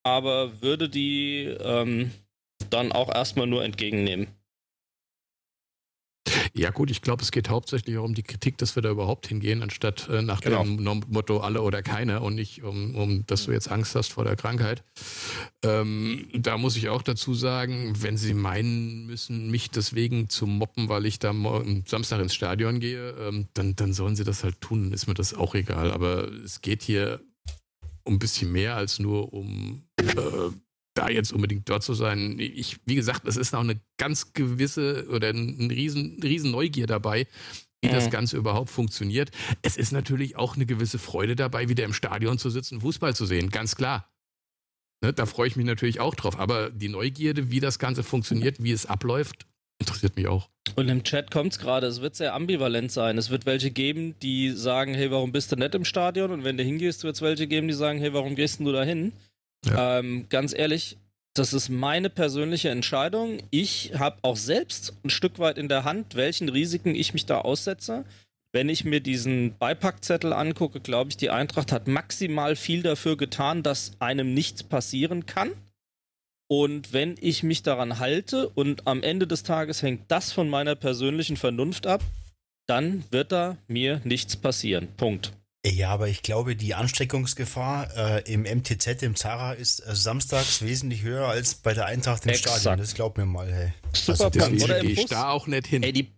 [0.04, 2.12] aber würde die ähm,
[2.70, 4.28] dann auch erstmal nur entgegennehmen.
[6.58, 9.28] Ja gut, ich glaube, es geht hauptsächlich auch um die Kritik, dass wir da überhaupt
[9.28, 10.64] hingehen, anstatt äh, nach genau.
[10.64, 14.24] dem Motto alle oder keiner und nicht um, um, dass du jetzt Angst hast vor
[14.24, 14.82] der Krankheit.
[15.64, 20.88] Ähm, da muss ich auch dazu sagen, wenn sie meinen müssen, mich deswegen zu moppen,
[20.88, 24.62] weil ich da morgen, Samstag ins Stadion gehe, ähm, dann, dann sollen sie das halt
[24.62, 25.92] tun, dann ist mir das auch egal.
[25.92, 27.20] Aber es geht hier
[28.06, 30.52] um ein bisschen mehr als nur um äh,
[30.96, 32.40] da jetzt unbedingt dort zu sein.
[32.40, 37.28] Ich, wie gesagt, es ist noch eine ganz gewisse oder ein riesen, riesen Neugier dabei,
[37.82, 39.30] wie das Ganze überhaupt funktioniert.
[39.62, 43.28] Es ist natürlich auch eine gewisse Freude dabei, wieder im Stadion zu sitzen, Fußball zu
[43.28, 44.10] sehen, ganz klar.
[45.04, 46.40] Ne, da freue ich mich natürlich auch drauf.
[46.40, 49.46] Aber die Neugierde, wie das Ganze funktioniert, wie es abläuft,
[49.80, 50.50] interessiert mich auch.
[50.76, 53.18] Und im Chat kommt es gerade, es wird sehr ambivalent sein.
[53.18, 56.32] Es wird welche geben, die sagen, hey, warum bist du nicht im Stadion?
[56.32, 58.84] Und wenn du hingehst, wird es welche geben, die sagen, hey, warum gehst du da
[58.84, 59.12] hin?
[59.66, 60.00] Ja.
[60.00, 60.98] Ähm, ganz ehrlich,
[61.34, 63.40] das ist meine persönliche Entscheidung.
[63.52, 67.40] Ich habe auch selbst ein Stück weit in der Hand, welchen Risiken ich mich da
[67.40, 68.06] aussetze.
[68.54, 73.64] Wenn ich mir diesen Beipackzettel angucke, glaube ich, die Eintracht hat maximal viel dafür getan,
[73.64, 75.52] dass einem nichts passieren kann.
[76.48, 80.76] Und wenn ich mich daran halte und am Ende des Tages hängt das von meiner
[80.76, 82.02] persönlichen Vernunft ab,
[82.66, 84.88] dann wird da mir nichts passieren.
[84.96, 85.34] Punkt.
[85.66, 91.02] Ja, aber ich glaube, die Ansteckungsgefahr äh, im MTZ, im Zara, ist äh, samstags wesentlich
[91.02, 92.60] höher als bei der Eintracht im Exakt.
[92.60, 92.78] Stadion.
[92.78, 93.74] Das glaub mir mal, hey.
[93.94, 94.64] Super also, Punkt.
[94.64, 95.06] Oder im Bus.
[95.06, 95.82] ich da auch nicht hin.
[95.82, 96.12] Ey, die,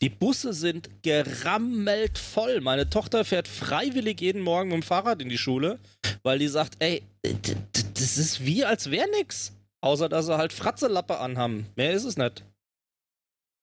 [0.00, 2.62] die Busse sind gerammelt voll.
[2.62, 5.78] Meine Tochter fährt freiwillig jeden Morgen mit dem Fahrrad in die Schule,
[6.22, 9.52] weil die sagt, ey, das ist wie als wäre nix.
[9.82, 11.66] Außer, dass sie halt Fratzelappe anhaben.
[11.76, 12.42] Mehr ist es nicht.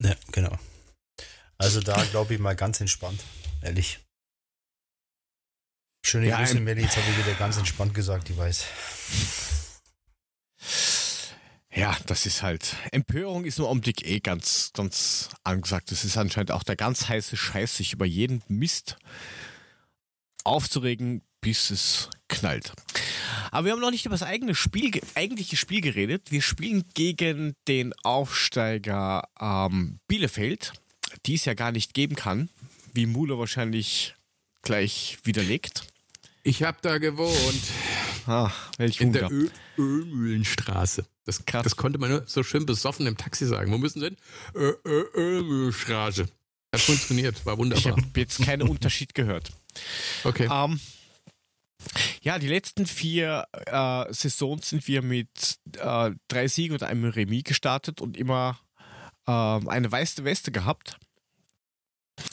[0.03, 0.55] Ja, genau.
[1.57, 3.22] Also da glaube ich mal ganz entspannt,
[3.63, 3.99] ehrlich.
[6.02, 6.82] Schöne ja, Grüße, Melli.
[6.82, 8.65] Jetzt habe ich wieder ganz entspannt gesagt, die weiß.
[11.73, 12.76] Ja, das ist halt.
[12.91, 15.91] Empörung ist im Augenblick eh ganz, ganz angesagt.
[15.91, 18.98] Das ist anscheinend auch der ganz heiße Scheiß, sich über jeden Mist
[20.44, 22.73] aufzuregen, bis es knallt.
[23.52, 26.32] Aber wir haben noch nicht über das eigene Spiel, eigentliche Spiel geredet.
[26.32, 30.73] Wir spielen gegen den Aufsteiger ähm, Bielefeld,
[31.26, 32.49] die es ja gar nicht geben kann,
[32.94, 34.15] wie Mule wahrscheinlich
[34.61, 35.90] gleich widerlegt.
[36.43, 37.61] Ich habe da gewohnt.
[38.26, 41.05] Ach, welch In der Ö Ölmühlenstraße.
[41.26, 43.72] Das, das, konnte man nur so schön besoffen im Taxi sagen.
[43.72, 44.18] Wo müssen Sie hin?
[44.55, 46.27] Ö Ö Ölmühlenstraße.
[46.73, 47.97] Hat funktioniert, war wunderbar.
[47.97, 49.51] Ich habe jetzt keinen Unterschied gehört.
[50.23, 50.49] Okay.
[50.51, 50.80] Ähm,
[52.22, 57.43] ja, die letzten vier äh, Saisons sind wir mit äh, drei Siegen und einem Remis
[57.43, 58.59] gestartet und immer
[59.27, 60.97] äh, eine weiße Weste gehabt.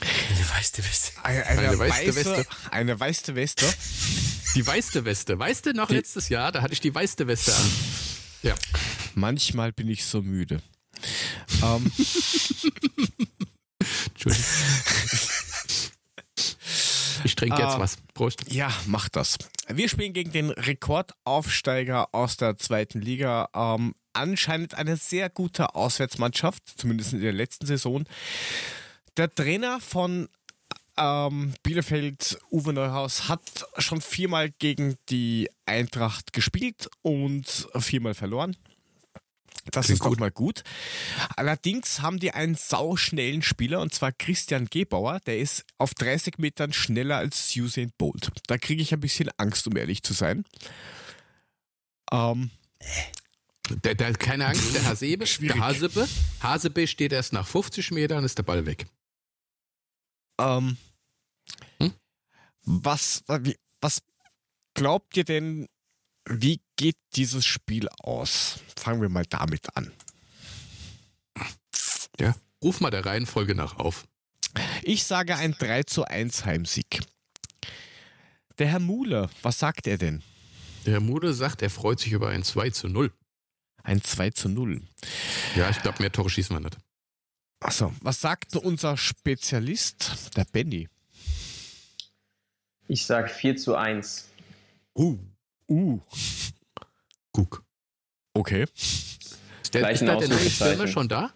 [0.00, 1.12] Eine weiße Weste.
[1.22, 2.46] Eine, eine, eine weiße Weste.
[2.70, 3.66] Eine weiße Weste.
[4.54, 5.38] Die weiße Weste.
[5.38, 7.70] Weißt du noch die, letztes Jahr, da hatte ich die weiße Weste an.
[8.42, 8.54] Ja.
[9.14, 10.62] Manchmal bin ich so müde.
[11.62, 11.90] ähm.
[14.08, 14.44] Entschuldigung.
[17.24, 17.96] Ich trinke jetzt uh, was.
[18.14, 18.52] Prost.
[18.52, 19.38] Ja, mach das.
[19.68, 23.48] Wir spielen gegen den Rekordaufsteiger aus der zweiten Liga.
[23.54, 28.04] Ähm, anscheinend eine sehr gute Auswärtsmannschaft, zumindest in der letzten Saison.
[29.18, 30.28] Der Trainer von
[30.96, 33.42] ähm, Bielefeld, Uwe Neuhaus, hat
[33.78, 38.56] schon viermal gegen die Eintracht gespielt und viermal verloren.
[39.72, 40.20] Das Klingt ist gut.
[40.20, 40.62] mal gut.
[41.34, 45.18] Allerdings haben die einen sauschnellen Spieler und zwar Christian Gebauer.
[45.26, 48.30] Der ist auf 30 Metern schneller als Usain Bolt.
[48.46, 50.44] Da kriege ich ein bisschen Angst, um ehrlich zu sein.
[52.12, 52.50] Ähm,
[53.82, 56.08] der, der, keine Angst, der Hasebe, der Hasebe,
[56.40, 58.86] Hasebe steht erst nach 50 Metern, ist der Ball weg.
[60.38, 60.76] Ähm,
[61.78, 61.92] hm?
[62.62, 63.24] was,
[63.80, 64.02] was
[64.74, 65.68] glaubt ihr denn,
[66.28, 68.60] wie geht dieses Spiel aus?
[68.76, 69.92] Fangen wir mal damit an.
[72.20, 74.06] Ja, ruf mal der Reihenfolge nach auf.
[74.82, 77.00] Ich sage ein 3 zu 1 Heimsieg.
[78.58, 80.22] Der Herr Muhle, was sagt er denn?
[80.84, 83.12] Der Herr Muhle sagt, er freut sich über ein 2 zu 0.
[83.84, 84.82] Ein 2 zu 0.
[85.54, 86.76] Ja, ich glaube, mehr Tore schießen wir nicht.
[87.60, 90.88] Achso, was sagt unser Spezialist, der Benny?
[92.86, 94.28] Ich sag 4 zu 1.
[94.94, 95.18] Uh.
[95.68, 96.00] Uh.
[97.32, 97.64] Guck.
[98.32, 98.66] Okay.
[98.74, 101.32] Ist der, ist der, der neue Stürmer schon da?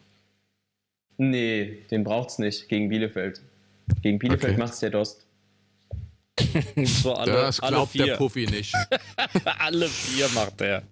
[1.18, 3.42] Nee, den braucht's nicht gegen Bielefeld.
[4.00, 4.60] Gegen Bielefeld okay.
[4.60, 5.26] macht's der Dost.
[6.84, 8.74] so alle, das glaubt der Puffy nicht.
[9.58, 10.82] alle vier macht er.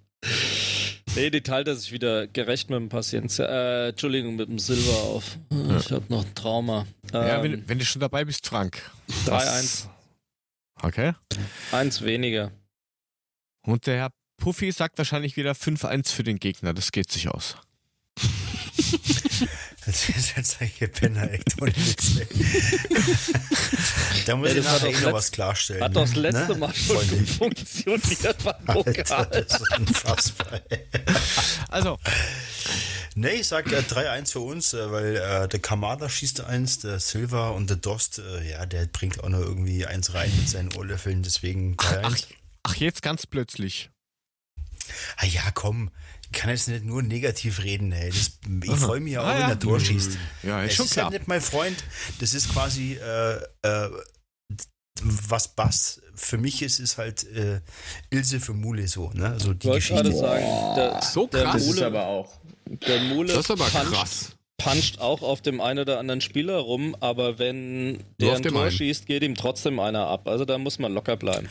[1.16, 3.42] Nee, die teilt er sich wieder gerecht mit dem Patienten.
[3.42, 5.38] Äh, Entschuldigung, mit dem Silber auf.
[5.78, 6.86] Ich habe noch ein Trauma.
[7.12, 8.90] Ja, ähm, wenn, wenn, du schon dabei bist, Frank.
[9.26, 9.86] 3-1.
[10.82, 11.12] Okay.
[11.72, 12.52] Eins weniger.
[13.62, 16.72] Und der Herr Puffy sagt wahrscheinlich wieder 5-1 für den Gegner.
[16.72, 17.56] Das geht sich aus.
[19.86, 22.20] Das ist jetzt ein Penner, echt ohne Witz.
[24.26, 25.82] da muss ja, ich nachher eh noch was klarstellen.
[25.82, 26.58] Hat doch das letzte ne?
[26.58, 27.26] Mal schon Freunde.
[27.26, 29.26] funktioniert beim Pokal.
[29.30, 30.60] das ist unfassbar.
[31.68, 31.98] also.
[33.16, 37.00] Nee, ich sag äh, 3-1 für uns, äh, weil äh, der Kamada schießt eins, der
[37.00, 40.72] Silva und der Dost, äh, ja, der bringt auch noch irgendwie eins rein mit seinen
[40.74, 42.00] Ohrlöffeln, deswegen 3-1.
[42.02, 42.16] Ach,
[42.62, 43.90] ach, jetzt ganz plötzlich.
[45.16, 45.90] Ah ja, komm,
[46.32, 48.10] ich kann jetzt nicht nur negativ reden, ey.
[48.10, 50.16] Das, ich freue mich ja auch, ah, wenn er Tor schießt.
[50.42, 51.06] Ja, ist es schon ist klar.
[51.06, 51.76] halt nicht mein Freund.
[52.20, 53.90] Das ist quasi, äh, äh,
[55.02, 57.60] was Bass für mich ist, ist halt äh,
[58.10, 59.30] Ilse für Mule so, ne?
[59.30, 60.12] Also die ich Geschichte.
[60.12, 60.44] sagen,
[60.76, 61.56] der, so krass.
[61.56, 62.38] Der Mule, aber auch.
[62.86, 64.36] Der Mule das ist aber puncht, krass.
[64.58, 68.70] puncht auch auf dem einen oder anderen Spieler rum, aber wenn der ein Tor einen.
[68.70, 70.28] schießt, geht ihm trotzdem einer ab.
[70.28, 71.48] Also da muss man locker bleiben.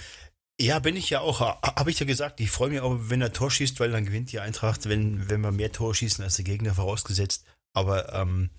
[0.61, 1.40] Ja, bin ich ja auch.
[1.40, 4.31] Habe ich ja gesagt, ich freue mich auch, wenn er Tor schießt, weil dann gewinnt
[4.31, 7.45] die Eintracht, wenn, wenn wir mehr Tor schießen als der Gegner vorausgesetzt.
[7.73, 8.49] Aber ähm,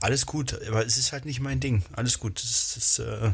[0.00, 1.82] alles gut, aber es ist halt nicht mein Ding.
[1.92, 2.40] Alles gut.
[2.42, 3.32] Das ist, äh,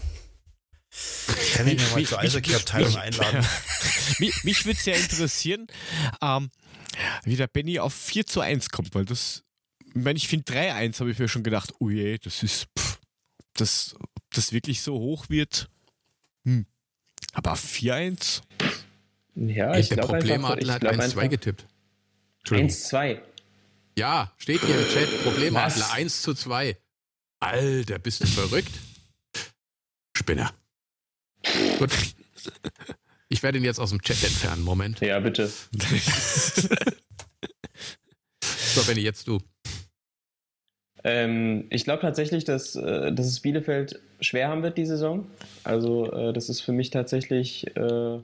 [1.42, 3.44] ich kann ihn ja mal zur Eishockey-Abteilung einladen.
[4.18, 5.66] mich mich würde es ja interessieren,
[6.22, 6.50] ähm,
[7.24, 9.42] wie der Benny auf 4 zu 1 kommt, weil das,
[9.88, 12.98] ich meine, ich finde 3-1, habe ich mir schon gedacht, oh je, das ist, pff,
[13.54, 13.94] das,
[14.30, 15.68] das wirklich so hoch wird.
[16.44, 16.66] Hm.
[17.36, 18.40] Aber 4-1?
[19.34, 21.66] Ja, ich, ich glaube Problemadler hat 1-2 getippt.
[22.46, 23.20] 1-2.
[23.98, 25.22] Ja, steht hier im Chat.
[25.22, 26.78] Problemadler 1 zu 2.
[27.40, 28.72] Alter, bist du verrückt?
[30.16, 30.54] Spinner.
[31.78, 31.90] Gut.
[33.28, 34.62] Ich werde ihn jetzt aus dem Chat entfernen.
[34.62, 35.00] Moment.
[35.00, 35.48] Ja, bitte.
[38.42, 39.42] so, wenn jetzt du.
[41.06, 45.24] Ähm, ich glaube tatsächlich, dass, äh, dass es Bielefeld schwer haben wird die Saison.
[45.62, 48.18] Also äh, das ist für mich tatsächlich äh,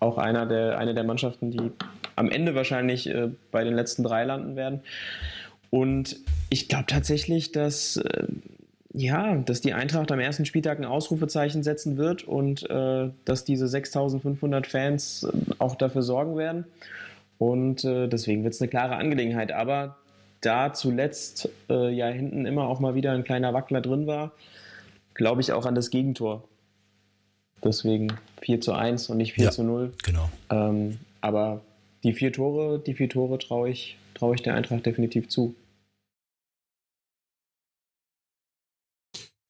[0.00, 1.70] auch einer der, eine der Mannschaften, die
[2.16, 4.80] am Ende wahrscheinlich äh, bei den letzten drei landen werden.
[5.70, 6.16] Und
[6.50, 8.26] ich glaube tatsächlich, dass, äh,
[8.92, 13.68] ja, dass die Eintracht am ersten Spieltag ein Ausrufezeichen setzen wird und äh, dass diese
[13.68, 16.64] 6500 Fans auch dafür sorgen werden.
[17.38, 19.50] Und deswegen wird es eine klare Angelegenheit.
[19.50, 19.96] Aber
[20.44, 24.32] da zuletzt äh, ja hinten immer auch mal wieder ein kleiner Wackler drin war,
[25.14, 26.48] glaube ich auch an das Gegentor.
[27.62, 28.08] Deswegen
[28.42, 29.92] 4 zu 1 und nicht 4 ja, zu 0.
[30.02, 30.30] Genau.
[30.50, 31.62] Ähm, aber
[32.02, 35.54] die vier Tore, die vier Tore traue ich, traue ich der Eintracht definitiv zu.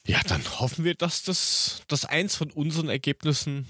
[0.07, 3.67] Ja, dann hoffen wir, dass das, das eins von unseren Ergebnissen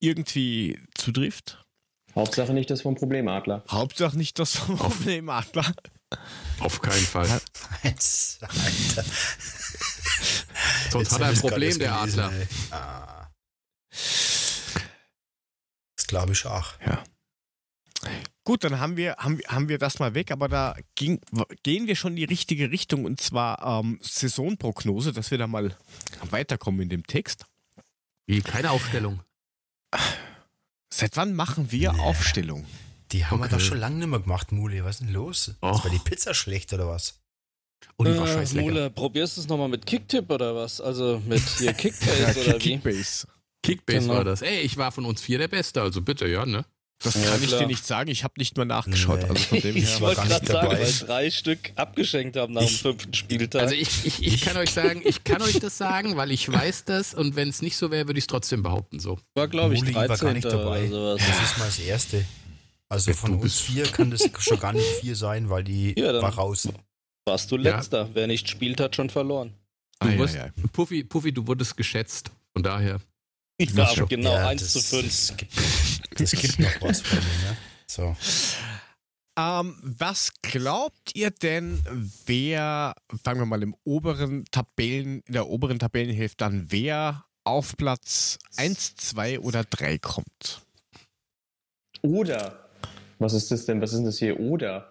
[0.00, 1.66] irgendwie zutrifft.
[2.14, 3.64] Hauptsache nicht das vom Problemadler.
[3.70, 5.72] Hauptsache nicht das vom Problemadler.
[6.58, 7.28] Auf keinen Fall.
[7.82, 9.04] Alter.
[10.90, 12.32] Sonst hat er ein Problem, der gelesen, Adler.
[12.70, 13.28] Ah.
[15.96, 16.74] Das glaube ich auch.
[16.84, 17.04] Ja.
[18.44, 21.20] Gut, dann haben wir, haben, haben wir das mal weg, aber da ging,
[21.62, 25.76] gehen wir schon in die richtige Richtung und zwar ähm, Saisonprognose, dass wir da mal
[26.30, 27.46] weiterkommen in dem Text.
[28.26, 29.20] Wie, keine Aufstellung.
[30.92, 32.00] Seit wann machen wir nee.
[32.00, 32.66] Aufstellung?
[33.12, 33.50] Die haben okay.
[33.50, 34.84] wir doch schon lange nicht mehr gemacht, Mule.
[34.84, 35.54] Was ist denn los?
[35.62, 35.84] Och.
[35.84, 37.20] War die Pizza schlecht oder was?
[37.96, 38.68] Und die äh, war scheiß lecker.
[38.68, 40.80] Mule, probierst du es nochmal mit Kicktipp oder was?
[40.80, 42.58] Also mit hier Kickbase ja, oder wie?
[42.58, 43.26] Kickbase.
[43.62, 44.14] Kickbase genau.
[44.14, 44.42] war das.
[44.42, 46.64] Ey, ich war von uns vier der Beste, also bitte, ja, ne?
[47.02, 48.10] Das ja, kann ich dir nicht sagen.
[48.10, 49.22] Ich habe nicht mal nachgeschaut.
[49.22, 49.28] Nee.
[49.30, 52.82] Also von dem her ich wollte gerade sagen, weil drei Stück abgeschenkt haben nach ich,
[52.82, 53.62] dem fünften Spieltag.
[53.62, 56.84] Also ich, ich, ich kann euch sagen, ich kann euch das sagen, weil ich weiß
[56.84, 59.00] das und wenn es nicht so wäre, würde ich es trotzdem behaupten.
[59.00, 59.18] So.
[59.34, 59.94] War glaube ich 13.
[59.94, 60.88] war gar nicht dabei.
[60.88, 62.24] Das ist mal das Erste.
[62.90, 66.34] Also von uns vier kann das schon gar nicht vier sein, weil die ja, war
[66.34, 66.68] raus.
[67.24, 68.02] Warst du letzter.
[68.02, 68.10] Ja.
[68.12, 69.54] Wer nicht spielt, hat schon verloren.
[70.00, 70.52] Du ah, wirst, ja, ja.
[70.72, 72.30] Puffy, Puffy, du wurdest geschätzt.
[72.52, 73.00] Von daher.
[73.60, 75.34] Ich war genau ja, 1 zu 5.
[76.16, 77.56] Das gibt, noch was von mir, ne?
[77.86, 78.16] So.
[79.38, 81.82] Ähm, was glaubt ihr denn,
[82.24, 88.38] wer, fangen wir mal im oberen Tabellen, in der oberen Tabellenhälfte dann, wer auf Platz
[88.56, 90.62] 1, 2 oder 3 kommt?
[92.00, 92.66] Oder.
[93.18, 93.82] Was ist das denn?
[93.82, 94.40] Was ist denn das hier?
[94.40, 94.90] Oder?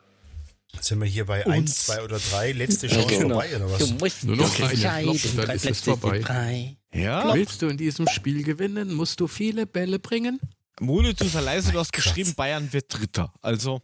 [0.80, 2.52] sind wir hier bei 1, 2 oder 3?
[2.52, 3.40] Letzte Chance ja, genau.
[3.40, 3.80] vorbei oder was?
[3.80, 5.18] Du musst Nur noch eine.
[5.36, 6.78] Dann ist es vorbei.
[6.94, 7.34] Ja.
[7.34, 10.40] Willst du in diesem Spiel gewinnen, musst du viele Bälle bringen.
[10.80, 13.34] Mule, du sei leise, du hast geschrieben, Bayern wird Dritter.
[13.42, 13.82] Also.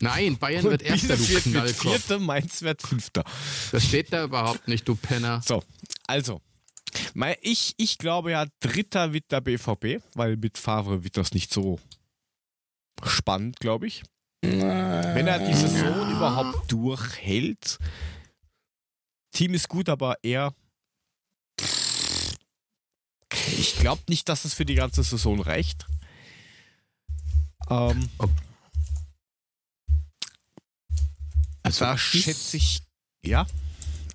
[0.00, 3.24] Nein, Bayern wird Erster, du wird, wird Vierter, Mainz wird Fünfter.
[3.72, 5.42] Das steht da überhaupt nicht, du Penner.
[5.44, 5.62] So,
[6.06, 6.40] also.
[7.42, 11.78] Ich, ich glaube ja, Dritter wird der BVB, weil mit Favre wird das nicht so
[13.04, 14.02] spannend, glaube ich.
[14.42, 17.78] Wenn er die Saison überhaupt durchhält.
[19.32, 20.54] Team ist gut, aber er.
[23.32, 25.86] Ich glaube nicht, dass es für die ganze Saison reicht.
[27.68, 28.08] Ähm,
[31.62, 32.82] also da schätze ich,
[33.24, 33.46] ja,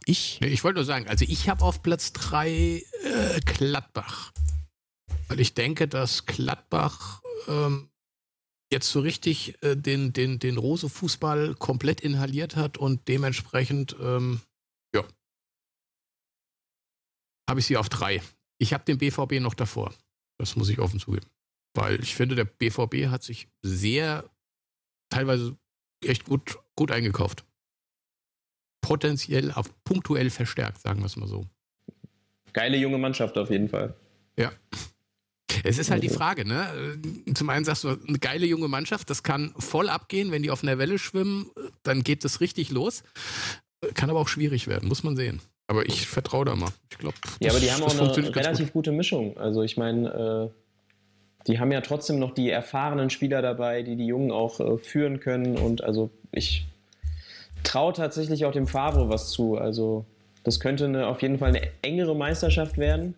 [0.05, 0.41] ich.
[0.41, 2.83] Ich wollte nur sagen, also ich habe auf Platz 3 äh,
[3.45, 4.31] Gladbach.
[5.27, 7.89] Weil ich denke, dass Gladbach ähm,
[8.71, 14.41] jetzt so richtig äh, den, den, den Rose-Fußball komplett inhaliert hat und dementsprechend, ähm,
[14.93, 15.03] ja,
[17.49, 18.21] habe ich sie auf drei.
[18.57, 19.93] Ich habe den BVB noch davor.
[20.37, 21.27] Das muss ich offen zugeben.
[21.73, 24.29] Weil ich finde, der BVB hat sich sehr,
[25.09, 25.57] teilweise
[26.03, 27.45] echt gut, gut eingekauft.
[28.81, 31.45] Potenziell, auf punktuell verstärkt, sagen wir es mal so.
[32.53, 33.95] Geile junge Mannschaft auf jeden Fall.
[34.37, 34.51] Ja.
[35.63, 36.99] Es ist halt die Frage, ne?
[37.33, 40.63] Zum einen sagst du, eine geile junge Mannschaft, das kann voll abgehen, wenn die auf
[40.63, 41.49] einer Welle schwimmen,
[41.83, 43.03] dann geht das richtig los.
[43.93, 45.41] Kann aber auch schwierig werden, muss man sehen.
[45.67, 46.69] Aber ich vertraue da mal.
[46.91, 47.15] Ich glaube.
[47.39, 48.73] Ja, aber die haben auch eine relativ gut.
[48.73, 49.37] gute Mischung.
[49.37, 54.05] Also ich meine, äh, die haben ja trotzdem noch die erfahrenen Spieler dabei, die die
[54.07, 55.57] Jungen auch äh, führen können.
[55.57, 56.65] Und also ich
[57.63, 59.57] traue tatsächlich auch dem Favre was zu.
[59.57, 60.05] Also
[60.43, 63.15] das könnte eine, auf jeden Fall eine engere Meisterschaft werden.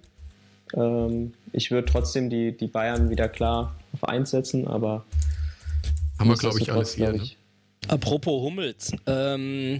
[0.73, 5.05] Ähm, ich würde trotzdem die, die Bayern wieder klar auf 1 setzen, aber.
[6.19, 7.13] Haben wir, glaube ich, alles hier.
[7.13, 7.29] Ne?
[7.87, 9.79] Apropos Hummels, ähm, äh,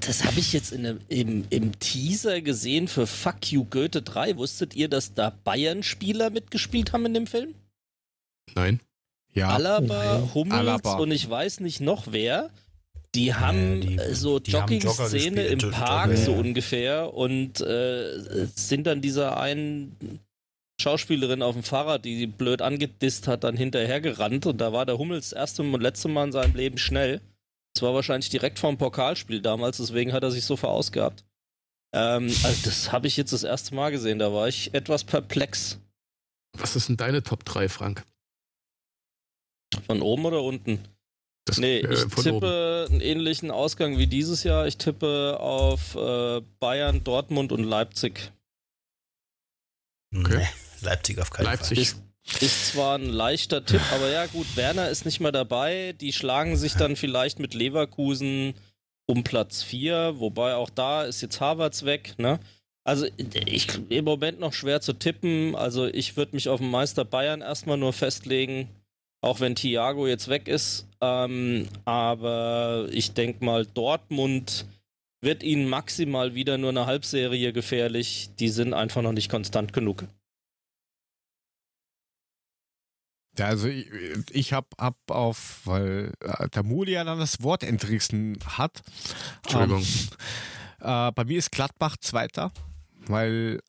[0.00, 4.36] das habe ich jetzt in, im, im Teaser gesehen für Fuck You Goethe 3.
[4.36, 7.54] Wusstet ihr, dass da Bayern-Spieler mitgespielt haben in dem Film?
[8.54, 8.80] Nein.
[9.32, 9.48] Ja.
[9.48, 10.34] Alaba, Nein.
[10.34, 10.94] Hummels Alaba.
[10.94, 12.50] und ich weiß nicht noch wer.
[13.14, 16.38] Die haben ja, die, äh, so Jogging-Szene im Park Jogger, so ja.
[16.38, 20.20] ungefähr und äh, sind dann dieser einen
[20.80, 24.98] Schauspielerin auf dem Fahrrad, die sie blöd angedisst hat, dann hinterhergerannt und da war der
[24.98, 27.20] Hummels das erste und letzte Mal in seinem Leben schnell.
[27.74, 31.24] Das war wahrscheinlich direkt vorm Pokalspiel damals, deswegen hat er sich so verausgabt.
[31.92, 35.80] Ähm, also das habe ich jetzt das erste Mal gesehen, da war ich etwas perplex.
[36.56, 38.04] Was ist denn deine Top 3, Frank?
[39.86, 40.84] Von oben oder unten?
[41.46, 42.36] Das, nee, äh, ich tippe
[42.86, 42.92] oben.
[42.92, 44.66] einen ähnlichen Ausgang wie dieses Jahr.
[44.66, 48.32] Ich tippe auf äh, Bayern, Dortmund und Leipzig.
[50.16, 50.38] Okay.
[50.38, 50.48] Nee,
[50.80, 51.90] Leipzig auf keinen Leipzig.
[51.90, 52.03] Fall.
[52.40, 55.94] Ist zwar ein leichter Tipp, aber ja gut, Werner ist nicht mehr dabei.
[56.00, 58.54] Die schlagen sich dann vielleicht mit Leverkusen
[59.06, 62.40] um Platz 4, wobei auch da ist jetzt Harvards weg, ne?
[62.86, 65.54] Also ich im Moment noch schwer zu tippen.
[65.54, 68.68] Also ich würde mich auf den Meister Bayern erstmal nur festlegen,
[69.22, 70.86] auch wenn Thiago jetzt weg ist.
[71.00, 74.66] Ähm, aber ich denke mal, Dortmund
[75.22, 78.30] wird ihnen maximal wieder nur eine Halbserie gefährlich.
[78.38, 80.04] Die sind einfach noch nicht konstant genug.
[83.36, 83.88] Ja, also ich,
[84.30, 88.82] ich habe hab auf, weil äh, der Muli ja dann das Wort entrissen hat.
[89.42, 89.84] Entschuldigung.
[90.80, 92.52] Ähm, äh, bei mir ist Gladbach Zweiter,
[93.06, 93.60] weil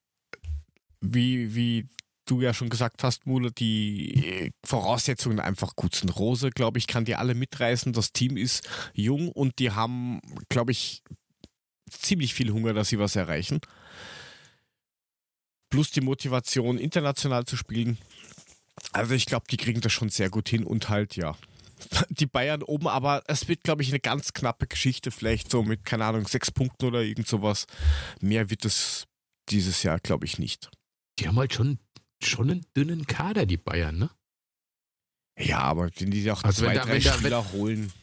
[1.01, 1.87] wie, wie
[2.25, 6.15] du ja schon gesagt hast, Mule, die Voraussetzungen einfach gut sind.
[6.17, 7.93] Rose, glaube ich, kann die alle mitreißen.
[7.93, 11.03] Das Team ist jung und die haben, glaube ich,
[11.89, 13.61] ziemlich viel Hunger, dass sie was erreichen.
[15.69, 17.97] Plus die Motivation, international zu spielen.
[18.91, 21.35] Also ich glaube, die kriegen das schon sehr gut hin und halt, ja.
[22.09, 25.85] Die Bayern oben, aber es wird, glaube ich, eine ganz knappe Geschichte, vielleicht so mit,
[25.85, 27.67] keine Ahnung, sechs Punkten oder irgend sowas.
[28.21, 29.05] Mehr wird es
[29.49, 30.69] dieses Jahr, glaube ich, nicht.
[31.19, 31.79] Die haben halt schon,
[32.23, 34.09] schon einen dünnen Kader, die Bayern, ne?
[35.37, 37.93] Ja, aber wenn die auch also zwei, da, drei Spieler da, wenn, holen.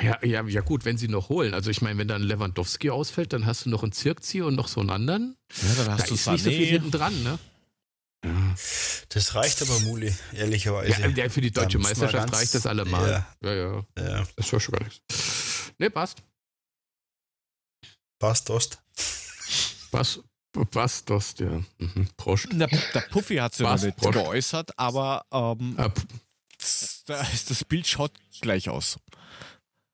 [0.00, 1.54] Ja, ja, ja, gut, wenn sie noch holen.
[1.54, 4.68] Also ich meine, wenn dann Lewandowski ausfällt, dann hast du noch einen Zirkzieher und noch
[4.68, 5.36] so einen anderen.
[5.62, 6.32] Ja, dann hast da du ist Sané.
[6.32, 7.38] nicht so viel hinten dran, ne?
[9.08, 11.08] Das reicht aber, Muli, ehrlicherweise.
[11.08, 13.26] Ja, für die deutsche Meisterschaft reicht das allemal.
[13.42, 13.84] Ja, ja.
[13.98, 14.08] ja.
[14.08, 14.26] ja.
[14.36, 15.00] Das war schon gar nichts.
[15.78, 16.22] Ne, passt.
[18.18, 18.78] Passt, Dost.
[19.90, 20.20] Was?
[20.72, 21.62] Was, Dost, ja.
[21.78, 22.08] Mhm.
[22.16, 22.48] Prost.
[22.50, 24.14] Der, der Puffy hat sich noch nicht Prost.
[24.14, 25.90] geäußert, aber ähm, ah,
[26.58, 28.98] das, das Bild schaut gleich aus.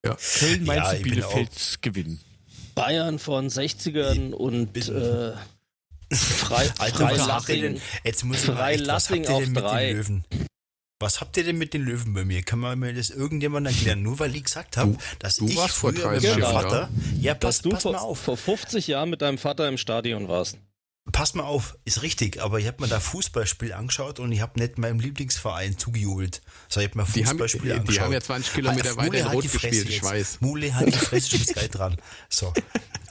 [0.04, 0.16] Ja.
[0.38, 2.20] Köln, Mainz, ja, Bielefeld gewinnen.
[2.74, 5.34] Bayern von 60ern und äh,
[6.14, 7.80] Frei, Freilassing.
[8.04, 9.86] Jetzt muss ich mal echt, was habt ihr denn mit drei.
[9.86, 10.24] den Löwen?
[11.00, 12.42] Was habt ihr denn mit den Löwen bei mir?
[12.42, 14.02] Kann man mir das irgendjemand erklären?
[14.04, 16.90] Nur weil ich gesagt habe, dass du ich warst früher vor mit meinem Vater.
[17.20, 18.20] Ja, pass, dass du pass vor, mal auf.
[18.20, 20.58] vor 50 Jahren mit deinem Vater im Stadion warst.
[21.12, 24.58] Pass mal auf, ist richtig, aber ich habe mir da Fußballspiel angeschaut und ich habe
[24.58, 26.42] nicht meinem Lieblingsverein zugejubelt.
[26.68, 27.96] So, ich habe mir Fußballspiel die haben, angeschaut.
[27.96, 30.40] Die haben ja 20 Kilometer weiter in Rot gespielt, ich weiß.
[30.40, 31.96] Mule hat die Fresse schon dran.
[32.28, 32.52] So.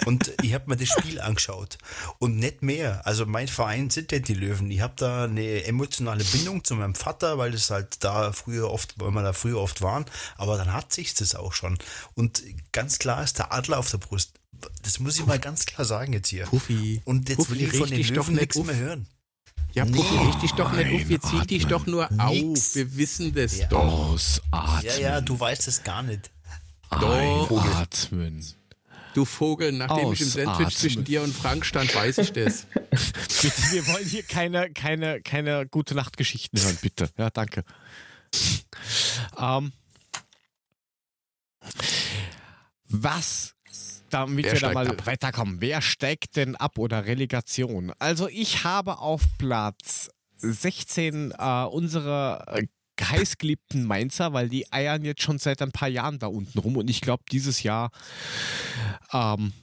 [0.05, 1.77] Und ich habe mir das Spiel angeschaut
[2.17, 3.05] und nicht mehr.
[3.05, 4.71] Also mein Verein sind ja die Löwen.
[4.71, 8.95] Ich habe da eine emotionale Bindung zu meinem Vater, weil das halt da früher oft,
[8.99, 10.05] weil wir da früher oft waren.
[10.37, 11.77] Aber dann hat sich das auch schon.
[12.15, 12.41] Und
[12.71, 14.40] ganz klar ist der Adler auf der Brust.
[14.83, 16.45] Das muss ich mal ganz klar sagen jetzt hier.
[16.45, 17.01] Puffi.
[17.05, 19.07] Und jetzt Puffi, will ich von den Löwen nichts mehr hören.
[19.73, 20.25] Ja, Puffi, nee.
[20.31, 21.09] richtig doch nicht auf.
[21.09, 22.19] Wir ziehen dich doch nur Nix.
[22.69, 22.75] auf.
[22.75, 23.67] Wir wissen das Ja.
[23.67, 23.79] doch.
[24.11, 24.81] Ausatmen.
[24.83, 26.29] Ja, ja, du weißt es gar nicht.
[26.89, 27.49] Doch.
[27.63, 28.45] Einatmen.
[29.13, 30.71] Du Vogel, nachdem ich im Sandwich Ausatmen.
[30.71, 32.65] zwischen dir und Frank stand, weiß ich das.
[33.41, 37.09] Bitte, wir wollen hier keine, keine, keine gute Nachtgeschichten hören, bitte.
[37.17, 37.63] Ja, danke.
[39.37, 39.71] Ähm,
[42.87, 43.53] was,
[44.13, 45.05] damit Wer wir da mal ab?
[45.05, 47.93] weiterkommen, wer steigt denn ab oder Relegation?
[47.99, 52.67] Also ich habe auf Platz 16 äh, unsere äh,
[53.03, 56.89] heißgeliebten Mainzer, weil die eiern jetzt schon seit ein paar Jahren da unten rum und
[56.89, 57.91] ich glaube, dieses Jahr
[59.11, 59.53] ähm,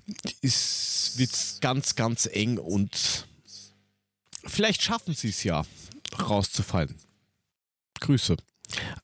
[0.43, 3.27] wird es ganz, ganz eng und
[4.45, 5.65] vielleicht schaffen sie es ja,
[6.19, 6.95] rauszufallen.
[8.01, 8.37] Grüße.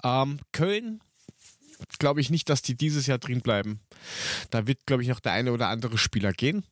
[0.03, 1.01] Ähm, Köln,
[1.99, 3.81] glaube ich nicht, dass die dieses Jahr drin bleiben.
[4.51, 6.65] Da wird, glaube ich, noch der eine oder andere Spieler gehen.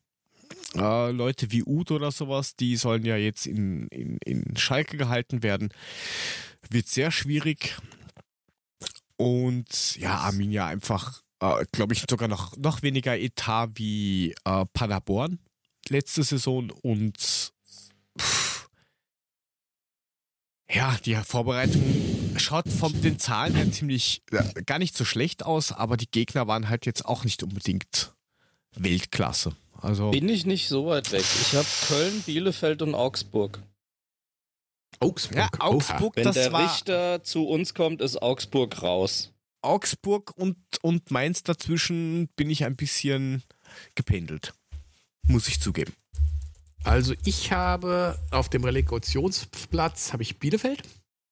[0.75, 5.43] Äh, Leute wie Uth oder sowas, die sollen ja jetzt in, in, in Schalke gehalten
[5.43, 5.73] werden.
[6.71, 7.77] Wird sehr schwierig.
[9.17, 15.39] Und ja, Arminia einfach, äh, glaube ich, sogar noch, noch weniger Etat wie äh, Paderborn
[15.89, 17.19] letzte Saison und
[18.19, 18.52] pff,
[20.73, 21.83] ja, die Vorbereitung
[22.37, 26.47] schaut von den Zahlen her ziemlich äh, gar nicht so schlecht aus, aber die Gegner
[26.47, 28.15] waren halt jetzt auch nicht unbedingt
[28.75, 29.55] Weltklasse.
[29.81, 31.25] Also Bin ich nicht so weit weg.
[31.25, 33.61] Ich habe Köln, Bielefeld und Augsburg.
[35.01, 35.37] Augsburg.
[35.37, 39.33] ja, Augsburg, Wenn das der war Richter zu uns kommt, ist Augsburg raus.
[39.61, 43.43] Augsburg und, und Mainz dazwischen bin ich ein bisschen
[43.95, 44.55] gependelt.
[45.23, 45.93] Muss ich zugeben.
[46.85, 50.83] Also ich habe auf dem Relegationsplatz habe ich Bielefeld,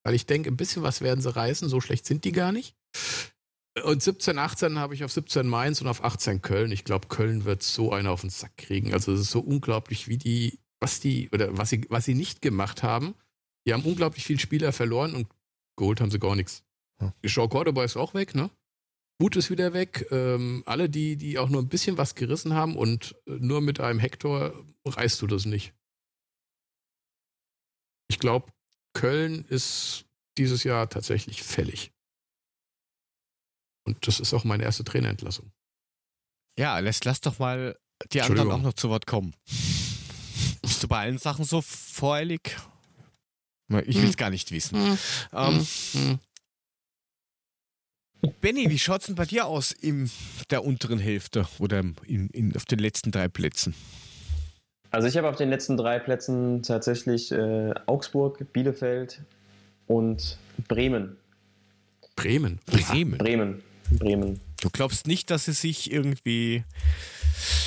[0.03, 2.75] weil ich denke, ein bisschen was werden sie reißen, so schlecht sind die gar nicht.
[3.83, 6.71] Und 17, 18 habe ich auf 17 Mainz und auf 18 Köln.
[6.71, 8.93] Ich glaube, Köln wird so einen auf den Sack kriegen.
[8.93, 12.41] Also es ist so unglaublich, wie die, was die, oder was sie, was sie nicht
[12.41, 13.15] gemacht haben.
[13.65, 15.27] Die haben unglaublich viele Spieler verloren und
[15.77, 16.63] geholt haben sie gar nichts.
[16.99, 17.13] Hm.
[17.25, 18.49] Jean Cordoba ist auch weg, ne?
[19.21, 20.07] Wut ist wieder weg.
[20.11, 23.79] Ähm, alle, die, die auch nur ein bisschen was gerissen haben und äh, nur mit
[23.79, 24.53] einem Hector
[24.85, 25.73] reißt du das nicht.
[28.09, 28.51] Ich glaube,
[28.93, 30.05] Köln ist
[30.37, 31.93] dieses Jahr tatsächlich fällig.
[33.85, 35.51] Und das ist auch meine erste Trainerentlassung.
[36.57, 37.77] Ja, lass, lass doch mal
[38.11, 39.35] die anderen auch noch zu Wort kommen.
[40.61, 42.57] Bist du bei allen Sachen so voreilig?
[43.85, 44.97] Ich will es gar nicht wissen.
[45.31, 46.19] Ähm, Hm.
[48.41, 50.09] Benny, wie schaut's denn bei dir aus in
[50.49, 53.73] der unteren Hälfte oder in, in, auf den letzten drei Plätzen?
[54.91, 59.21] Also ich habe auf den letzten drei Plätzen tatsächlich äh, Augsburg, Bielefeld
[59.87, 60.37] und
[60.67, 61.17] Bremen.
[62.15, 62.59] Bremen.
[62.65, 63.17] Bremen.
[63.17, 63.63] Bremen.
[63.89, 64.39] Bremen.
[64.61, 66.63] Du glaubst nicht, dass sie sich irgendwie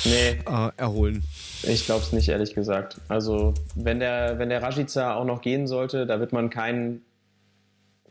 [0.05, 1.23] Nee, äh, erholen?
[1.63, 2.97] ich glaube es nicht, ehrlich gesagt.
[3.09, 7.01] Also wenn der, wenn der Rashica auch noch gehen sollte, da wird man keinen,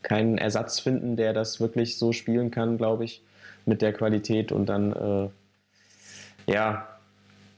[0.05, 3.23] keinen Ersatz finden, der das wirklich so spielen kann, glaube ich,
[3.67, 4.53] mit der Qualität.
[4.53, 6.87] Und dann, äh, ja,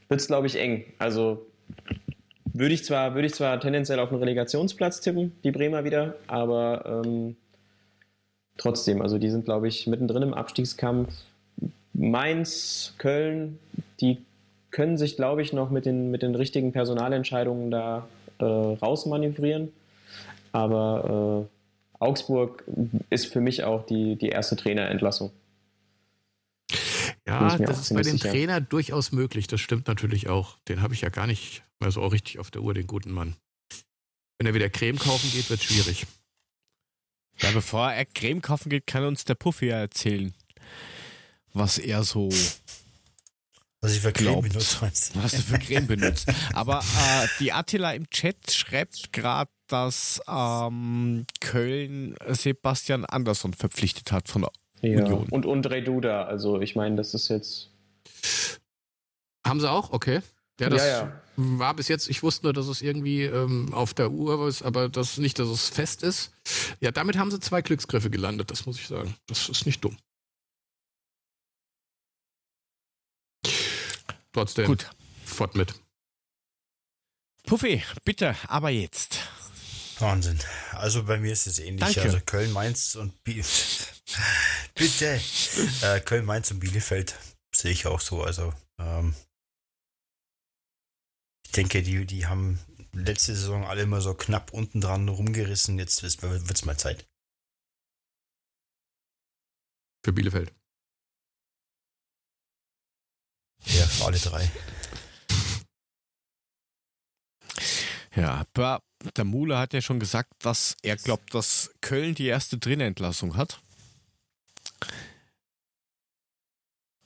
[0.09, 0.85] wird es, glaube ich, eng.
[0.99, 1.45] Also
[2.45, 7.37] würde ich, zwar, ich zwar tendenziell auf einen Relegationsplatz tippen, die Bremer wieder, aber ähm,
[8.57, 11.13] trotzdem, also die sind, glaube ich, mittendrin im Abstiegskampf.
[11.93, 13.59] Mainz, Köln,
[14.01, 14.19] die
[14.71, 18.07] können sich, glaube ich, noch mit den, mit den richtigen Personalentscheidungen da
[18.39, 19.73] äh, rausmanövrieren.
[20.53, 21.56] Aber äh,
[21.99, 22.65] Augsburg
[23.11, 25.33] ist für mich auch die, die erste Trainerentlassung.
[27.27, 28.31] Ja, das ist bei dem sicher.
[28.31, 29.47] Trainer durchaus möglich.
[29.49, 30.59] Das stimmt natürlich auch.
[30.69, 33.37] Den habe ich ja gar nicht mehr so richtig auf der Uhr, den guten Mann.
[34.39, 36.07] Wenn er wieder Creme kaufen geht, wird es schwierig.
[37.41, 40.33] Ja, bevor er Creme kaufen geht, kann uns der Puffy ja erzählen,
[41.53, 42.29] was er so,
[43.81, 44.49] Was ich für Creme Glaubt.
[44.49, 45.17] benutzt meinst.
[45.23, 46.29] was er für Creme benutzt.
[46.55, 54.29] Aber äh, die Attila im Chat schreibt gerade, dass ähm, Köln Sebastian Andersson verpflichtet hat
[54.29, 54.47] von
[54.83, 55.03] Ja.
[55.03, 55.27] Union.
[55.31, 57.71] Und, und Reduda, also ich meine, das ist jetzt.
[59.47, 59.91] Haben sie auch?
[59.93, 60.21] Okay.
[60.59, 61.23] Ja, das Ja, ja.
[61.37, 64.89] war bis jetzt, ich wusste nur, dass es irgendwie ähm, auf der Uhr ist, aber
[64.89, 66.33] das nicht, dass es fest ist.
[66.81, 69.15] Ja, damit haben sie zwei Glücksgriffe gelandet, das muss ich sagen.
[69.27, 69.97] Das ist nicht dumm.
[74.33, 74.91] Trotzdem, Gut.
[75.25, 75.75] fort mit.
[77.47, 79.21] Puffy, bitte, aber jetzt.
[80.01, 80.39] Wahnsinn.
[80.73, 81.81] Also bei mir ist es ähnlich.
[81.81, 82.03] Danke.
[82.03, 83.45] Also Köln, Mainz und Biel
[84.75, 85.21] bitte.
[85.83, 87.17] Äh, Köln, Mainz und Bielefeld
[87.55, 88.23] sehe ich auch so.
[88.23, 89.15] Also ähm,
[91.47, 92.59] ich denke, die, die haben
[92.93, 95.79] letzte Saison alle immer so knapp unten dran rumgerissen.
[95.79, 97.07] Jetzt wird es mal Zeit.
[100.05, 100.53] Für Bielefeld.
[103.65, 104.51] Ja, für alle drei.
[108.15, 108.81] Ja, aber
[109.17, 113.61] der Mule hat ja schon gesagt, dass er glaubt, dass Köln die erste Drinnentlassung hat.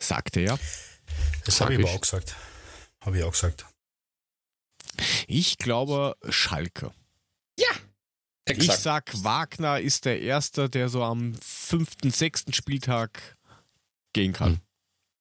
[0.01, 0.59] Sagte er.
[1.45, 2.37] Das habe ich aber auch gesagt.
[3.01, 3.67] Habe ich auch gesagt.
[5.27, 6.93] Ich glaube Schalke.
[7.59, 7.71] Ja.
[8.47, 8.69] Exakt.
[8.69, 13.37] Ich sag, Wagner ist der Erste, der so am fünften, sechsten Spieltag
[14.13, 14.55] gehen kann.
[14.55, 14.61] Hm.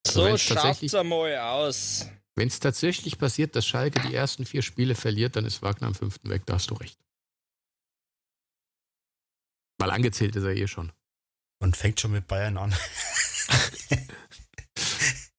[0.08, 2.08] So also schaut's einmal aus.
[2.36, 5.96] Wenn es tatsächlich passiert, dass Schalke die ersten vier Spiele verliert, dann ist Wagner am
[5.96, 6.46] fünften weg.
[6.46, 6.98] Da hast du recht.
[9.78, 10.92] Weil angezählt ist er eh schon.
[11.62, 12.72] Und fängt schon mit Bayern an.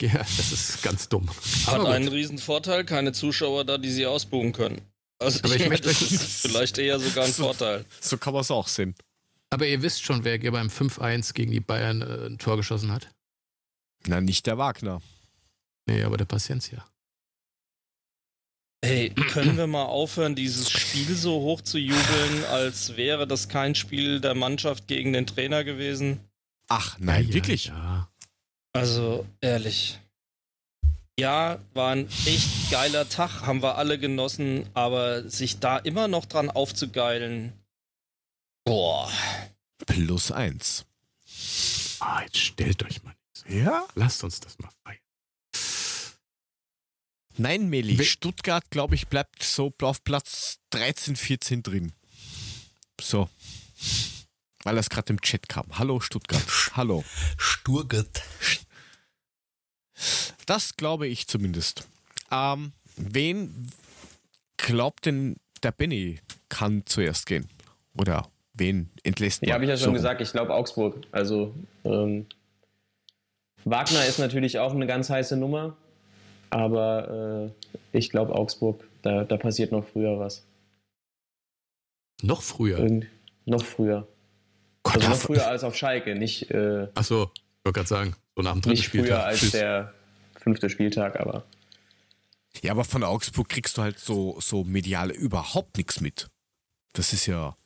[0.03, 1.31] ja, das ist ganz dumm.
[1.67, 4.81] Hat einen riesen Vorteil, keine Zuschauer da, die sie ausbuchen können.
[5.19, 7.85] Also Aber ich, ich möchte das ist vielleicht eher sogar ein Vorteil.
[8.01, 8.95] So kann man es auch sehen.
[9.51, 13.11] Aber ihr wisst schon, wer beim 5-1 gegen die Bayern äh, ein Tor geschossen hat?
[14.07, 15.03] Na, nicht der Wagner.
[15.87, 16.87] Nee, aber der Paciencia.
[18.83, 23.75] Hey, können wir mal aufhören, dieses Spiel so hoch zu jubeln, als wäre das kein
[23.75, 26.21] Spiel der Mannschaft gegen den Trainer gewesen?
[26.69, 27.67] Ach, nein, ja, wirklich?
[27.67, 28.09] Ja.
[28.73, 29.99] Also, ehrlich.
[31.19, 36.25] Ja, war ein echt geiler Tag, haben wir alle genossen, aber sich da immer noch
[36.25, 37.53] dran aufzugeilen.
[38.65, 39.11] Boah.
[39.85, 40.87] Plus eins.
[41.99, 43.15] Ah, jetzt stellt euch mal
[43.51, 43.87] ja?
[43.95, 44.99] Lasst uns das mal feiern.
[47.41, 51.93] Nein, Meli, We Stuttgart, glaube ich, bleibt so auf Platz 13, 14 drin.
[53.01, 53.31] So.
[54.63, 55.65] Weil das gerade im Chat kam.
[55.79, 56.45] Hallo Stuttgart.
[56.75, 57.03] Hallo.
[57.39, 58.21] Sturgert.
[60.45, 61.89] Das glaube ich zumindest.
[62.31, 63.73] Ähm, wen
[64.59, 67.49] glaubt denn der Benny kann zuerst gehen?
[67.97, 69.49] Oder wen entlässt man?
[69.49, 69.93] Ja, habe ich ja schon so.
[69.93, 70.21] gesagt.
[70.21, 71.07] Ich glaube Augsburg.
[71.11, 71.55] Also
[71.85, 72.27] ähm,
[73.65, 75.79] Wagner ist natürlich auch eine ganz heiße Nummer,
[76.51, 77.53] aber
[77.93, 80.45] äh, ich glaube Augsburg, da, da passiert noch früher was.
[82.23, 82.79] Noch früher?
[82.79, 83.07] Irgend,
[83.47, 84.07] noch früher.
[84.83, 86.51] Gott, also noch früher als auf Schalke, nicht.
[86.51, 89.09] Äh, Achso, ich wollte gerade sagen, so nach dem dritten nicht Spieltag.
[89.09, 89.51] früher als Tschüss.
[89.53, 89.95] der
[90.39, 91.45] fünfte Spieltag, aber.
[92.63, 96.29] Ja, aber von Augsburg kriegst du halt so, so medial überhaupt nichts mit.
[96.93, 97.57] Das ist ja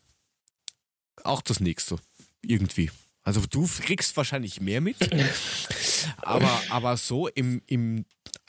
[1.22, 1.96] auch das Nächste.
[2.42, 2.90] Irgendwie.
[3.22, 4.96] Also du kriegst wahrscheinlich mehr mit,
[6.18, 8.04] aber, aber so im, im,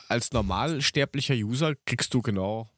[0.07, 2.69] als normalsterblicher User kriegst du genau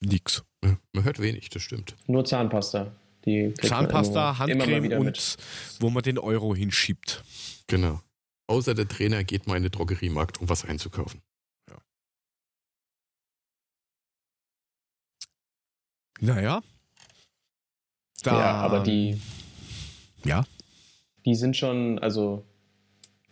[0.00, 0.44] nichts.
[0.60, 1.96] Man hört wenig, das stimmt.
[2.06, 2.94] Nur Zahnpasta.
[3.24, 5.36] Die Zahnpasta, immer, Handcreme immer und mit.
[5.80, 7.24] wo man den Euro hinschiebt.
[7.66, 8.00] Genau.
[8.46, 11.22] Außer der Trainer geht mal in den Drogeriemarkt, um was einzukaufen.
[11.70, 11.76] Ja.
[16.20, 16.62] Naja.
[18.22, 19.20] Da, ja, aber die.
[20.24, 20.44] Ja
[21.24, 22.44] die sind schon, also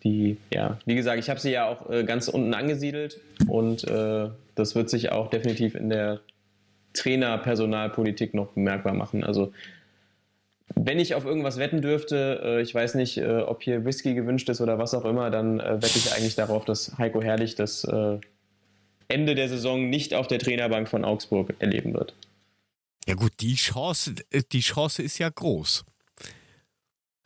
[0.05, 4.29] die, ja, wie gesagt, ich habe sie ja auch äh, ganz unten angesiedelt und äh,
[4.55, 6.21] das wird sich auch definitiv in der
[6.95, 9.25] Trainer-Personalpolitik noch bemerkbar machen.
[9.25, 9.53] Also
[10.75, 14.49] wenn ich auf irgendwas wetten dürfte, äh, ich weiß nicht, äh, ob hier Whisky gewünscht
[14.49, 17.85] ist oder was auch immer, dann äh, wette ich eigentlich darauf, dass Heiko Herrlich das
[17.85, 18.19] äh,
[19.09, 22.15] Ende der Saison nicht auf der Trainerbank von Augsburg erleben wird.
[23.07, 24.15] Ja gut, die Chance,
[24.53, 25.85] die Chance ist ja groß.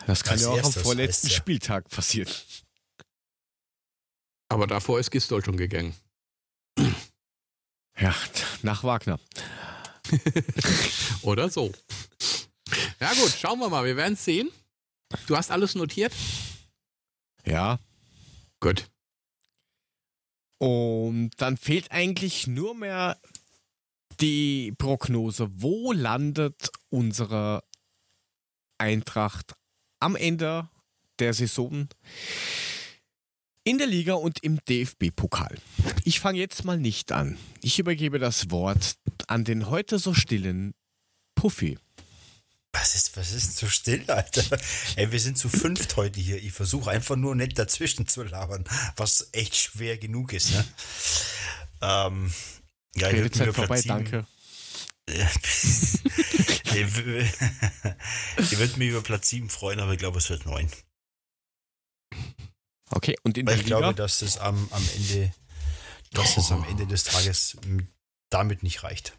[0.06, 2.30] Das kann Als ja auch am vorletzten heißt, Spieltag passieren.
[4.48, 5.94] Aber davor ist Gistol schon gegangen.
[7.98, 8.14] Ja,
[8.62, 9.18] nach Wagner.
[11.22, 11.72] Oder so.
[13.00, 14.50] Ja gut, schauen wir mal, wir werden es sehen.
[15.26, 16.12] Du hast alles notiert?
[17.44, 17.78] Ja.
[18.60, 18.88] Gut.
[20.58, 23.18] Und dann fehlt eigentlich nur mehr
[24.20, 25.48] die Prognose.
[25.60, 27.62] Wo landet unsere
[28.78, 29.54] Eintracht
[30.00, 30.68] am Ende
[31.18, 31.88] der Saison
[33.66, 35.58] in der Liga und im DFB-Pokal.
[36.04, 37.36] Ich fange jetzt mal nicht an.
[37.62, 38.94] Ich übergebe das Wort
[39.26, 40.72] an den heute so stillen
[41.34, 41.76] Puffy.
[42.72, 44.56] Was ist, was ist so still, Alter?
[44.94, 46.40] Ey, wir sind zu fünft heute hier.
[46.40, 48.62] Ich versuche einfach nur nicht dazwischen zu labern,
[48.94, 50.64] was echt schwer genug ist, ne?
[51.82, 52.32] Ähm,
[52.94, 54.26] ja, Redezeit vorbei, danke.
[55.08, 55.16] ich
[58.58, 60.70] würde mich über Platz 7 freuen, aber ich glaube, es wird 9.
[62.90, 63.78] Okay, und in Weil der ich Liga?
[63.78, 65.32] glaube, dass es am, am Ende,
[66.12, 67.56] dass es am Ende des Tages
[68.30, 69.18] damit nicht reicht.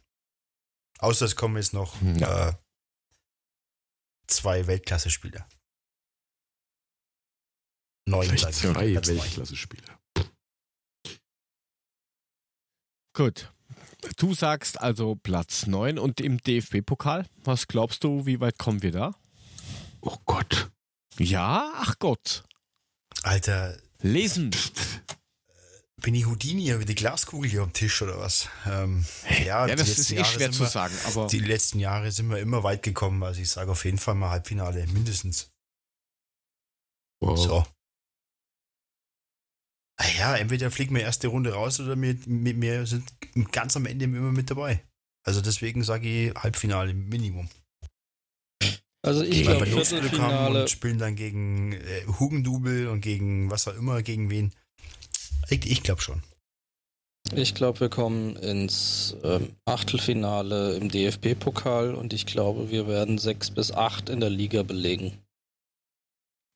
[0.99, 2.49] Außer es kommen jetzt noch ja.
[2.49, 2.53] äh,
[4.27, 5.47] zwei Weltklasse-Spieler.
[8.07, 9.99] Neun zwei Weltklasse-Spieler.
[13.13, 13.51] Gut.
[14.17, 18.91] Du sagst also Platz 9 und im DFB-Pokal, was glaubst du, wie weit kommen wir
[18.91, 19.15] da?
[20.01, 20.69] Oh Gott.
[21.17, 22.46] Ja, ach Gott.
[23.27, 23.77] Alter.
[24.01, 24.51] Lesen.
[26.01, 28.47] Bin ich Houdini wie die Glaskugel hier am Tisch oder was?
[28.65, 29.05] Ähm,
[29.43, 30.95] ja, ja das ist eh schwer zu wir, sagen.
[31.05, 33.23] Aber die letzten Jahre sind wir immer weit gekommen.
[33.23, 35.51] Also ich sage auf jeden Fall mal Halbfinale, mindestens.
[37.19, 37.37] Wow.
[37.37, 37.65] So.
[39.99, 43.11] Ah ja, entweder fliegen wir erste Runde raus oder wir, wir sind
[43.51, 44.83] ganz am Ende immer mit dabei.
[45.25, 47.49] Also deswegen sage ich Halbfinale Minimum.
[49.07, 54.03] Also ich glaube Viertelfinale und spielen dann gegen äh, Hugendubel und gegen was auch immer,
[54.03, 54.53] gegen wen.
[55.49, 56.21] Ich, ich glaube schon.
[57.33, 63.49] Ich glaube, wir kommen ins ähm, Achtelfinale im DFB-Pokal und ich glaube, wir werden sechs
[63.49, 65.17] bis acht in der Liga belegen.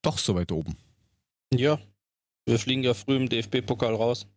[0.02, 0.76] Doch so weit oben.
[1.53, 1.80] Ja,
[2.45, 4.28] wir fliegen ja früh im DFB-Pokal raus.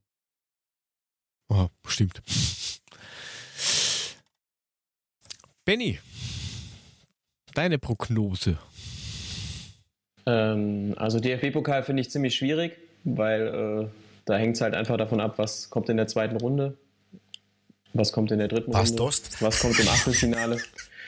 [1.49, 2.23] Oh, stimmt.
[5.65, 5.99] Benny,
[7.55, 8.59] deine Prognose?
[10.27, 13.89] Ähm, also DFB-Pokal finde ich ziemlich schwierig, weil äh,
[14.25, 16.77] da hängt es halt einfach davon ab, was kommt in der zweiten Runde,
[17.93, 19.43] was kommt in der dritten was Runde, Dost?
[19.43, 20.61] was kommt im Achtelfinale.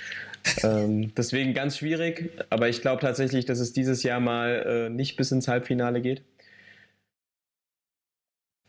[0.63, 5.17] ähm, deswegen ganz schwierig, aber ich glaube tatsächlich, dass es dieses Jahr mal äh, nicht
[5.17, 6.23] bis ins Halbfinale geht.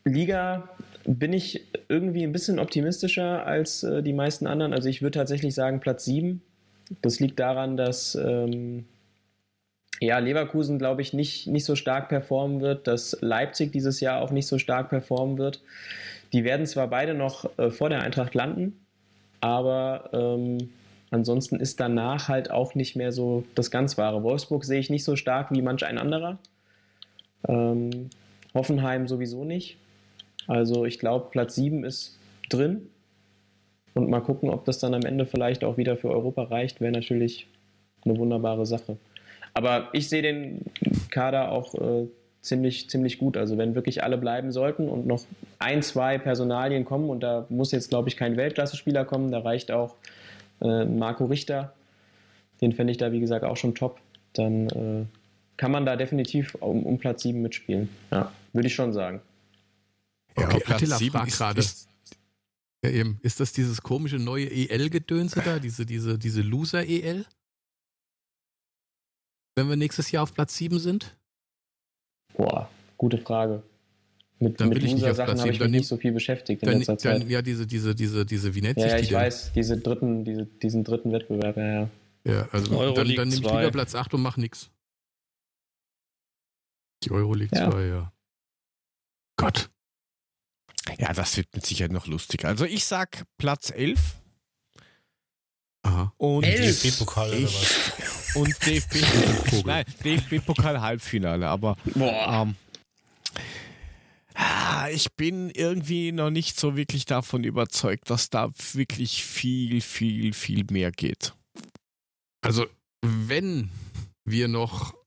[0.04, 0.70] Liga
[1.04, 4.72] bin ich irgendwie ein bisschen optimistischer als äh, die meisten anderen.
[4.72, 6.42] Also ich würde tatsächlich sagen Platz 7.
[7.02, 8.84] Das liegt daran, dass ähm,
[10.00, 14.30] ja, Leverkusen, glaube ich, nicht, nicht so stark performen wird, dass Leipzig dieses Jahr auch
[14.30, 15.60] nicht so stark performen wird.
[16.32, 18.84] Die werden zwar beide noch äh, vor der Eintracht landen,
[19.40, 20.70] aber ähm,
[21.10, 24.22] ansonsten ist danach halt auch nicht mehr so das ganz wahre.
[24.22, 26.38] Wolfsburg sehe ich nicht so stark wie manch ein anderer.
[27.48, 28.10] Ähm,
[28.54, 29.78] Hoffenheim sowieso nicht.
[30.46, 32.88] Also ich glaube, Platz 7 ist drin.
[33.94, 36.92] Und mal gucken, ob das dann am Ende vielleicht auch wieder für Europa reicht, wäre
[36.92, 37.46] natürlich
[38.04, 38.96] eine wunderbare Sache.
[39.54, 40.62] Aber ich sehe den
[41.10, 42.06] Kader auch äh,
[42.40, 43.36] ziemlich, ziemlich gut.
[43.36, 45.24] Also wenn wirklich alle bleiben sollten und noch
[45.58, 49.70] ein, zwei Personalien kommen, und da muss jetzt, glaube ich, kein Weltklasse-Spieler kommen, da reicht
[49.70, 49.96] auch
[50.60, 51.72] äh, Marco Richter.
[52.60, 53.98] Den fände ich da, wie gesagt, auch schon top.
[54.32, 55.04] Dann äh,
[55.56, 57.88] kann man da definitiv um, um Platz 7 mitspielen.
[58.10, 59.20] Ja, würde ich schon sagen.
[60.36, 61.62] Ja, okay, Platz Attila fragt gerade.
[62.84, 63.18] Ja, eben.
[63.22, 65.58] Ist das dieses komische neue EL-Gedönse da?
[65.58, 67.26] Diese, diese, diese Loser-EL?
[69.56, 71.18] Wenn wir nächstes Jahr auf Platz 7 sind?
[72.34, 73.64] Boah, gute Frage.
[74.38, 77.22] Mit, dann mit Loser-Sachen habe ich mich nicht so viel beschäftigt in dann, letzter Zeit.
[77.22, 79.18] Dann, ja, diese, diese, diese, diese, wie nennt ja, sich ja, die ich denn?
[79.18, 81.90] weiß, diese dritten, diese, diesen dritten Wettbewerb, ja, ja.
[82.24, 84.70] Ja, also Euro dann, dann nimm ich lieber Platz 8 und mach nix.
[87.04, 87.70] Die Euroleague ja.
[87.70, 88.12] 2, ja.
[89.36, 89.70] Gott.
[90.98, 92.44] Ja, das wird mit Sicherheit noch lustig.
[92.44, 93.98] Also ich sag Platz 11.
[95.82, 96.12] Aha.
[96.16, 98.34] Und DFB-Pokal oder was?
[98.34, 102.56] Und DFB, nein, DFB-Pokal Halbfinale, aber ähm,
[104.34, 110.34] ah, ich bin irgendwie noch nicht so wirklich davon überzeugt, dass da wirklich viel, viel,
[110.34, 111.34] viel mehr geht.
[112.42, 112.66] Also,
[113.02, 113.70] wenn
[114.24, 114.97] wir noch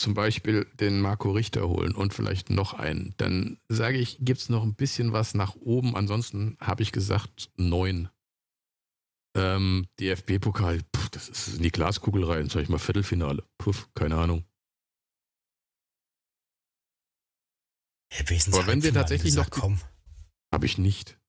[0.00, 4.48] zum Beispiel den Marco Richter holen und vielleicht noch einen, dann sage ich, gibt es
[4.48, 5.94] noch ein bisschen was nach oben.
[5.94, 8.08] Ansonsten habe ich gesagt neun.
[9.36, 10.80] Ähm, DFB-Pokal,
[11.12, 13.44] das ist in die Glaskugel rein, sag ich mal, Viertelfinale.
[13.58, 14.44] Puff, keine Ahnung.
[18.12, 19.80] Ja, Aber wenn wir tatsächlich noch kommen.
[20.52, 21.19] Habe ich nicht.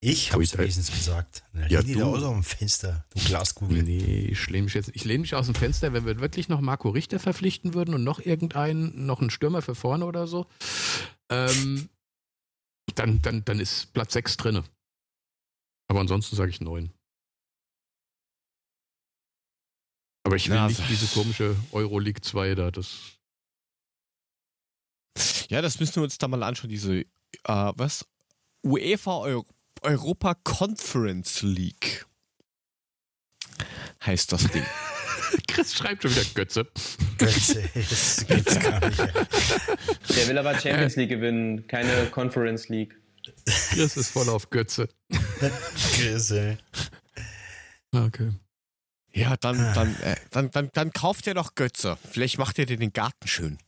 [0.00, 1.42] Ich habe es wenigstens gesagt.
[1.52, 2.04] Dann ja, du.
[2.04, 3.82] aus dem Fenster, du Glaskugel.
[3.82, 4.90] Nee, ich lehne mich jetzt.
[4.94, 8.04] Ich lehne mich aus dem Fenster, wenn wir wirklich noch Marco Richter verpflichten würden und
[8.04, 10.46] noch irgendeinen, noch einen Stürmer für vorne oder so,
[11.30, 11.88] ähm,
[12.94, 14.64] dann, dann, dann ist Platz 6 drinne.
[15.88, 16.92] Aber ansonsten sage ich 9.
[20.24, 23.18] Aber ich will ja, nicht diese komische Euroleague 2 da, das.
[25.48, 27.06] Ja, das müssen wir uns da mal anschauen, diese, äh,
[27.44, 28.06] was?
[28.62, 29.46] UEFA Euro
[29.82, 32.06] Europa Conference League
[34.04, 34.64] heißt das Ding.
[35.48, 36.66] Chris schreibt schon wieder Götze.
[37.18, 38.98] Götze, das geht's gar nicht.
[38.98, 42.96] Der will aber Champions League gewinnen, keine Conference League.
[43.44, 44.88] Chris ist voll auf Götze.
[45.94, 46.56] Chris, ey.
[47.92, 48.32] Okay.
[49.12, 51.98] Ja, dann, dann, äh, dann, dann, dann kauft ihr doch Götze.
[52.10, 53.58] Vielleicht macht ihr dir den Garten schön.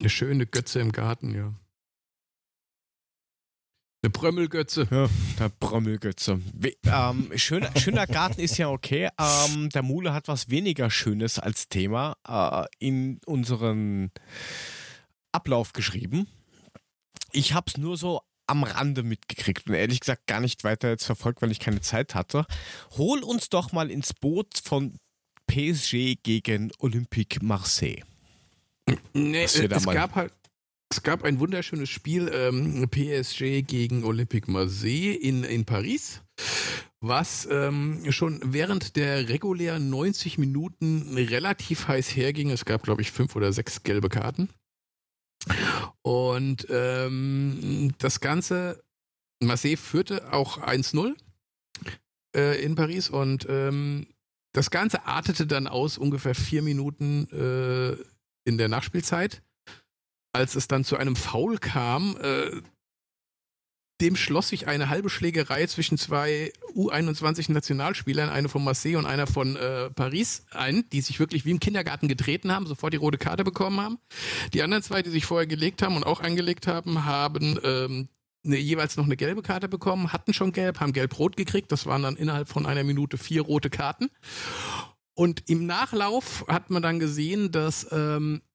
[0.00, 1.54] Eine schöne Götze im Garten, ja.
[4.04, 4.86] Eine Brömmelgötze.
[4.90, 5.08] Ja,
[5.38, 6.38] der Brömmelgötze.
[6.84, 9.08] Ähm, schöner, schöner Garten ist ja okay.
[9.18, 14.10] Ähm, der Mule hat was weniger Schönes als Thema äh, in unseren
[15.32, 16.26] Ablauf geschrieben.
[17.32, 21.06] Ich habe es nur so am Rande mitgekriegt und ehrlich gesagt gar nicht weiter jetzt
[21.06, 22.44] verfolgt, weil ich keine Zeit hatte.
[22.98, 24.98] Hol uns doch mal ins Boot von
[25.46, 28.02] PSG gegen Olympique Marseille.
[29.14, 30.34] Nee, es gab halt
[30.94, 36.22] es gab ein wunderschönes Spiel, ähm, PSG gegen Olympique Marseille in, in Paris,
[37.00, 42.50] was ähm, schon während der regulären 90 Minuten relativ heiß herging.
[42.50, 44.50] Es gab, glaube ich, fünf oder sechs gelbe Karten.
[46.02, 48.80] Und ähm, das Ganze,
[49.42, 51.16] Marseille führte auch 1-0
[52.36, 54.06] äh, in Paris und ähm,
[54.52, 57.96] das Ganze artete dann aus ungefähr vier Minuten äh,
[58.48, 59.42] in der Nachspielzeit
[60.34, 62.50] als es dann zu einem Foul kam, äh,
[64.00, 69.56] dem schloss sich eine halbe Schlägerei zwischen zwei U21-Nationalspielern, eine von Marseille und einer von
[69.56, 73.44] äh, Paris, ein, die sich wirklich wie im Kindergarten getreten haben, sofort die rote Karte
[73.44, 73.98] bekommen haben.
[74.52, 78.08] Die anderen zwei, die sich vorher gelegt haben und auch angelegt haben, haben ähm,
[78.44, 81.70] eine, jeweils noch eine gelbe Karte bekommen, hatten schon gelb, haben gelb-rot gekriegt.
[81.70, 84.10] Das waren dann innerhalb von einer Minute vier rote Karten.
[85.14, 88.53] Und im Nachlauf hat man dann gesehen, dass ähm, äh,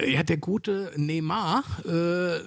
[0.00, 2.40] ja, der gute Neymar, äh,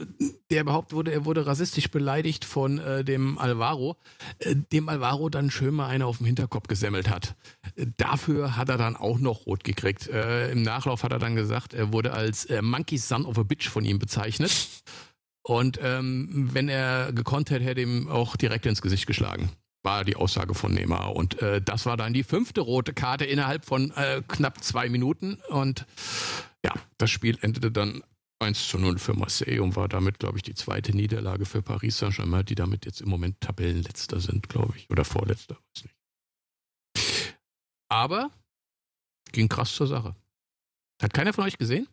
[0.49, 3.97] der behauptet wurde, er wurde rassistisch beleidigt von äh, dem Alvaro,
[4.39, 7.35] äh, dem Alvaro dann schön mal einer auf dem Hinterkopf gesemmelt hat.
[7.75, 10.07] Äh, dafür hat er dann auch noch rot gekriegt.
[10.07, 13.69] Äh, Im Nachlauf hat er dann gesagt, er wurde als Monkey Son of a Bitch
[13.69, 14.51] von ihm bezeichnet.
[15.43, 19.51] Und ähm, wenn er gekonnt hätte, hätte er ihm auch direkt ins Gesicht geschlagen
[19.85, 21.15] war die Aussage von Neymar.
[21.15, 25.37] Und äh, das war dann die fünfte rote Karte innerhalb von äh, knapp zwei Minuten.
[25.47, 25.85] Und
[26.65, 28.03] ja, das Spiel endete dann
[28.39, 31.99] 1 zu 0 für Marseille und war damit, glaube ich, die zweite Niederlage für Paris
[31.99, 34.89] Saint-Germain, die damit jetzt im Moment Tabellenletzter sind, glaube ich.
[34.89, 35.95] Oder Vorletzter, weiß nicht.
[37.87, 38.31] Aber
[39.31, 40.15] ging krass zur Sache.
[41.01, 41.87] Hat keiner von euch gesehen?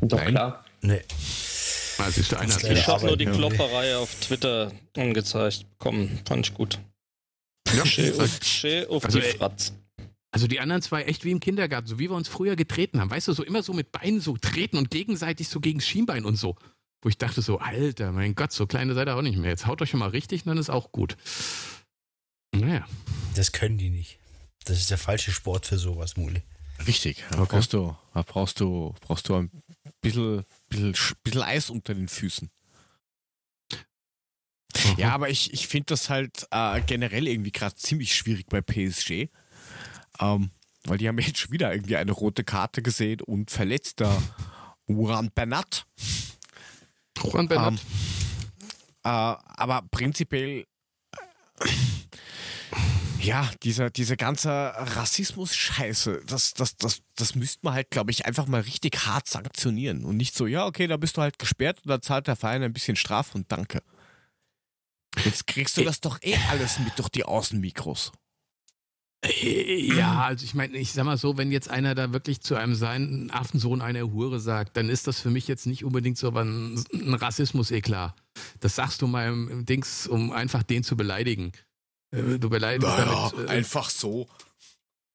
[0.00, 0.30] Doch, Nein.
[0.30, 0.64] klar.
[0.82, 1.02] Nee.
[1.98, 6.20] Also ist einer ich habe nur die Klopperei auf Twitter angezeigt bekommen.
[6.26, 6.78] Fand ich gut.
[7.74, 7.86] Ja.
[7.86, 9.72] Schön auf, also, die Fratz.
[10.36, 13.08] Also die anderen zwei echt wie im Kindergarten, so wie wir uns früher getreten haben.
[13.10, 16.36] Weißt du, so immer so mit Beinen so treten und gegenseitig so gegen Schienbein und
[16.36, 16.56] so.
[17.00, 19.48] Wo ich dachte so, Alter, mein Gott, so kleine seid ihr auch nicht mehr.
[19.48, 21.16] Jetzt haut euch schon mal richtig und dann ist auch gut.
[22.54, 22.86] Naja.
[23.34, 24.18] Das können die nicht.
[24.66, 26.42] Das ist der falsche Sport für sowas, Muli.
[26.86, 27.24] Richtig.
[27.30, 27.56] Da okay.
[27.56, 29.50] brauchst du, da brauchst du, brauchst du ein
[30.02, 32.50] bisschen, bisschen, bisschen Eis unter den Füßen.
[33.70, 34.98] Mhm.
[34.98, 39.30] Ja, aber ich, ich finde das halt äh, generell irgendwie gerade ziemlich schwierig bei PSG.
[40.20, 40.50] Ähm,
[40.84, 44.22] weil die haben jetzt schon wieder irgendwie eine rote Karte gesehen und verletzter
[44.86, 45.86] Uran Bernat.
[47.22, 47.72] Uran Bernat.
[47.72, 47.78] Ähm,
[49.04, 50.66] äh, aber prinzipiell,
[51.60, 51.68] äh,
[53.20, 58.46] ja, dieser, dieser ganze Rassismus-Scheiße, das, das, das, das müsste man halt, glaube ich, einfach
[58.46, 61.88] mal richtig hart sanktionieren und nicht so, ja, okay, da bist du halt gesperrt und
[61.88, 63.82] da zahlt der Verein ein bisschen Strafe und danke.
[65.24, 68.12] Jetzt kriegst du das doch eh alles mit durch die Außenmikros.
[69.24, 72.74] Ja, also ich meine, ich sag mal so, wenn jetzt einer da wirklich zu einem
[72.74, 76.84] seinen Affensohn eine Hure sagt, dann ist das für mich jetzt nicht unbedingt so ein,
[76.92, 78.14] ein Rassismus-Eklar.
[78.60, 81.52] Das sagst du meinem Dings, um einfach den zu beleidigen.
[82.12, 84.28] Äh, du beleidigst naja, damit, äh, einfach so.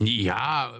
[0.01, 0.73] Ja.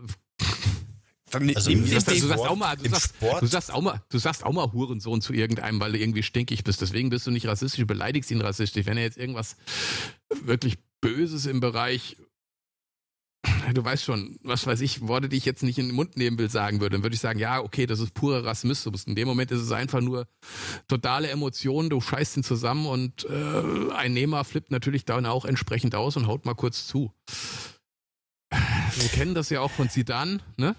[1.30, 4.02] Dann also nimm du, sagst, du, sagst auch mal, du, sagst, du sagst auch mal,
[4.10, 6.82] du sagst auch mal Hurensohn zu irgendeinem, weil du irgendwie stinkig bist.
[6.82, 8.86] Deswegen bist du nicht rassistisch, du beleidigst ihn rassistisch.
[8.86, 9.56] Wenn er jetzt irgendwas
[10.44, 12.18] wirklich Böses im Bereich
[13.74, 16.38] du weißt schon, was weiß ich, Worte, die ich jetzt nicht in den Mund nehmen
[16.38, 19.06] will, sagen würde, dann würde ich sagen, ja, okay, das ist purer Rassismus.
[19.06, 20.28] In dem Moment ist es einfach nur
[20.88, 25.96] totale Emotionen, du scheißt ihn zusammen und äh, ein Nehmer flippt natürlich dann auch entsprechend
[25.96, 27.12] aus und haut mal kurz zu.
[28.50, 30.76] Wir kennen das ja auch von Zidane, ne?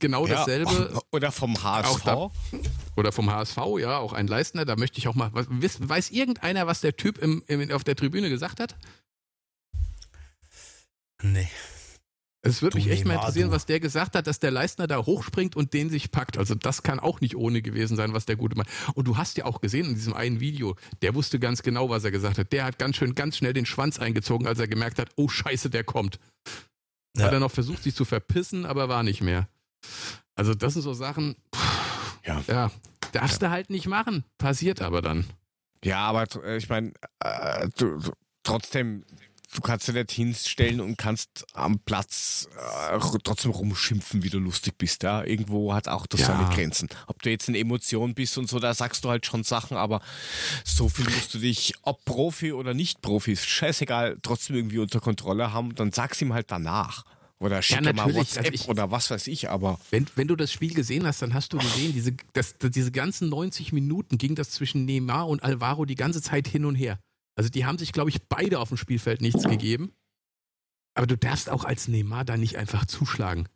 [0.00, 1.00] Genau ja, dasselbe.
[1.12, 2.02] Oder vom HSV.
[2.04, 2.30] Da,
[2.96, 4.64] oder vom HSV, ja, auch ein Leistner.
[4.64, 5.30] Da möchte ich auch mal.
[5.32, 8.76] Weiß, weiß irgendeiner, was der Typ im, im, auf der Tribüne gesagt hat?
[11.22, 11.48] Nee.
[12.46, 15.56] Es würde mich echt mal interessieren, was der gesagt hat, dass der Leistner da hochspringt
[15.56, 16.36] und den sich packt.
[16.36, 18.68] Also das kann auch nicht ohne gewesen sein, was der Gute macht.
[18.94, 22.04] Und du hast ja auch gesehen in diesem einen Video, der wusste ganz genau, was
[22.04, 22.52] er gesagt hat.
[22.52, 25.70] Der hat ganz schön, ganz schnell den Schwanz eingezogen, als er gemerkt hat, oh Scheiße,
[25.70, 26.18] der kommt.
[27.16, 27.24] Ja.
[27.24, 29.48] Hat er noch versucht, sich zu verpissen, aber war nicht mehr.
[30.34, 31.36] Also das sind so Sachen,
[32.26, 32.70] ja, ja
[33.12, 33.48] darfst ja.
[33.48, 34.24] du halt nicht machen.
[34.38, 35.24] Passiert aber dann.
[35.84, 37.68] Ja, aber äh, ich meine, äh,
[38.42, 39.04] trotzdem
[39.54, 42.48] du kannst dich nicht hinstellen und kannst am Platz
[42.90, 45.02] äh, trotzdem rumschimpfen, wie du lustig bist.
[45.02, 45.24] Ja?
[45.24, 46.26] Irgendwo hat auch das ja.
[46.26, 46.88] seine Grenzen.
[47.06, 50.00] Ob du jetzt in Emotion bist und so, da sagst du halt schon Sachen, aber
[50.64, 55.00] so viel musst du dich, ob Profi oder nicht Profi, ist scheißegal, trotzdem irgendwie unter
[55.00, 55.74] Kontrolle haben.
[55.74, 57.04] Dann sag's ihm halt danach.
[57.40, 59.78] Oder schicke ja, mal WhatsApp also ich, oder was weiß ich, aber.
[59.90, 63.28] Wenn, wenn du das Spiel gesehen hast, dann hast du gesehen, diese, das, diese ganzen
[63.28, 66.98] 90 Minuten ging das zwischen Neymar und Alvaro die ganze Zeit hin und her.
[67.36, 69.92] Also die haben sich, glaube ich, beide auf dem Spielfeld nichts gegeben.
[70.94, 73.48] Aber du darfst auch als Neymar da nicht einfach zuschlagen.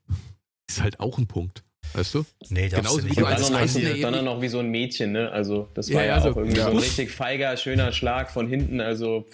[0.68, 1.62] Ist halt auch ein Punkt.
[1.94, 2.24] Weißt du?
[2.50, 5.30] Nee, Genauso wie du als Eisner dann noch wie so ein Mädchen, ne?
[5.30, 6.64] Also, das war ja, ja also, auch irgendwie ja.
[6.64, 8.80] so ein richtig feiger, schöner Schlag von hinten.
[8.80, 9.26] Also,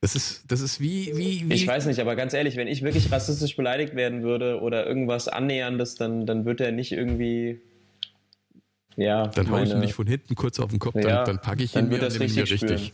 [0.00, 1.54] das ist, das ist wie, wie, wie.
[1.54, 5.28] Ich weiß nicht, aber ganz ehrlich, wenn ich wirklich rassistisch beleidigt werden würde oder irgendwas
[5.28, 7.60] Annäherndes, dann, dann wird er nicht irgendwie.
[8.96, 9.28] Ja.
[9.28, 11.62] Dann haue ich ihn nicht von hinten kurz auf den Kopf, dann, ja, dann packe
[11.62, 12.92] ich ihn mir und nehme mir richtig.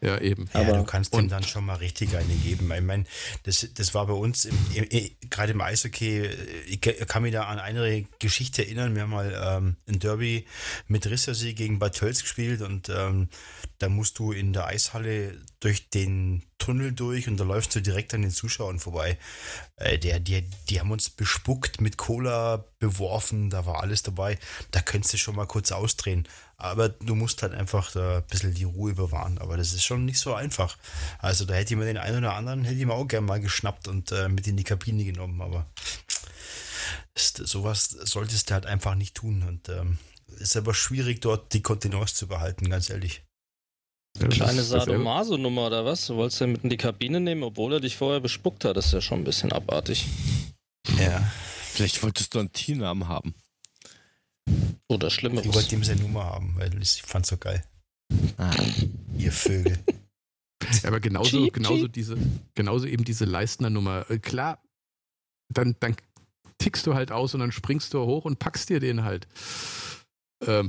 [0.00, 0.48] Ja, eben.
[0.54, 2.72] Ja, Aber, du kannst ihm dann schon mal richtig eine geben.
[2.72, 3.04] Ich meine,
[3.42, 6.28] das, das war bei uns, im, im, gerade im Eishockey,
[6.68, 8.94] ich kann mich da an eine Geschichte erinnern.
[8.94, 10.46] Wir haben mal ähm, ein Derby
[10.86, 13.28] mit Rissersee gegen Bad Tölz gespielt und ähm,
[13.78, 18.14] da musst du in der Eishalle durch den Tunnel durch und da läufst du direkt
[18.14, 19.18] an den Zuschauern vorbei.
[19.76, 24.38] Äh, der, die, die haben uns bespuckt, mit Cola beworfen, da war alles dabei.
[24.70, 26.28] Da könntest du schon mal kurz ausdrehen.
[26.60, 29.38] Aber du musst halt einfach da ein bisschen die Ruhe bewahren.
[29.38, 30.76] Aber das ist schon nicht so einfach.
[31.20, 33.40] Also da hätte ich mir den einen oder anderen, hätte ich mir auch gerne mal
[33.40, 35.40] geschnappt und äh, mit in die Kabine genommen.
[35.40, 35.66] Aber
[37.14, 39.44] ist, sowas solltest du halt einfach nicht tun.
[39.46, 39.98] Und ähm,
[40.38, 43.22] ist aber schwierig, dort die Kontenance zu behalten, ganz ehrlich.
[44.18, 46.06] Kleine Sadomaso-Nummer oder was?
[46.06, 48.76] Du wolltest ja mit in die Kabine nehmen, obwohl er dich vorher bespuckt hat.
[48.76, 50.06] Das ist ja schon ein bisschen abartig.
[50.98, 51.30] Ja.
[51.72, 53.34] Vielleicht wolltest du einen Teamnamen haben.
[54.88, 55.46] Oder Schlimmeres.
[55.46, 57.62] Ich wollte ihm seine Nummer haben, weil ich fand so geil.
[58.36, 58.54] Ah.
[59.16, 59.78] Ihr Vögel.
[60.84, 62.16] Aber genauso, genauso diese,
[62.54, 64.10] genauso eben diese Leistner-Nummer.
[64.10, 64.62] Äh, klar,
[65.52, 65.96] dann, dann
[66.58, 69.28] tickst du halt aus und dann springst du hoch und packst dir den halt.
[70.46, 70.68] Ähm,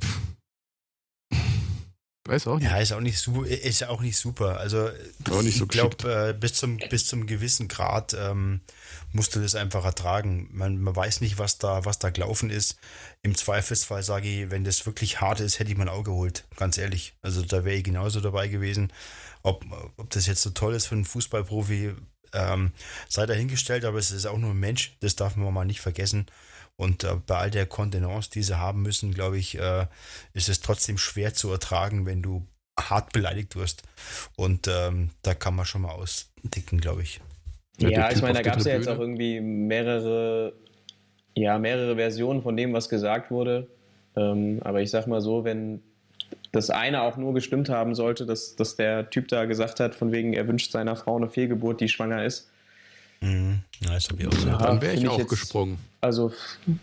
[2.29, 2.69] Weiß auch nicht.
[2.69, 4.57] Ja, ist auch nicht, su ist auch nicht super.
[4.59, 4.89] Also
[5.31, 8.61] auch nicht so ich glaube, äh, bis, zum, bis zum gewissen Grad ähm,
[9.11, 10.49] musst du das einfach ertragen.
[10.51, 12.77] Man, man weiß nicht, was da, was da gelaufen ist.
[13.21, 16.45] Im Zweifelsfall sage ich, wenn das wirklich hart ist, hätte ich mein Auge geholt.
[16.55, 17.15] Ganz ehrlich.
[17.21, 18.91] Also da wäre ich genauso dabei gewesen.
[19.41, 19.65] Ob,
[19.97, 21.95] ob das jetzt so toll ist für einen Fußballprofi,
[22.33, 22.71] ähm,
[23.07, 24.95] sei dahingestellt, aber es ist auch nur ein Mensch.
[24.99, 26.27] Das darf man mal nicht vergessen.
[26.75, 29.87] Und äh, bei all der Kontenance, die sie haben müssen, glaube ich, äh,
[30.33, 32.47] ist es trotzdem schwer zu ertragen, wenn du
[32.79, 33.83] hart beleidigt wirst.
[34.35, 37.19] Und ähm, da kann man schon mal ausdicken, glaube ich.
[37.79, 40.53] Ja, ja ich meine, da gab es ja jetzt auch irgendwie mehrere,
[41.35, 43.67] ja, mehrere Versionen von dem, was gesagt wurde.
[44.15, 45.81] Ähm, aber ich sag mal so, wenn
[46.51, 50.11] das eine auch nur gestimmt haben sollte, dass, dass der Typ da gesagt hat, von
[50.11, 52.49] wegen, er wünscht seiner Frau eine Fehlgeburt, die schwanger ist,
[53.21, 53.59] Mhm.
[53.81, 54.47] Ja, das habe ich auch so.
[54.47, 55.77] Ja, dann wäre ich auch jetzt, gesprungen.
[56.01, 56.31] Also,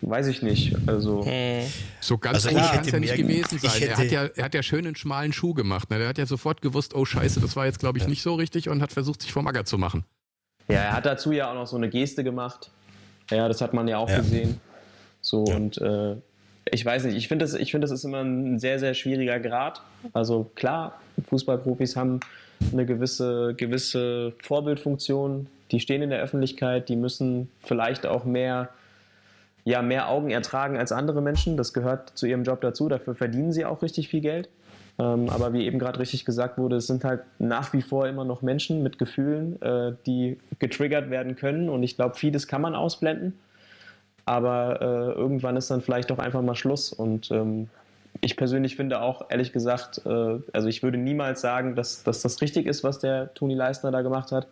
[0.02, 0.76] weiß ich nicht.
[0.86, 1.62] Also, hm.
[2.00, 3.82] So ganz also kann es ja nicht gewesen sein.
[3.82, 5.90] Er hat, ja, er hat ja schön einen schmalen Schuh gemacht.
[5.90, 5.98] Ne?
[5.98, 8.10] Er hat ja sofort gewusst, oh Scheiße, das war jetzt, glaube ich, ja.
[8.10, 10.04] nicht so richtig und hat versucht, sich vom Acker zu machen.
[10.68, 12.70] Ja, er hat dazu ja auch noch so eine Geste gemacht.
[13.30, 14.18] Ja, das hat man ja auch ja.
[14.18, 14.60] gesehen.
[15.20, 16.16] So und äh,
[16.70, 19.80] ich weiß nicht, ich finde, das, find, das ist immer ein sehr, sehr schwieriger Grad.
[20.12, 22.20] Also klar, Fußballprofis haben
[22.72, 28.68] eine gewisse, gewisse Vorbildfunktion, die stehen in der Öffentlichkeit, die müssen vielleicht auch mehr,
[29.64, 31.56] ja, mehr Augen ertragen als andere Menschen.
[31.56, 34.48] Das gehört zu ihrem Job dazu, dafür verdienen sie auch richtig viel Geld.
[34.98, 38.24] Ähm, aber wie eben gerade richtig gesagt wurde, es sind halt nach wie vor immer
[38.24, 41.68] noch Menschen mit Gefühlen, äh, die getriggert werden können.
[41.68, 43.38] Und ich glaube, vieles kann man ausblenden.
[44.24, 46.92] Aber äh, irgendwann ist dann vielleicht doch einfach mal Schluss.
[46.92, 47.68] Und ähm,
[48.22, 52.40] ich persönlich finde auch, ehrlich gesagt, äh, also ich würde niemals sagen, dass, dass das
[52.40, 54.46] richtig ist, was der Toni Leistner da gemacht hat.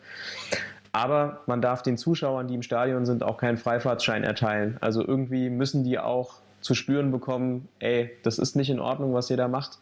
[0.91, 4.77] Aber man darf den Zuschauern, die im Stadion sind, auch keinen Freifahrtschein erteilen.
[4.79, 9.29] Also irgendwie müssen die auch zu spüren bekommen, ey, das ist nicht in Ordnung, was
[9.29, 9.79] ihr da macht.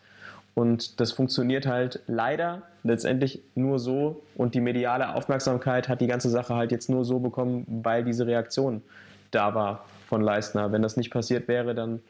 [0.55, 6.29] Und das funktioniert halt leider letztendlich nur so und die mediale Aufmerksamkeit hat die ganze
[6.29, 8.83] Sache halt jetzt nur so bekommen, weil diese Reaktion
[9.31, 10.71] da war von Leistner.
[10.71, 12.01] Wenn das nicht passiert wäre, dann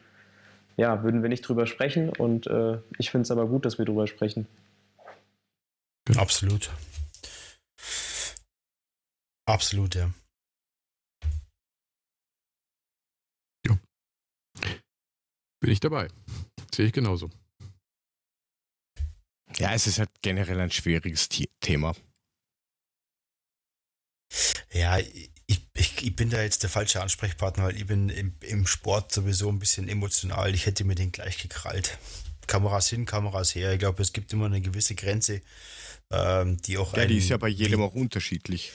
[0.76, 3.84] ja, würden wir nicht drüber sprechen und äh, ich finde es aber gut, dass wir
[3.84, 4.46] drüber sprechen.
[6.16, 6.70] Absolut.
[9.46, 10.10] Absolut, ja.
[13.66, 13.78] ja.
[15.60, 16.08] Bin ich dabei.
[16.74, 17.30] Sehe ich genauso.
[19.58, 21.28] Ja, es ist halt generell ein schwieriges
[21.60, 21.94] Thema.
[24.72, 25.30] Ja, ich,
[25.74, 29.48] ich, ich, bin da jetzt der falsche Ansprechpartner, weil ich bin im, im, Sport sowieso
[29.48, 30.54] ein bisschen emotional.
[30.54, 31.98] Ich hätte mir den gleich gekrallt.
[32.46, 33.72] Kameras hin, Kameras her.
[33.72, 35.40] Ich glaube, es gibt immer eine gewisse Grenze,
[36.10, 36.96] ähm, die auch.
[36.96, 38.72] Ja, die ist ja bei jedem auch unterschiedlich.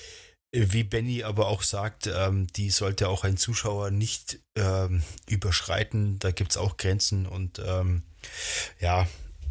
[0.51, 6.17] Wie Benny aber auch sagt, ähm, die sollte auch ein Zuschauer nicht ähm, überschreiten.
[6.19, 8.03] Da gibt es auch Grenzen und ähm,
[8.79, 9.07] ja,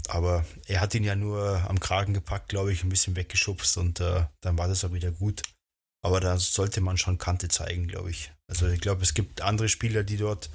[0.08, 4.00] aber er hat ihn ja nur am Kragen gepackt, glaube ich, ein bisschen weggeschubst und
[4.00, 5.42] äh, dann war das auch wieder gut.
[6.02, 8.32] Aber da sollte man schon Kante zeigen, glaube ich.
[8.48, 10.50] Also ich glaube, es gibt andere Spieler, die dort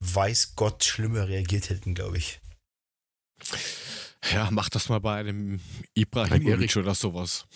[0.00, 2.40] weiß Gott schlimmer reagiert hätten, glaube ich.
[4.32, 5.60] Ja, mach das mal bei einem
[5.94, 7.46] Ibrahimovic oder sowas.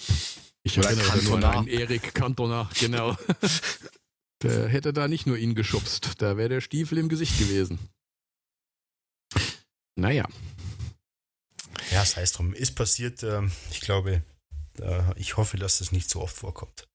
[0.62, 3.16] Ich oder erinnere nur an Erik Cantona, genau.
[4.42, 7.78] der hätte da nicht nur ihn geschubst, da wäre der Stiefel im Gesicht gewesen.
[9.96, 10.26] Naja.
[11.92, 13.22] Ja, das heißt drum, ist passiert.
[13.22, 14.22] Ähm, ich glaube,
[15.16, 16.88] ich hoffe, dass das nicht so oft vorkommt.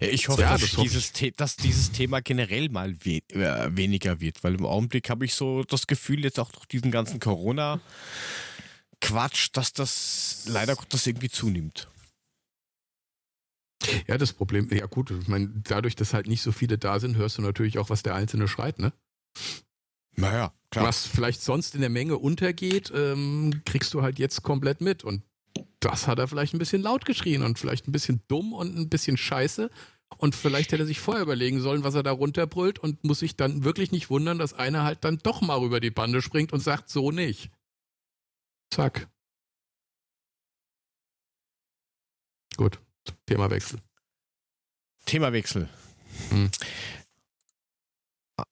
[0.00, 4.54] Ich hoffe, ja, dass, dieses dass, dieses Thema generell mal we äh, weniger wird, weil
[4.54, 7.80] im Augenblick habe ich so das Gefühl, jetzt auch durch diesen ganzen Corona-
[9.00, 11.88] Quatsch, dass das leider Gottes irgendwie zunimmt.
[14.06, 17.16] Ja, das Problem, ja gut, ich meine, dadurch, dass halt nicht so viele da sind,
[17.16, 18.94] hörst du natürlich auch, was der Einzelne schreit, ne?
[20.16, 20.86] Naja, klar.
[20.86, 25.04] Was vielleicht sonst in der Menge untergeht, ähm, kriegst du halt jetzt komplett mit.
[25.04, 25.22] Und
[25.80, 28.88] das hat er vielleicht ein bisschen laut geschrien und vielleicht ein bisschen dumm und ein
[28.88, 29.70] bisschen scheiße.
[30.16, 33.36] Und vielleicht hätte er sich vorher überlegen sollen, was er da runterbrüllt und muss sich
[33.36, 36.60] dann wirklich nicht wundern, dass einer halt dann doch mal rüber die Bande springt und
[36.60, 37.50] sagt, so nicht.
[38.70, 39.08] Zack.
[42.56, 42.78] Gut,
[43.26, 43.80] Themawechsel.
[45.06, 45.68] Themawechsel.
[46.30, 46.50] Hm.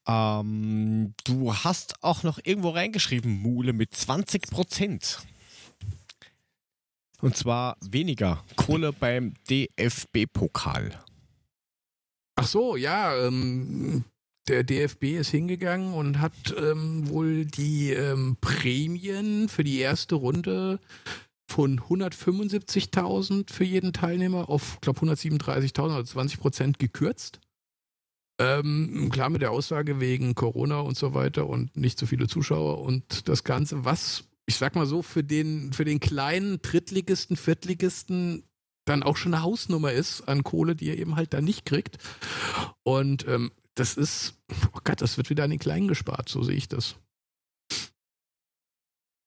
[0.06, 5.20] Ähm, du hast auch noch irgendwo reingeschrieben, Mule, mit 20 Prozent.
[7.20, 10.98] Und zwar weniger Kohle beim DFB-Pokal.
[12.34, 14.04] Ach so, ja, ähm,
[14.48, 20.80] der DFB ist hingegangen und hat ähm, wohl die ähm, Prämien für die erste Runde
[21.48, 27.40] von 175.000 für jeden Teilnehmer auf, glaube 137.000, also 20 Prozent gekürzt.
[28.42, 32.80] Ähm, klar mit der Aussage wegen Corona und so weiter und nicht so viele Zuschauer
[32.80, 38.44] und das Ganze, was ich sag mal so, für den, für den kleinen Drittligisten, Viertligisten
[38.84, 41.98] dann auch schon eine Hausnummer ist an Kohle, die er eben halt da nicht kriegt.
[42.82, 44.34] Und ähm, das ist,
[44.74, 46.96] oh Gott, das wird wieder an den Kleinen gespart, so sehe ich das.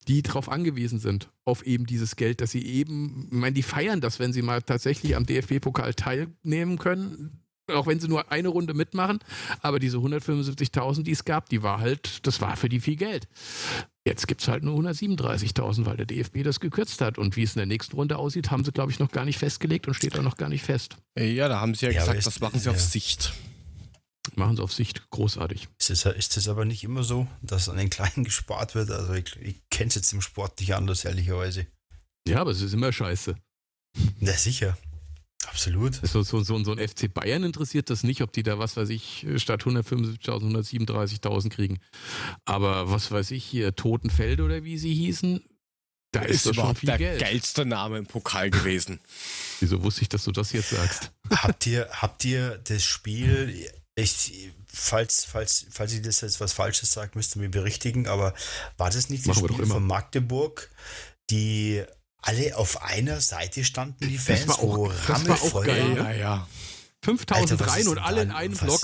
[0.07, 4.01] Die darauf angewiesen sind, auf eben dieses Geld, dass sie eben, ich meine, die feiern
[4.01, 8.73] das, wenn sie mal tatsächlich am DFB-Pokal teilnehmen können, auch wenn sie nur eine Runde
[8.73, 9.19] mitmachen.
[9.61, 13.27] Aber diese 175.000, die es gab, die war halt, das war für die viel Geld.
[14.07, 17.17] Jetzt gibt es halt nur 137.000, weil der DFB das gekürzt hat.
[17.17, 19.39] Und wie es in der nächsten Runde aussieht, haben sie, glaube ich, noch gar nicht
[19.39, 20.97] festgelegt und steht auch noch gar nicht fest.
[21.17, 22.71] Ja, da haben sie ja, ja gesagt, das machen sie ja.
[22.71, 23.33] auf Sicht.
[24.35, 25.69] Machen sie auf Sicht großartig.
[25.79, 28.91] Ist es, ist es aber nicht immer so, dass an den Kleinen gespart wird?
[28.91, 31.67] Also ich, ich kenne es jetzt im Sport nicht anders, ehrlicherweise.
[32.27, 33.35] Ja, aber es ist immer scheiße.
[34.19, 34.77] Na sicher.
[35.47, 35.95] Absolut.
[36.03, 38.89] So, so, so, so ein FC Bayern interessiert das nicht, ob die da, was weiß
[38.89, 41.79] ich, statt 175.000, 137.000 kriegen.
[42.45, 45.43] Aber was weiß ich hier, Totenfeld oder wie sie hießen,
[46.11, 47.19] da ist, ist schon viel der Geld.
[47.19, 48.99] geilste Name im Pokal gewesen.
[49.59, 51.11] Wieso wusste ich, dass du das jetzt sagst?
[51.29, 56.91] Habt ihr, habt ihr das Spiel, ich, falls, falls, falls ich das jetzt was Falsches
[56.91, 58.33] sage, müsst ihr mir berichtigen, aber
[58.77, 60.69] war das nicht das Spiel von Magdeburg,
[61.29, 61.83] die
[62.25, 65.95] alle auf einer Seite standen, die Fans, das war auch, wo das war auch geil,
[65.95, 66.47] ja, ja.
[67.03, 68.81] 5000 Alter, rein und alle in einem Block.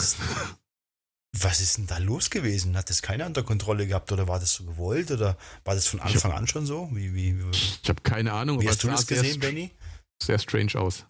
[1.39, 2.77] Was ist denn da los gewesen?
[2.77, 6.01] Hat das keiner unter Kontrolle gehabt oder war das so gewollt oder war das von
[6.01, 6.89] Anfang hab, an schon so?
[6.91, 8.61] Wie, wie, wie ich habe keine Ahnung.
[8.61, 9.71] Wie hast du das gesehen, Benny?
[10.21, 11.05] Sehr strange aus.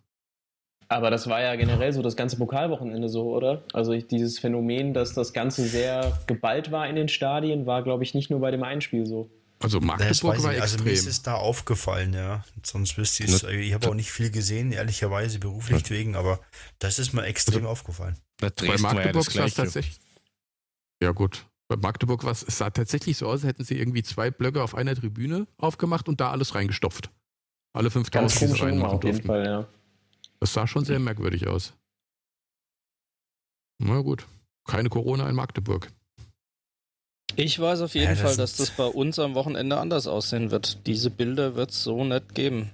[0.88, 3.64] Aber das war ja generell so das ganze Pokalwochenende so, oder?
[3.74, 8.14] Also dieses Phänomen, dass das Ganze sehr geballt war in den Stadien, war, glaube ich,
[8.14, 9.30] nicht nur bei dem Einspiel so.
[9.62, 10.62] Also Magdeburg war extrem.
[10.62, 12.44] Also mir ist es da aufgefallen, ja.
[12.64, 13.44] Sonst wüsste ich es.
[13.44, 16.40] Ich habe auch nicht viel gesehen, ehrlicherweise, beruflich wegen, aber
[16.80, 18.18] das ist mir extrem aufgefallen.
[18.40, 20.00] Bei Magdeburg war es tatsächlich.
[21.02, 21.46] Ja, gut.
[21.68, 24.76] Bei Magdeburg war es, sah tatsächlich so aus, als hätten sie irgendwie zwei Blöcke auf
[24.76, 27.12] einer Tribüne aufgemacht und da alles reingestopft.
[27.74, 29.68] Alle 5000 die sie reinmachen auf jeden Fall, ja.
[30.40, 31.74] Das sah schon sehr merkwürdig aus.
[33.80, 34.28] Na gut.
[34.66, 35.92] Keine Corona in Magdeburg.
[37.36, 40.52] Ich weiß auf jeden ja, das Fall, dass das bei uns am Wochenende anders aussehen
[40.52, 40.86] wird.
[40.86, 42.72] Diese Bilder wird es so nicht geben.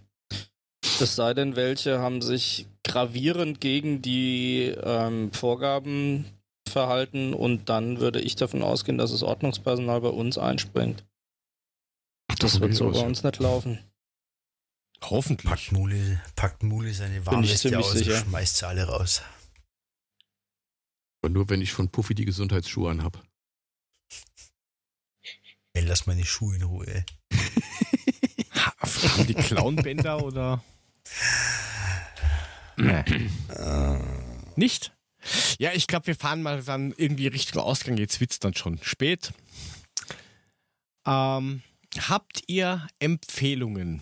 [0.99, 6.25] Es sei denn, welche haben sich gravierend gegen die ähm, Vorgaben
[6.67, 11.03] verhalten und dann würde ich davon ausgehen, dass das Ordnungspersonal bei uns einspringt.
[12.27, 13.79] Das, das wird so bei uns nicht laufen.
[15.03, 15.49] Hoffentlich.
[15.49, 18.13] Packt Mule, packt Mule seine Warnweste aus sicher.
[18.13, 19.21] und schmeißt sie alle raus.
[21.21, 23.23] Aber nur wenn ich von Puffy die Gesundheitsschuhe anhab.
[25.77, 27.05] Ey, lass meine Schuhe in Ruhe.
[28.79, 30.63] Haben die Clownbänder oder?
[34.55, 34.91] Nicht?
[35.59, 37.95] Ja, ich glaube, wir fahren mal dann irgendwie Richtung Ausgang.
[37.97, 39.31] Jetzt wird es dann schon spät.
[41.05, 41.61] Ähm,
[41.95, 44.01] habt ihr Empfehlungen?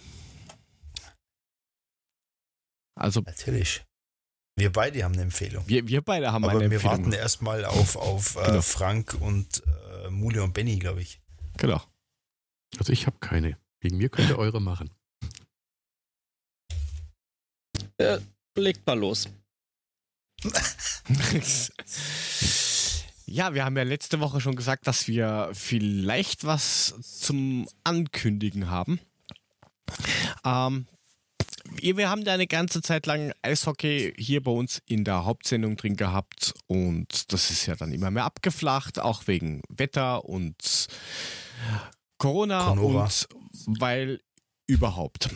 [2.98, 3.84] Also natürlich.
[4.56, 5.68] Wir beide haben eine Empfehlung.
[5.68, 7.00] Wir, wir beide haben Aber eine wir Empfehlung.
[7.00, 8.62] warten erstmal auf, auf äh, genau.
[8.62, 9.62] Frank und
[10.06, 11.20] äh, Mule und Benny, glaube ich.
[11.58, 11.82] Genau.
[12.78, 13.58] Also ich habe keine.
[13.80, 14.90] Wegen mir könnt ihr eure machen.
[17.98, 18.20] Äh,
[18.56, 19.30] legt mal los.
[23.26, 29.00] ja, wir haben ja letzte Woche schon gesagt, dass wir vielleicht was zum Ankündigen haben.
[30.44, 30.88] Ähm,
[31.82, 35.96] wir haben da eine ganze Zeit lang Eishockey hier bei uns in der Hauptsendung drin
[35.96, 40.88] gehabt und das ist ja dann immer mehr abgeflacht, auch wegen Wetter und
[42.18, 43.10] Corona Conora.
[43.66, 44.22] und weil
[44.68, 45.30] überhaupt.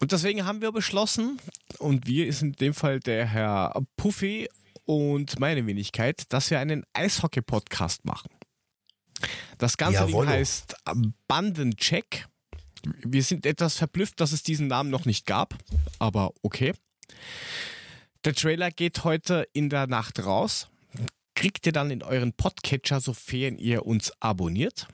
[0.00, 1.38] Und deswegen haben wir beschlossen,
[1.78, 4.48] und wir ist in dem Fall der Herr Puffy
[4.84, 8.30] und meine Wenigkeit, dass wir einen Eishockey-Podcast machen.
[9.58, 10.76] Das ganze Ding heißt
[11.28, 12.26] Bandencheck.
[13.02, 15.56] Wir sind etwas verblüfft, dass es diesen Namen noch nicht gab,
[15.98, 16.74] aber okay.
[18.24, 20.68] Der Trailer geht heute in der Nacht raus.
[21.34, 24.86] Kriegt ihr dann in euren Podcatcher, sofern ihr uns abonniert.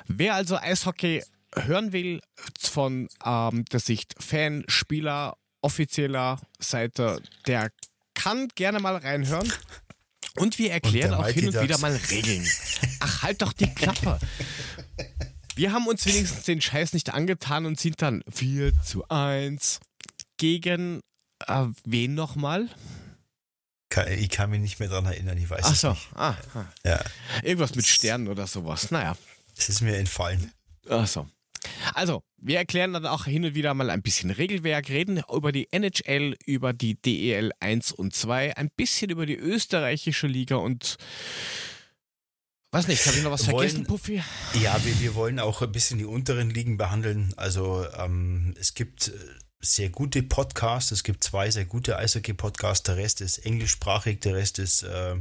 [0.08, 1.24] Wer also Eishockey
[1.56, 2.22] hören will,
[2.60, 7.72] von ähm, der Sicht Fan, Spieler, offizieller Seite, der
[8.14, 9.52] kann gerne mal reinhören.
[10.38, 12.48] Und wir erklären und auch hin und wieder mal Regeln.
[13.02, 14.18] Ach, halt doch die Klappe.
[15.56, 19.80] Wir haben uns wenigstens den Scheiß nicht angetan und sind dann 4 zu 1
[20.38, 21.02] gegen
[21.48, 22.70] äh, wen nochmal?
[24.18, 25.90] Ich kann mich nicht mehr daran erinnern, ich weiß Ach so.
[25.90, 26.10] nicht.
[26.16, 26.66] Ah, ah.
[26.86, 27.04] Ja.
[27.44, 28.90] Irgendwas mit Sternen oder sowas.
[28.92, 29.18] Naja.
[29.58, 30.54] Es ist mir entfallen.
[30.90, 31.28] Ach so.
[31.94, 35.68] Also, wir erklären dann auch hin und wieder mal ein bisschen Regelwerk, reden über die
[35.72, 40.98] NHL, über die DEL 1 und 2, ein bisschen über die österreichische Liga und
[42.74, 44.24] Weiß nicht, habe ich noch was wollen, vergessen, Puffy?
[44.54, 47.34] Ja, wir, wir wollen auch ein bisschen die unteren Ligen behandeln.
[47.36, 49.12] Also ähm, es gibt äh,
[49.62, 50.92] sehr gute Podcasts.
[50.92, 52.84] Es gibt zwei sehr gute Eishockey-Podcasts.
[52.84, 55.16] Der Rest ist englischsprachig, der Rest ist äh,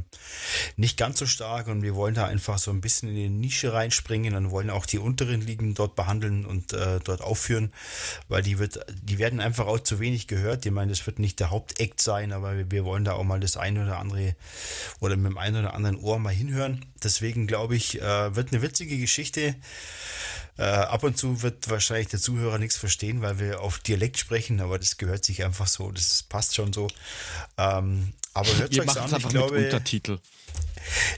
[0.75, 1.67] nicht ganz so stark.
[1.67, 4.85] Und wir wollen da einfach so ein bisschen in die Nische reinspringen und wollen auch
[4.85, 7.71] die unteren Ligen dort behandeln und äh, dort aufführen,
[8.27, 10.65] weil die wird, die werden einfach auch zu wenig gehört.
[10.65, 13.39] Ich meine, das wird nicht der Hauptakt sein, aber wir, wir wollen da auch mal
[13.39, 14.35] das eine oder andere
[14.99, 16.85] oder mit dem einen oder anderen Ohr mal hinhören.
[17.03, 19.55] Deswegen glaube ich, äh, wird eine witzige Geschichte.
[20.61, 24.61] Äh, ab und zu wird wahrscheinlich der Zuhörer nichts verstehen, weil wir auf Dialekt sprechen,
[24.61, 26.87] aber das gehört sich einfach so, das passt schon so.
[27.57, 29.55] Ähm, aber hört euch an, ich glaube.
[29.55, 30.19] Mit Untertitel.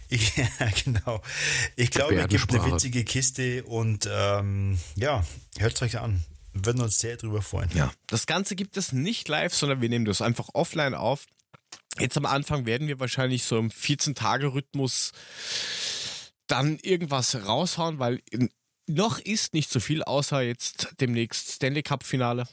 [0.08, 0.46] Ich, ja,
[0.86, 1.22] genau.
[1.76, 5.26] Ich glaube, es gibt eine witzige Kiste und ähm, ja,
[5.58, 6.24] hört euch an.
[6.54, 7.70] Wir würden uns sehr drüber freuen.
[7.74, 11.26] Ja, das Ganze gibt es nicht live, sondern wir nehmen das einfach offline auf.
[12.00, 15.12] Jetzt am Anfang werden wir wahrscheinlich so im 14-Tage-Rhythmus
[16.48, 18.22] dann irgendwas raushauen, weil
[18.88, 22.48] noch ist nicht so viel, außer jetzt demnächst Stanley Cup-Finale.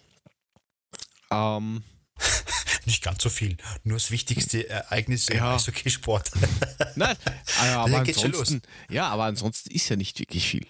[1.30, 1.82] Ähm,
[2.86, 3.56] nicht ganz so viel.
[3.84, 5.54] Nur das wichtigste Ereignis im ja.
[5.54, 6.30] Eishockey-Sport.
[6.96, 7.16] Nein,
[7.60, 10.66] aber, ansonsten, ja, aber ansonsten ist ja nicht wirklich viel.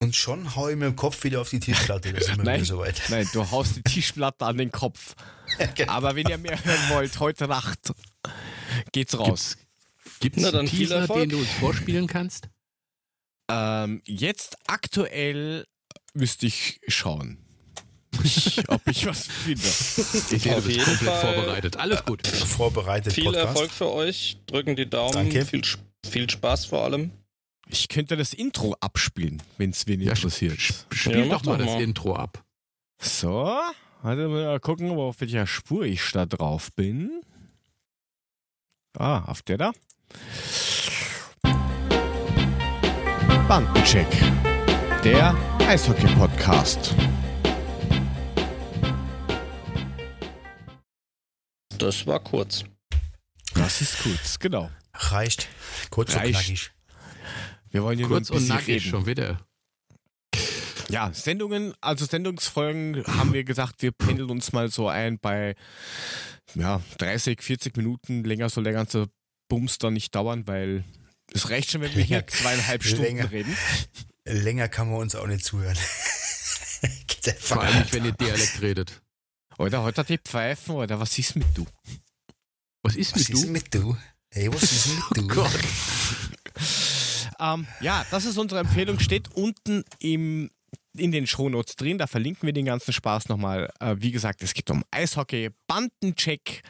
[0.00, 2.12] Und schon hau ich mir den Kopf wieder auf die Tischplatte.
[2.12, 3.00] Da sind wir nein, soweit.
[3.08, 5.14] Nein, du haust die Tischplatte an den Kopf.
[5.74, 5.92] genau.
[5.92, 7.78] Aber wenn ihr mehr hören wollt, heute Nacht
[8.92, 9.56] geht's raus.
[10.20, 12.48] Gibt es einen Teaser, den du uns vorspielen kannst?
[13.50, 15.66] Ähm, jetzt aktuell
[16.14, 17.38] müsste ich schauen.
[18.22, 19.62] Ich, ob ich was finde.
[19.62, 21.76] Ich sehe, Auf jeden komplett Fall vorbereitet.
[21.76, 22.26] Alles gut.
[22.26, 23.12] Vorbereitet.
[23.12, 23.46] Viel Podcast.
[23.46, 24.38] Erfolg für euch.
[24.46, 25.12] Drücken die Daumen.
[25.12, 25.44] Danke.
[25.44, 25.62] Viel,
[26.06, 27.10] viel Spaß vor allem.
[27.68, 30.58] Ich könnte das Intro abspielen, wenn es wen ja, interessiert.
[30.60, 32.44] Spiel ja, doch mal das Intro ab.
[33.00, 33.50] So,
[34.02, 37.22] warte mal gucken, auf welcher Spur ich da drauf bin.
[38.96, 39.72] Ah, auf der da.
[43.48, 44.08] Bandencheck,
[45.04, 45.36] der
[45.68, 46.94] Eishockey-Podcast.
[51.76, 52.64] Das war kurz.
[53.54, 54.70] Das ist kurz, genau.
[54.94, 55.48] Reicht.
[55.90, 56.26] Kurz Reicht.
[56.26, 56.72] und knackig.
[57.70, 58.80] Wir wollen hier kurz und nackig reden.
[58.80, 59.38] schon wieder.
[60.88, 65.54] Ja, Sendungen, also Sendungsfolgen haben wir gesagt, wir pendeln uns mal so ein bei
[66.54, 68.24] ja, 30, 40 Minuten.
[68.24, 69.08] Länger soll der ganze
[69.48, 70.82] Bums dann nicht dauern, weil
[71.32, 73.56] es reicht schon, wenn wir hier zweieinhalb Stunden länger, reden.
[74.24, 75.76] Länger kann man uns auch nicht zuhören.
[77.38, 79.02] Vor allem nicht, wenn ihr Dialekt redet.
[79.58, 81.66] Oder heute hat die Pfeifen, oder was ist mit du?
[82.82, 83.50] Was ist Was mit ist du?
[83.50, 83.96] mit du?
[84.30, 85.28] Hey, was ist mit du?
[85.28, 85.58] Gott.
[87.40, 90.50] Ähm, ja, das ist unsere Empfehlung, steht unten im,
[90.96, 91.98] in den Shownotes drin.
[91.98, 93.72] Da verlinken wir den ganzen Spaß nochmal.
[93.80, 96.62] Äh, wie gesagt, es geht um Eishockey, Bandencheck,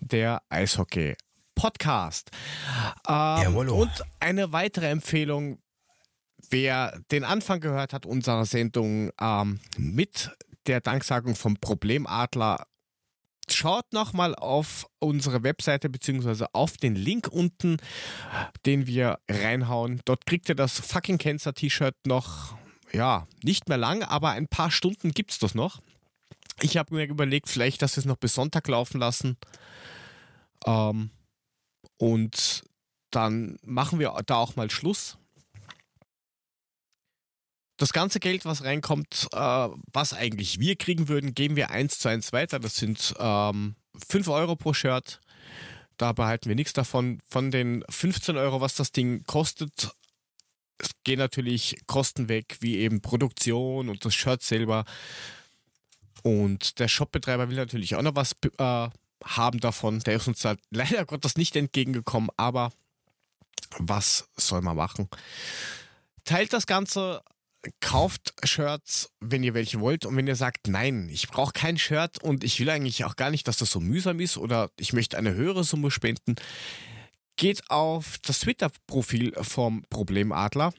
[0.00, 1.16] der Eishockey
[1.54, 2.30] Podcast.
[3.08, 3.74] Ähm, Jawollo.
[3.74, 3.90] und
[4.20, 5.58] eine weitere Empfehlung,
[6.48, 10.30] wer den Anfang gehört hat unserer Sendung ähm, mit
[10.66, 12.66] der Danksagung vom Problemadler,
[13.52, 17.78] schaut nochmal auf unsere Webseite beziehungsweise auf den Link unten,
[18.66, 20.00] den wir reinhauen.
[20.04, 22.56] Dort kriegt ihr das fucking Cancer T-Shirt noch,
[22.92, 25.80] ja, nicht mehr lang, aber ein paar Stunden gibt es das noch.
[26.62, 29.36] Ich habe mir überlegt, vielleicht, dass wir es noch bis Sonntag laufen lassen.
[30.66, 31.10] Ähm,
[31.96, 32.62] und
[33.10, 35.16] dann machen wir da auch mal Schluss.
[37.76, 42.08] Das ganze Geld, was reinkommt, äh, was eigentlich wir kriegen würden, geben wir eins zu
[42.08, 42.58] eins weiter.
[42.58, 43.74] Das sind ähm,
[44.08, 45.20] 5 Euro pro Shirt.
[45.96, 47.20] Da behalten wir nichts davon.
[47.26, 49.90] Von den 15 Euro, was das Ding kostet,
[51.04, 54.84] gehen natürlich Kosten weg, wie eben Produktion und das Shirt selber.
[56.22, 58.88] Und der Shopbetreiber will natürlich auch noch was äh,
[59.24, 60.00] haben davon.
[60.00, 62.72] Der ist uns halt leider Gottes nicht entgegengekommen, aber
[63.78, 65.08] was soll man machen?
[66.24, 67.22] Teilt das Ganze,
[67.80, 70.06] kauft Shirts, wenn ihr welche wollt.
[70.06, 73.30] Und wenn ihr sagt, nein, ich brauche kein Shirt und ich will eigentlich auch gar
[73.30, 76.36] nicht, dass das so mühsam ist oder ich möchte eine höhere Summe spenden,
[77.36, 80.72] geht auf das Twitter-Profil vom Problemadler.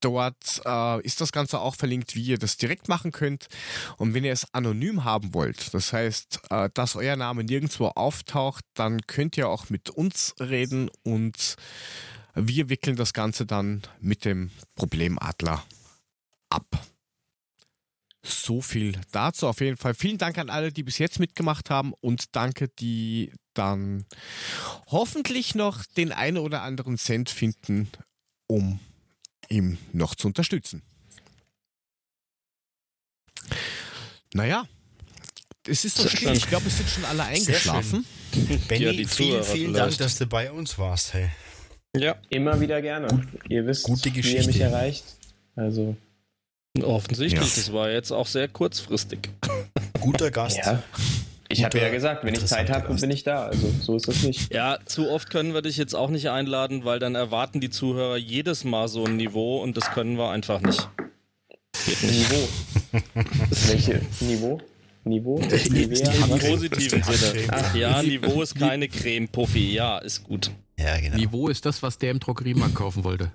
[0.00, 3.46] Dort äh, ist das Ganze auch verlinkt, wie ihr das direkt machen könnt.
[3.96, 8.64] Und wenn ihr es anonym haben wollt, das heißt, äh, dass euer Name nirgendwo auftaucht,
[8.74, 11.56] dann könnt ihr auch mit uns reden und
[12.34, 15.62] wir wickeln das Ganze dann mit dem Problemadler
[16.50, 16.66] ab.
[18.24, 19.94] So viel dazu auf jeden Fall.
[19.94, 24.06] Vielen Dank an alle, die bis jetzt mitgemacht haben und danke, die dann
[24.86, 27.90] hoffentlich noch den einen oder anderen Cent finden,
[28.46, 28.78] um
[29.52, 30.82] ihm noch zu unterstützen.
[34.34, 34.64] Naja,
[35.66, 36.20] es ist so still.
[36.20, 36.32] schön.
[36.34, 38.04] Ich glaube, es sind schon alle eingeschlafen.
[38.68, 41.12] Benny, Ja, die vielen, vielen Dank, dass du bei uns warst.
[41.12, 41.28] Hey.
[41.94, 43.26] Ja, Immer wieder gerne.
[43.48, 44.46] Ihr wisst, gute wie ihr Geschichte.
[44.46, 45.04] mich erreicht.
[45.54, 45.96] Also,
[46.82, 47.40] offensichtlich.
[47.56, 47.62] Ja.
[47.62, 49.28] Das war jetzt auch sehr kurzfristig.
[50.00, 50.56] Guter Gast.
[50.56, 50.82] ja.
[51.52, 53.44] Ich habe ja gesagt, wenn ich Zeit habe, bin ich da.
[53.46, 54.52] Also, so ist das nicht.
[54.52, 58.16] Ja, zu oft können wir dich jetzt auch nicht einladen, weil dann erwarten die Zuhörer
[58.16, 60.88] jedes Mal so ein Niveau und das können wir einfach nicht.
[61.84, 62.30] Geht nicht.
[62.30, 62.48] Niveau.
[63.66, 64.60] Welche Niveau?
[65.04, 65.38] Niveau?
[65.40, 66.12] Nivea?
[66.12, 67.48] Im positiven Sinne.
[67.50, 67.80] Handcreme.
[67.80, 69.74] Ja, Niveau ist keine Creme, Puffy.
[69.74, 70.52] Ja, ist gut.
[70.78, 71.16] Ja, genau.
[71.16, 73.32] Niveau ist das, was der im Drogeriemarkt kaufen wollte.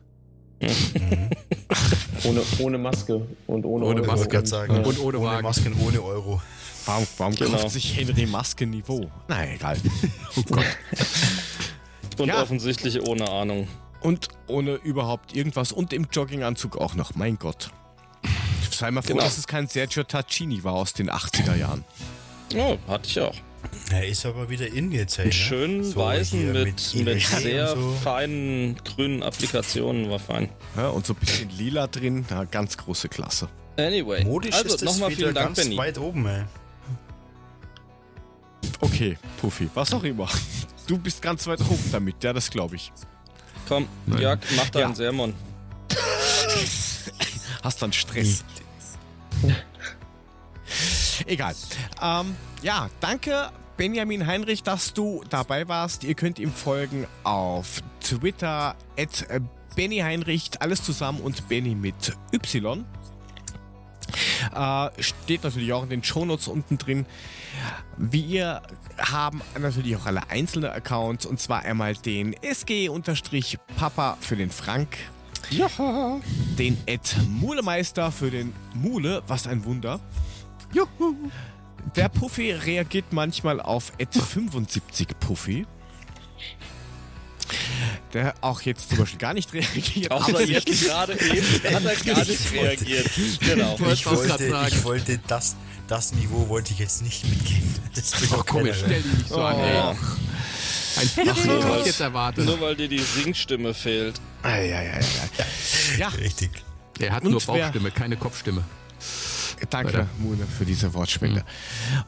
[0.61, 1.30] Mhm.
[2.23, 3.15] Ohne, ohne Maske
[3.48, 4.15] und ohne, Ohne Euro.
[4.15, 4.45] Maske.
[4.45, 4.81] Sagen, Ja.
[4.84, 5.44] Und ohne Wagen.
[5.44, 6.41] Masken, ohne Euro.
[6.85, 7.52] Warum, warum Genau.
[7.57, 9.10] kauft sich Henry Maske Niveau?
[9.27, 9.77] Na egal.
[10.38, 10.65] Oh Gott.
[12.18, 12.41] Und Ja.
[12.41, 13.68] offensichtlich ohne Ahnung.
[14.02, 17.15] Und ohne überhaupt irgendwas und im Jogginganzug auch noch.
[17.15, 17.69] Mein Gott.
[18.72, 19.23] Sei mal froh, Genau.
[19.23, 21.84] dass es kein Sergio Tacchini war aus den 80er Jahren.
[22.56, 23.34] Oh, hatte ich auch.
[23.91, 25.18] Er ist aber wieder in jetzt.
[25.18, 25.34] Hey, Einen ne?
[25.35, 27.94] schönen So weißen mit, mit, Iris sehr so.
[28.03, 30.49] feinen grünen Applikationen war fein.
[30.76, 32.26] Ja, und so ein bisschen lila drin.
[32.30, 33.48] Ja, ganz große Klasse.
[33.77, 35.77] Anyway, Modisch also ist nochmal vielen Dank, ganz Benny.
[35.77, 36.44] weit oben, ey.
[38.80, 40.27] Okay, Puffy, was auch immer.
[40.88, 42.91] Du bist ganz weit oben damit, ja, das glaube ich.
[43.68, 44.22] Komm, Nein.
[44.22, 44.95] Jörg, mach deinen Ja.
[44.95, 45.34] Sermon.
[47.64, 48.44] Hast dann Stress.
[51.26, 51.56] Egal.
[52.02, 56.03] Ähm, ja, danke Benjamin Heinrich, dass du dabei warst.
[56.03, 59.27] Ihr könnt ihm folgen auf Twitter at
[59.76, 62.85] Benny Heinrich, alles zusammen und Benny mit Y.
[64.56, 67.06] Äh, steht natürlich auch in den Shownotes unten drin.
[67.98, 68.61] Wir
[68.98, 74.98] haben natürlich auch alle einzelne Accounts und zwar einmal den SG-Papa für den Frank,
[75.49, 75.68] Ja.
[76.57, 79.99] den Ed Mulemeister für den Mule, was ein Wunder.
[80.73, 81.15] Juhu.
[81.95, 85.65] Der Puffy reagiert manchmal auf Ed 75 Puffy.
[88.14, 90.11] Der auch jetzt zum Beispiel gar nicht reagiert.
[90.11, 93.10] Aber jetzt gerade eben hat er gar nicht reagiert.
[93.39, 93.77] Genau.
[93.91, 94.68] Ich was wollte, sagen.
[94.68, 95.56] ich wollte das,
[95.88, 97.76] das Niveau wollte ich jetzt nicht mitgehen.
[97.98, 98.11] Das
[98.45, 98.91] keiner jetzt hören.
[98.91, 99.73] stell dich nicht so an, ey.
[99.73, 99.89] Ja.
[99.89, 102.45] Ein hab weil- ich jetzt erwartet.
[102.45, 104.19] Nur weil dir die Singstimme fehlt.
[104.44, 105.98] Ei, ei, ei, ei.
[105.98, 106.52] Ja, Richtig.
[106.99, 108.64] Er hat Und nur wer- Bauchstimme, keine Kopfstimme.
[109.70, 110.08] Danke, Weiter.
[110.20, 111.44] Mune, für diese Wortspende.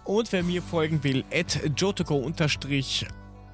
[0.04, 3.08] Und wer mir folgen will, at jotoko unterstrich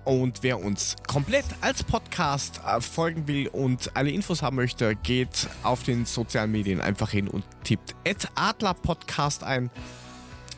[0.06, 5.48] Und wer uns komplett als Podcast äh, folgen will und alle Infos haben möchte, geht
[5.64, 7.96] auf den sozialen Medien einfach hin und tippt
[8.36, 9.72] Adlerpodcast ein.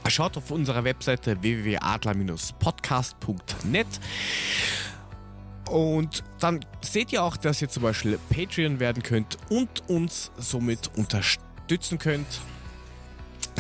[0.10, 3.88] Schaut auf unserer Webseite www.adler-podcast.net.
[5.70, 10.90] Und dann seht ihr auch, dass ihr zum Beispiel Patreon werden könnt und uns somit
[10.98, 12.42] unterstützen könnt.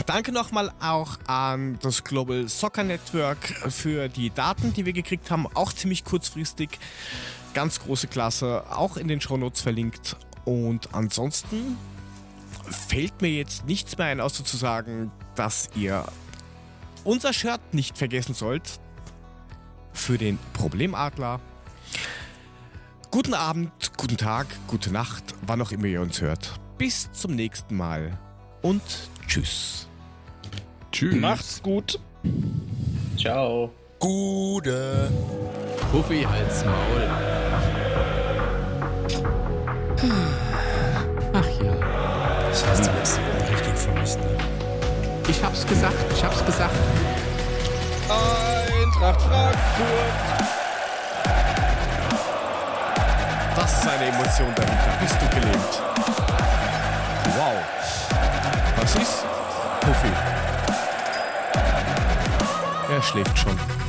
[0.05, 5.47] Danke nochmal auch an das Global Soccer Network für die Daten, die wir gekriegt haben.
[5.53, 6.79] Auch ziemlich kurzfristig.
[7.53, 8.63] Ganz große Klasse.
[8.69, 10.15] Auch in den Shownotes verlinkt.
[10.45, 11.77] Und ansonsten
[12.69, 16.05] fällt mir jetzt nichts mehr ein, außer zu sagen, dass ihr
[17.03, 18.79] unser Shirt nicht vergessen sollt.
[19.93, 21.39] Für den Problemadler.
[23.09, 26.59] Guten Abend, guten Tag, gute Nacht, wann auch immer ihr uns hört.
[26.77, 28.19] Bis zum nächsten Mal
[28.61, 28.81] und
[29.27, 29.87] tschüss.
[30.91, 31.15] Tschüss.
[31.15, 31.99] Macht's gut.
[33.17, 33.71] Ciao.
[33.99, 35.11] Gute.
[35.91, 37.07] Puffy halt's Maul.
[41.33, 41.73] Ach ja.
[42.49, 44.37] Das heißt, die letzte Woche richtig vermisst, ne?
[45.27, 46.75] Ich hab's gesagt, ich hab's gesagt.
[48.09, 50.13] Eintracht Frankfurt.
[53.55, 54.97] Das ist eine Emotion dahinter.
[55.01, 55.81] Bist du gelebt?
[57.35, 57.76] Wow.
[58.87, 59.25] Was ist?
[59.81, 60.07] Puffy.
[62.89, 63.86] Er schläft schon.